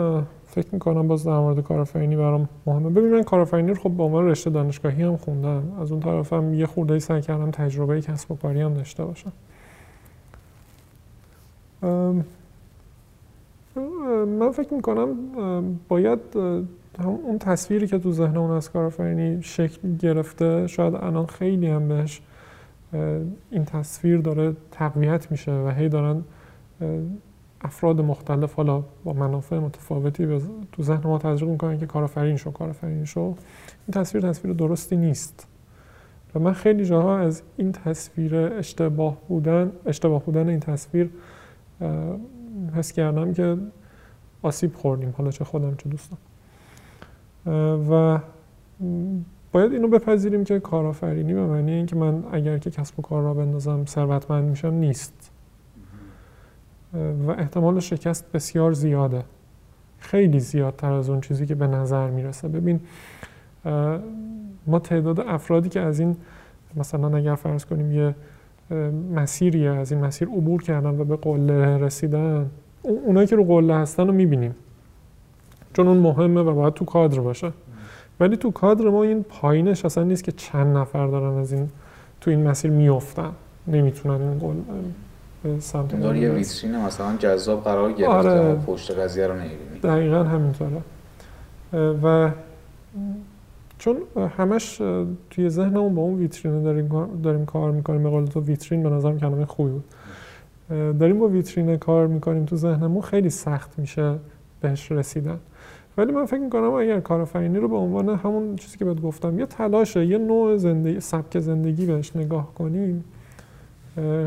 فکر 0.56 0.68
می‌کنم 0.72 1.08
باز 1.08 1.24
در 1.24 1.38
مورد 1.38 1.60
کارآفرینی 1.60 2.16
برام 2.16 2.48
مهمه. 2.66 2.90
ببین 2.90 3.10
من 3.10 3.22
کارآفرینی 3.22 3.68
رو 3.68 3.74
خب 3.74 3.90
به 3.90 4.02
عنوان 4.02 4.26
رشته 4.26 4.50
دانشگاهی 4.50 5.02
هم 5.02 5.16
خوندم. 5.16 5.62
از 5.80 5.92
اون 5.92 6.00
طرفم 6.00 6.54
یه 6.54 6.66
خورده 6.66 6.98
سعی 6.98 7.22
کردم 7.22 7.50
تجربه 7.50 8.00
کسب 8.00 8.30
و 8.30 8.36
کاری 8.36 8.60
هم 8.60 8.74
داشته 8.74 9.04
باشم. 9.04 9.32
من 14.38 14.50
فکر 14.50 14.74
می‌کنم 14.74 15.08
باید 15.88 16.18
اون 17.04 17.38
تصویری 17.40 17.86
که 17.86 17.98
تو 17.98 18.12
ذهن 18.12 18.36
اون 18.36 18.50
از 18.50 18.70
کارآفرینی 18.70 19.42
شکل 19.42 19.96
گرفته 19.96 20.66
شاید 20.66 20.94
الان 20.94 21.26
خیلی 21.26 21.66
هم 21.66 21.88
بهش 21.88 22.20
این 23.50 23.64
تصویر 23.64 24.18
داره 24.18 24.56
تقویت 24.70 25.30
میشه 25.30 25.52
و 25.52 25.68
هی 25.68 25.88
دارن 25.88 26.22
افراد 27.60 28.00
مختلف 28.00 28.54
حالا 28.54 28.82
با 29.04 29.12
منافع 29.12 29.58
متفاوتی 29.58 30.40
تو 30.72 30.82
ذهن 30.82 31.02
ما 31.04 31.18
تزریق 31.18 31.50
می‌کنن 31.50 31.78
که 31.78 31.86
کارآفرین 31.86 32.36
شو 32.36 32.50
کارآفرین 32.50 33.04
شو 33.04 33.20
این 33.20 33.34
تصویر 33.92 34.28
تصویر 34.28 34.54
درستی 34.54 34.96
نیست. 34.96 35.48
و 36.34 36.38
من 36.38 36.52
خیلی 36.52 36.84
جاها 36.84 37.18
از 37.18 37.42
این 37.56 37.72
تصویر 37.72 38.36
اشتباه 38.36 39.16
بودن 39.28 39.72
اشتباه 39.86 40.22
بودن 40.22 40.48
این 40.48 40.60
تصویر 40.60 41.10
حس 42.74 42.92
کردم 42.92 43.32
که 43.32 43.56
آسیب 44.42 44.74
خوردیم 44.74 45.14
حالا 45.18 45.30
چه 45.30 45.44
خودم 45.44 45.74
چه 45.74 45.88
دوستم. 45.88 46.16
و 47.90 48.18
باید 49.52 49.72
اینو 49.72 49.88
بپذیریم 49.88 50.44
که 50.44 50.60
کارآفرینی 50.60 51.34
به 51.34 51.46
معنی 51.46 51.72
اینکه 51.72 51.96
من 51.96 52.24
اگر 52.32 52.58
که 52.58 52.70
کسب 52.70 52.98
و 52.98 53.02
کار 53.02 53.22
را 53.22 53.34
بندازم 53.34 53.84
ثروتمند 53.84 54.48
میشم 54.48 54.74
نیست. 54.74 55.30
و 57.26 57.30
احتمال 57.30 57.80
شکست 57.80 58.32
بسیار 58.32 58.72
زیاده. 58.72 59.24
خیلی 59.98 60.40
زیادتر 60.40 60.92
از 60.92 61.10
اون 61.10 61.20
چیزی 61.20 61.46
که 61.46 61.54
به 61.54 61.66
نظر 61.66 62.10
می‌رسه. 62.10 62.48
ببین 62.48 62.80
ما 64.66 64.78
تعداد 64.78 65.20
افرادی 65.20 65.68
که 65.68 65.80
از 65.80 66.00
این 66.00 66.16
مثلا 66.76 67.16
اگر 67.16 67.34
فرض 67.34 67.64
کنیم 67.64 67.92
یه 67.92 68.14
مسیری 69.14 69.68
از 69.68 69.92
این 69.92 70.04
مسیر 70.04 70.28
عبور 70.28 70.62
کردن 70.62 71.00
و 71.00 71.04
به 71.04 71.16
قله 71.16 71.78
رسیدن 71.78 72.50
اونایی 72.82 73.26
که 73.26 73.36
رو 73.36 73.44
قله 73.44 73.74
هستن 73.74 74.06
رو 74.06 74.12
می‌بینیم. 74.12 74.54
چون 75.72 75.88
اون 75.88 75.96
مهمه 75.96 76.40
و 76.40 76.54
باید 76.54 76.74
تو 76.74 76.84
کادر 76.84 77.20
باشه. 77.20 77.52
ولی 78.20 78.36
تو 78.36 78.50
کادر 78.50 78.84
ما 78.84 79.02
این 79.02 79.22
پایینش 79.22 79.84
اصلا 79.84 80.04
نیست 80.04 80.24
که 80.24 80.32
چند 80.32 80.76
نفر 80.76 81.06
دارن 81.06 81.38
از 81.38 81.52
این 81.52 81.68
تو 82.20 82.30
این 82.30 82.48
مسیر 82.48 82.70
میفتن 82.70 83.30
نمی‌تونن 83.66 84.22
این 84.22 84.38
قول 84.38 84.56
سمت 85.58 85.94
یه 85.94 86.30
ویترین 86.30 86.76
مثلا 86.76 87.16
جذاب 87.16 87.64
قرار 87.64 87.92
گرفته 87.92 88.12
آره. 88.12 88.54
پشت 88.66 88.98
قضیه 88.98 89.26
رو 89.26 89.34
نمی‌بینی 89.34 89.80
دقیقا 89.82 90.22
همینطوره. 90.22 90.82
و 92.02 92.30
چون 93.78 93.96
همش 94.38 94.76
توی 95.30 95.48
ذهنمون 95.48 95.94
با 95.94 96.02
اون 96.02 96.18
ویترین 96.18 96.62
داریم, 96.62 96.88
داریم 97.22 97.46
کار 97.46 97.70
می‌کنیم. 97.70 98.02
به 98.02 98.10
قول 98.10 98.24
تو 98.24 98.40
ویترین 98.40 98.82
به 98.82 98.90
نظرم 98.90 99.18
کلمه 99.18 99.44
خوبی 99.46 99.70
بود. 99.70 99.84
داریم 100.98 101.18
با 101.18 101.28
ویترین 101.28 101.76
کار 101.76 102.06
می‌کنیم 102.06 102.44
تو 102.44 102.56
ذهنمون 102.56 103.02
خیلی 103.02 103.30
سخت 103.30 103.78
میشه 103.78 104.14
بهش 104.60 104.92
رسیدن. 104.92 105.38
ولی 105.98 106.12
من 106.12 106.24
فکر 106.24 106.40
می‌کنم 106.40 106.70
اگر 106.70 107.00
کارآفرینی 107.00 107.58
رو 107.58 107.68
به 107.68 107.76
عنوان 107.76 108.08
همون 108.08 108.56
چیزی 108.56 108.78
که 108.78 108.84
بهت 108.84 109.02
گفتم 109.02 109.38
یه 109.38 109.46
تلاشه 109.46 110.06
یه 110.06 110.18
نوع 110.18 110.56
زندگی 110.56 111.00
سبک 111.00 111.38
زندگی 111.38 111.86
بهش 111.86 112.16
نگاه 112.16 112.54
کنیم 112.54 113.04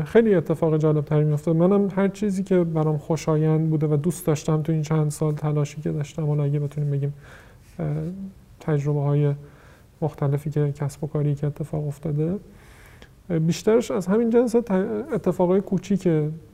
خیلی 0.04 0.34
اتفاق 0.34 0.76
جالب 0.76 1.04
تری 1.04 1.24
میفته 1.24 1.52
منم 1.52 1.88
هر 1.96 2.08
چیزی 2.08 2.42
که 2.42 2.64
برام 2.64 2.98
خوشایند 2.98 3.70
بوده 3.70 3.86
و 3.86 3.96
دوست 3.96 4.26
داشتم 4.26 4.62
تو 4.62 4.72
این 4.72 4.82
چند 4.82 5.10
سال 5.10 5.34
تلاشی 5.34 5.80
که 5.80 5.92
داشتم 5.92 6.26
حالا 6.26 6.44
اگه 6.44 6.58
بتونیم 6.60 6.90
بگیم 6.90 7.14
تجربه 8.60 9.00
های 9.00 9.34
مختلفی 10.02 10.50
که 10.50 10.72
کسب 10.72 11.04
و 11.04 11.06
کاری 11.06 11.34
که 11.34 11.46
اتفاق 11.46 11.86
افتاده 11.86 12.38
بیشترش 13.46 13.90
از 13.90 14.06
همین 14.06 14.30
جنس 14.30 14.54
اتفاقای 15.12 15.60
کوچیک 15.60 16.08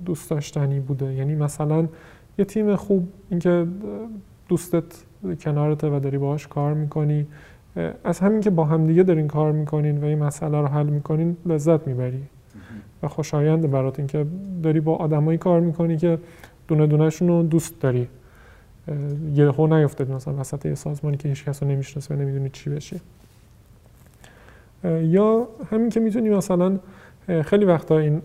دوست 0.04 0.30
داشتنی 0.30 0.80
بوده. 0.80 1.14
یعنی 1.14 1.34
مثلا 1.34 1.88
یه 2.38 2.44
تیم 2.44 2.76
خوب 2.76 3.08
اینکه 3.30 3.66
دوستت 4.48 4.84
کنارته 5.40 5.88
و 5.88 6.00
داری 6.00 6.18
باهاش 6.18 6.46
کار 6.46 6.74
می‌کنی 6.74 7.26
از 8.04 8.18
همین 8.20 8.40
که 8.40 8.50
با 8.50 8.64
همدیگه 8.64 9.02
دارین 9.02 9.28
کار 9.28 9.52
می‌کنین 9.52 9.98
و 9.98 10.04
این 10.04 10.18
مسئله 10.18 10.60
رو 10.60 10.66
حل 10.66 10.86
می‌کنین 10.86 11.36
لذت 11.46 11.86
می‌بری. 11.86 12.22
و 13.02 13.08
خوشایند 13.08 13.70
برات 13.70 13.98
اینکه 13.98 14.26
داری 14.62 14.80
با 14.80 14.96
آدمایی 14.96 15.38
کار 15.38 15.60
می‌کنی 15.60 15.96
که 15.96 16.18
دونه 16.68 16.86
دونهشون 16.86 17.28
رو 17.28 17.42
دوست 17.42 17.80
داری. 17.80 18.08
یه 19.34 19.50
خو 19.50 19.66
نیفتادی 19.66 20.12
مثلا 20.12 20.34
وسط 20.34 20.66
یه 20.66 20.74
سازمانی 20.74 21.16
که 21.16 21.28
هیچ 21.28 21.44
کس 21.44 21.62
رو 21.62 21.68
نمی‌شناسه 21.68 22.14
و 22.14 22.18
نمی‌دونی 22.18 22.50
چی 22.50 22.70
بشی 22.70 23.00
یا 24.84 25.48
همین 25.70 25.88
که 25.88 26.00
می‌تونی 26.00 26.30
مثلا 26.30 26.78
خیلی 27.44 27.64
وقتا 27.64 27.98
این 27.98 28.22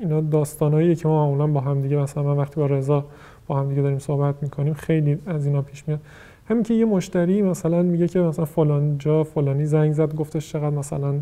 اینا 0.00 0.20
داستانایی 0.20 0.96
که 0.96 1.08
ما 1.08 1.26
معمولا 1.26 1.46
با 1.46 1.60
هم 1.60 1.80
دیگه 1.80 1.96
مثلا 1.96 2.22
من 2.22 2.36
وقتی 2.36 2.60
با 2.60 2.66
رضا 2.66 3.04
با 3.46 3.60
هم 3.60 3.68
دیگه 3.68 3.82
داریم 3.82 3.98
صحبت 3.98 4.34
می‌کنیم 4.42 4.74
خیلی 4.74 5.18
از 5.26 5.46
اینا 5.46 5.62
پیش 5.62 5.88
میاد. 5.88 6.00
همین 6.48 6.62
که 6.62 6.74
یه 6.74 6.84
مشتری 6.84 7.42
مثلا 7.42 7.82
میگه 7.82 8.08
که 8.08 8.20
مثلا 8.20 8.44
فلان 8.44 8.98
جا 8.98 9.24
فلانی 9.24 9.66
زنگ 9.66 9.92
زد 9.92 10.14
گفتش 10.14 10.52
چقدر 10.52 10.76
مثلا 10.76 11.14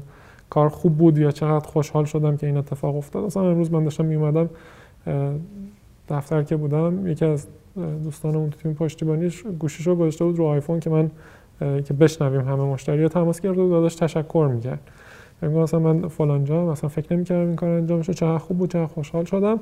کار 0.51 0.69
خوب 0.69 0.97
بود 0.97 1.19
یا 1.19 1.31
چقدر 1.31 1.67
خوشحال 1.67 2.05
شدم 2.05 2.37
که 2.37 2.47
این 2.47 2.57
اتفاق 2.57 2.97
افتاد. 2.97 3.25
مثلا 3.25 3.51
امروز 3.51 3.73
من 3.73 3.85
داشتم 3.85 4.05
میومدم 4.05 4.51
دفتر 6.09 6.43
که 6.43 6.57
بودم 6.57 7.07
یکی 7.07 7.25
از 7.25 7.47
دوستانمون 8.03 8.51
تو 8.51 8.59
تیم 8.59 8.75
پشتیبانیش 8.75 9.45
گوشیشو 9.59 9.95
گذاشته 9.95 10.25
بود 10.25 10.39
رو 10.39 10.45
آیفون 10.45 10.81
که 10.81 10.91
من 10.91 11.11
که 11.83 11.95
بشنویم 11.95 12.41
همه 12.41 12.65
مشتری 12.65 13.09
تماس 13.09 13.41
گرفته 13.41 13.63
و 13.63 13.71
داداش 13.71 13.95
تشکر 13.95 14.51
می‌کرد. 14.55 14.81
میگم 15.43 15.55
مثلا 15.55 15.81
من 15.81 16.09
فلان 16.09 16.45
جا 16.45 16.67
مثلا 16.67 16.89
فکر 16.89 17.15
نمی‌کردم 17.15 17.47
این 17.47 17.57
کار 17.57 17.69
انجام 17.69 18.03
شه 18.03 18.15
چقدر 18.15 18.39
خوب 18.39 18.59
بود 18.59 18.71
چقدر 18.71 18.87
خوشحال 18.87 19.25
شدم. 19.25 19.61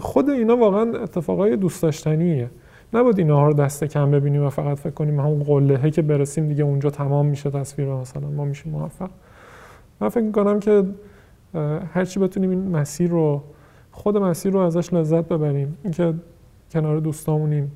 خود 0.00 0.30
اینا 0.30 0.56
واقعا 0.56 1.02
اتفاقای 1.02 1.56
دوست 1.56 1.82
داشتنیه. 1.82 2.50
نبود 2.94 3.18
اینا 3.18 3.46
رو 3.46 3.52
دست 3.52 3.84
کم 3.84 4.10
ببینیم 4.10 4.46
و 4.46 4.50
فقط 4.50 4.78
فکر 4.78 4.90
کنیم 4.90 5.20
همون 5.20 5.42
قلهه 5.42 5.90
که 5.90 6.02
برسیم 6.02 6.48
دیگه 6.48 6.64
اونجا 6.64 6.90
تمام 6.90 7.26
میشه 7.26 7.50
تصویر 7.50 7.88
مثلا. 7.88 8.28
ما 8.28 8.44
میشیم 8.44 8.72
موفق. 8.72 9.10
من 10.00 10.08
فکر 10.08 10.24
می‌کنم 10.24 10.60
که 10.60 10.84
هرچی 11.92 12.20
بتونیم 12.20 12.50
این 12.50 12.68
مسیر 12.68 13.10
رو 13.10 13.42
خود 13.92 14.16
مسیر 14.16 14.52
رو 14.52 14.58
ازش 14.58 14.92
لذت 14.92 15.28
ببریم. 15.28 15.78
اینکه 15.84 16.14
کنار 16.72 17.00
دوستامونیم 17.00 17.70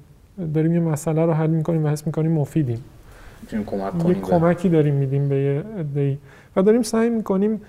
داریم 0.54 0.72
یه 0.72 0.80
مسئله 0.80 1.26
رو 1.26 1.32
حل 1.32 1.50
می‌کنیم 1.50 1.84
و 1.84 1.88
حس 1.88 2.06
می‌کنیم 2.06 2.32
مفیدیم. 2.32 2.84
کمک 3.66 4.08
یه 4.08 4.14
کمکی 4.14 4.68
داریم 4.68 4.94
میدیم 4.94 5.28
به 5.28 5.36
یه 5.36 5.64
عده‌ای 5.78 6.18
و 6.56 6.62
داریم 6.62 6.82
سعی 6.82 7.10
می‌کنیم 7.10 7.60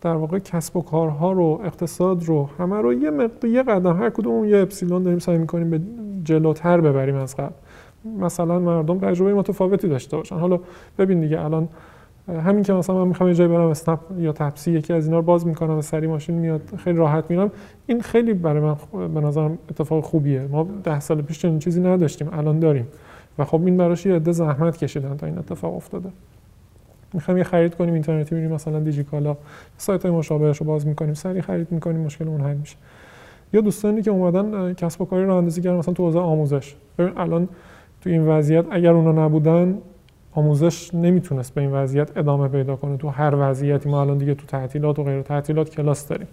در 0.00 0.14
واقع 0.14 0.38
کسب 0.38 0.76
و 0.76 0.82
کارها 0.82 1.32
رو 1.32 1.60
اقتصاد 1.64 2.24
رو 2.24 2.48
همه 2.58 2.76
رو 2.76 2.92
یه 2.92 3.10
مقدار 3.10 3.50
یه 3.50 3.62
قدم 3.62 3.96
هر 3.96 4.10
کدوم 4.10 4.44
یه 4.44 4.58
اپسیلون 4.58 5.02
داریم 5.02 5.18
سعی 5.18 5.38
می‌کنیم 5.38 5.70
به 5.70 5.80
جلوتر 6.24 6.80
ببریم 6.80 7.16
از 7.16 7.36
قبل. 7.36 7.52
مثلا 8.20 8.58
مردم 8.58 8.98
تجربه 8.98 9.34
متفاوتی 9.34 9.88
داشته 9.88 10.16
باشن. 10.16 10.36
حالا 10.36 10.58
ببین 10.98 11.20
دیگه 11.20 11.44
الان 11.44 11.68
همین 12.28 12.62
که 12.62 12.72
مثلا 12.72 12.96
من 12.96 13.08
می‌خوام 13.08 13.28
یه 13.28 13.34
جایی 13.34 13.50
برم 13.50 13.68
اسنپ 13.68 14.00
یا 14.18 14.32
تپسی 14.32 14.72
یکی 14.72 14.92
از 14.92 15.06
اینا 15.06 15.16
رو 15.16 15.22
باز 15.22 15.46
می‌کنم 15.46 15.78
و 15.78 15.82
سری 15.82 16.06
ماشین 16.06 16.34
میاد 16.34 16.60
خیلی 16.76 16.98
راحت 16.98 17.24
میرم. 17.30 17.50
این 17.86 18.00
خیلی 18.00 18.34
برای 18.34 18.60
من 18.60 18.76
به 19.14 19.20
نظرم 19.20 19.58
اتفاق 19.70 20.04
خوبیه. 20.04 20.40
ما 20.50 20.68
ده 20.84 21.00
سال 21.00 21.22
پیش 21.22 21.38
چنین 21.38 21.58
چیزی 21.58 21.80
نداشتیم 21.80 22.28
الان 22.32 22.58
داریم. 22.58 22.88
و 23.38 23.44
خب 23.44 23.64
این 23.64 23.76
براش 23.76 24.06
یه 24.06 24.14
عده 24.14 24.32
زحمت 24.32 24.76
کشیدن 24.76 25.16
تا 25.16 25.26
این 25.26 25.38
اتفاق 25.38 25.76
افتاده. 25.76 26.08
می‌خوایم 27.14 27.38
یه 27.38 27.44
خرید 27.44 27.74
کنیم 27.74 27.94
اینترنتی 27.94 28.34
میریم 28.34 28.52
مثلا 28.52 28.80
دیجیکالا 28.80 29.36
سایت 29.76 30.02
های 30.02 30.14
مشابهش 30.14 30.58
رو 30.58 30.66
باز 30.66 30.86
می‌کنیم 30.86 31.14
سری 31.14 31.42
خرید 31.42 31.72
می‌کنیم 31.72 32.00
مشکل 32.00 32.28
اون 32.28 32.40
حل 32.40 32.56
میشه. 32.56 32.76
یا 33.52 33.60
دوستانی 33.60 34.02
که 34.02 34.10
اومدن 34.10 34.74
کسب 34.74 35.02
و 35.02 35.04
کاری 35.04 35.24
رو 35.24 35.34
اندازی 35.34 35.62
کردن 35.62 35.76
مثلا 35.76 35.94
تو 35.94 36.06
حوزه 36.06 36.18
آموزش. 36.18 36.74
ببین 36.98 37.12
الان 37.18 37.48
تو 38.00 38.10
این 38.10 38.26
وضعیت 38.26 38.64
اگر 38.70 38.90
اونا 38.90 39.26
نبودن 39.26 39.78
آموزش 40.32 40.94
نمی‌تونست 40.94 41.54
به 41.54 41.60
این 41.60 41.72
وضعیت 41.72 42.16
ادامه 42.16 42.48
پیدا 42.48 42.76
کنه. 42.76 42.96
تو 42.96 43.08
هر 43.08 43.34
وضعیتی 43.38 43.88
ما 43.88 44.00
الان 44.00 44.18
دیگه 44.18 44.34
تو 44.34 44.46
تعطیلات 44.46 44.98
و 44.98 45.04
غیر 45.04 45.22
تعطیلات 45.22 45.70
کلاس 45.70 46.08
داریم. 46.08 46.28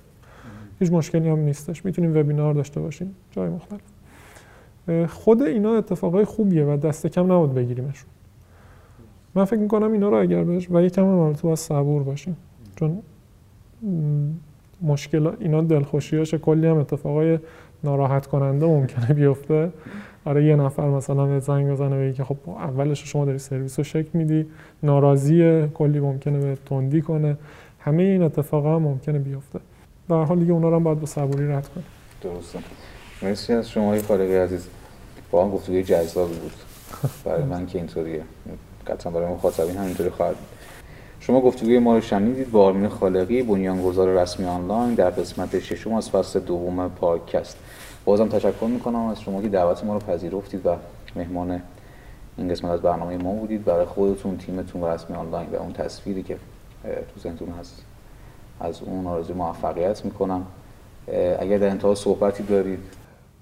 هیچ 0.79 0.91
مشکلی 0.91 1.29
هم 1.29 1.39
نیستش. 1.39 1.85
می‌تونیم 1.85 2.17
وبینار 2.17 2.53
داشته 2.53 2.79
باشیم. 2.79 3.15
جای 3.31 3.49
مختلف. 3.49 3.81
خود 5.13 5.41
اینا 5.41 5.73
اتفاقای 5.73 6.25
خوبیه 6.25 6.65
و 6.65 6.77
دست 6.77 7.07
کم 7.07 7.31
نبود 7.31 7.53
بگیریمشون. 7.53 8.09
من 9.35 9.45
فکر 9.45 9.59
می‌کنم 9.59 9.91
اینا 9.91 10.09
رو 10.09 10.17
اگر 10.21 10.43
بهش 10.43 10.67
و 10.71 10.81
یکم 10.81 11.03
هم 11.03 11.33
تو 11.33 11.47
باید 11.47 11.57
صبور 11.57 12.03
باشیم. 12.03 12.37
چون 12.75 12.99
مشکل 14.81 15.31
اینا 15.39 15.61
دلخوشیاش 15.61 16.33
کلی 16.33 16.67
هم 16.67 16.77
اتفاقای 16.77 17.39
ناراحت 17.83 18.27
کننده 18.27 18.65
ممکنه 18.65 19.13
بیفته. 19.13 19.71
آره 20.25 20.45
یه 20.45 20.55
نفر 20.55 20.89
مثلا 20.89 21.25
به 21.25 21.39
زنگ 21.39 21.71
بزنه 21.71 21.97
بگه 21.97 22.13
که 22.13 22.23
خب 22.23 22.37
اولش 22.47 23.03
شما 23.03 23.25
داری 23.25 23.37
سرویس 23.37 23.79
رو 23.79 23.83
شکل 23.83 24.09
میدی 24.13 24.45
ناراضیه 24.83 25.69
کلی 25.73 25.99
ممکنه 25.99 26.39
به 26.39 26.57
تندی 26.65 27.01
کنه. 27.01 27.37
همه 27.79 28.03
این 28.03 28.23
اتفاقا 28.23 28.75
هم 28.75 28.81
ممکنه 28.81 29.19
بیفته. 29.19 29.59
در 30.09 30.23
حال 30.23 30.39
دیگه 30.39 30.51
اونا 30.51 30.69
رو 30.69 30.75
هم 30.75 30.83
باید 30.83 30.99
با 30.99 31.05
صبوری 31.05 31.47
رد 31.47 31.67
کنیم. 31.67 31.85
درسته. 32.21 32.59
مرسی 33.21 33.53
از 33.53 33.69
شما 33.69 34.01
خالقی 34.01 34.35
عزیز. 34.35 34.67
با 35.31 35.45
هم 35.45 35.51
گفتگوی 35.51 35.83
جذابی 35.83 36.35
بود. 36.35 36.53
برای 37.25 37.43
من 37.43 37.65
که 37.65 37.77
اینطوریه. 37.77 38.23
قطعا 38.87 39.11
برای 39.11 39.33
مخاطبین 39.33 39.77
همینطوری 39.77 40.09
خواهد 40.09 40.35
شما 41.19 41.41
گفتگوی 41.41 41.79
ما 41.79 41.95
رو 41.95 42.01
شنیدید 42.01 42.51
با 42.51 42.65
آرمین 42.65 42.89
خالقی 42.89 43.43
بنیانگذار 43.43 44.21
رسمی 44.21 44.45
آنلاین 44.45 44.93
در 44.93 45.09
قسمت 45.09 45.59
ششم 45.59 45.93
از 45.93 46.09
فصل 46.09 46.39
دوم 46.39 46.89
پادکست. 46.89 47.57
بازم 48.05 48.27
تشکر 48.27 48.65
می‌کنم 48.65 49.05
از 49.05 49.21
شما 49.21 49.41
که 49.41 49.49
دعوت 49.49 49.83
ما 49.83 49.93
رو 49.93 49.99
پذیرفتید 49.99 50.65
و 50.65 50.75
مهمان 51.15 51.61
این 52.37 52.49
قسمت 52.49 52.71
از 52.71 52.81
برنامه 52.81 53.17
ما 53.17 53.31
بودید. 53.31 53.65
برای 53.65 53.85
خودتون 53.85 54.37
تیمتون 54.37 54.81
و 54.81 54.87
رسمی 54.87 55.15
آنلاین 55.15 55.49
و 55.49 55.55
اون 55.55 55.73
تصویری 55.73 56.23
که 56.23 56.37
تو 56.83 57.19
ذهنتون 57.19 57.49
هست 57.59 57.85
از 58.59 58.81
اون 58.81 59.07
آرزوی 59.07 59.35
موفقیت 59.35 60.05
می‌کنم. 60.05 60.45
اگر 61.39 61.57
در 61.57 61.69
انتها 61.69 61.95
صحبتی 61.95 62.43
دارید. 62.43 62.79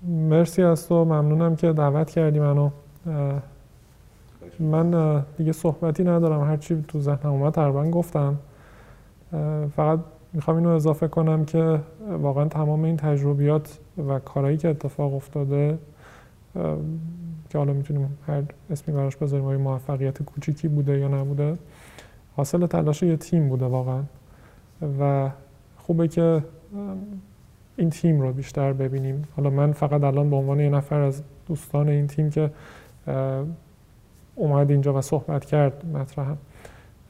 مرسی 0.04 0.64
از 0.64 0.88
تو 0.88 1.06
ممنونم 1.06 1.56
که 1.56 1.74
دعوت 1.74 2.10
کردی 2.10 2.40
منو. 2.40 2.70
من 4.60 5.22
دیگه 5.38 5.52
صحبتی 5.52 6.04
ندارم. 6.04 6.44
هرچی 6.44 6.86
تو 6.88 7.02
ذهنم 7.02 7.32
اومد 7.32 7.54
تقریبا 7.54 7.90
گفتم. 7.90 8.38
فقط 9.76 10.00
می‌خوام 10.34 10.58
اینو 10.58 10.70
اضافه 10.70 11.08
کنم 11.08 11.46
که 11.46 11.80
واقعا 12.10 12.46
تمام 12.46 12.84
این 12.84 12.98
تجربیات 12.98 13.80
و 14.08 14.20
کارهایی 14.20 14.58
که 14.58 14.70
اتفاق 14.70 15.14
افتاده 15.14 15.78
که 17.50 17.58
حالا 17.58 17.74
می‌تونیم 17.74 18.18
هر 18.28 18.44
اسمی 18.70 18.96
براش 18.96 19.16
بذاریم 19.16 19.46
آیا 19.46 19.60
موفقیت 19.60 20.24
کوچیکی 20.24 20.68
بوده 20.68 21.00
یا 21.00 21.08
نبوده 21.08 21.58
حاصل 22.36 22.66
تلاش 22.66 23.04
یه 23.04 23.18
تیم 23.18 23.50
بوده 23.50 23.66
واقعا. 23.66 24.04
و 25.00 25.30
خوبه 25.78 26.08
که 26.08 26.44
این 27.78 27.90
تیم 27.90 28.22
رو 28.22 28.34
بیشتر 28.34 28.74
ببینیم. 28.74 29.24
حالا 29.36 29.50
من 29.50 29.72
فقط 29.72 30.04
الان 30.04 30.30
به 30.30 30.36
عنوان 30.36 30.60
یه 30.60 30.70
نفر 30.70 31.02
از 31.02 31.24
دوستان 31.48 31.90
این 31.90 32.08
تیم 32.08 32.30
که 32.30 32.52
اومد 34.36 34.72
اینجا 34.72 34.94
و 34.94 35.02
صحبت 35.02 35.46
کرد 35.46 35.86
مطرحم 35.94 36.38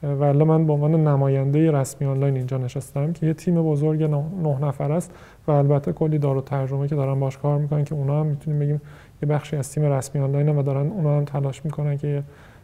ولی 0.02 0.44
من 0.44 0.66
به 0.66 0.72
عنوان 0.72 1.08
نماینده 1.08 1.70
رسمی 1.70 2.06
آنلاین 2.06 2.36
اینجا 2.36 2.58
نشستم 2.58 3.12
که 3.12 3.26
یه 3.26 3.34
تیم 3.34 3.62
بزرگ 3.62 4.02
نه 4.02 4.58
نفر 4.60 4.92
است 4.92 5.12
و 5.46 5.50
البته 5.50 5.92
کلی 5.92 6.18
دارو 6.18 6.40
ترجمه 6.40 6.88
که 6.88 6.94
دارن 6.94 7.20
باش 7.20 7.38
کار 7.38 7.58
می‌کنن 7.58 7.84
که 7.84 7.94
اونا 7.94 8.20
هم 8.20 8.26
می‌تونیم 8.26 8.60
بگیم 8.60 8.80
یه 9.22 9.28
بخشی 9.28 9.56
از 9.56 9.72
تیم 9.72 9.84
رسمی 9.84 10.20
آنلاین 10.20 10.48
و 10.48 10.62
دارن 10.62 10.86
اونا 10.90 11.16
هم 11.16 11.24
تلاش 11.24 11.64
می‌کنن 11.64 11.96
که 11.96 12.08
یه 12.08 12.22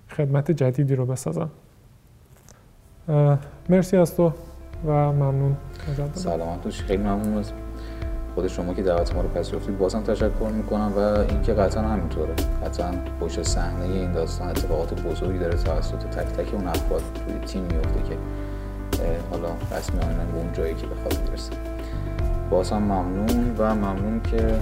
خدمت 0.08 0.50
جدیدی 0.50 0.94
رو 0.94 1.06
بسازن. 1.06 1.48
مرسی 3.68 3.96
از 3.96 4.16
تو 4.16 4.32
و 4.86 5.12
ممنون. 5.12 5.56
سلامت 6.14 6.68
خیلی 6.68 7.02
ممنون 7.02 7.44
خود 8.34 8.46
شما 8.46 8.74
که 8.74 8.82
دعوت 8.82 9.14
ما 9.14 9.20
رو 9.20 9.28
پذیرفتید 9.28 9.78
بازم 9.78 10.02
تشکر 10.02 10.48
می‌کنم 10.52 10.92
و 10.96 10.98
اینکه 10.98 11.54
قطعا 11.54 11.82
همینطوره. 11.82 12.34
قطعا 12.64 12.92
پشت 13.20 13.42
صحنه 13.42 13.84
این 13.84 14.12
داستان 14.12 14.48
اتفاقات 14.48 15.02
بزرگی 15.02 15.38
داره 15.38 15.54
توسط 15.54 15.96
تک 15.96 16.26
تک 16.26 16.54
اون 16.54 16.66
افراد 16.66 17.02
توی 17.14 17.38
تیم 17.38 17.62
میفته 17.62 18.08
که 18.08 18.16
حالا 19.30 19.48
رسمی 19.72 19.98
به 19.98 20.38
اون 20.38 20.52
جایی 20.52 20.74
که 20.74 20.86
بخواد 20.86 21.30
برسه 21.30 21.52
بازم 22.50 22.78
ممنون 22.78 23.56
و 23.58 23.74
ممنون 23.74 24.20
که 24.22 24.54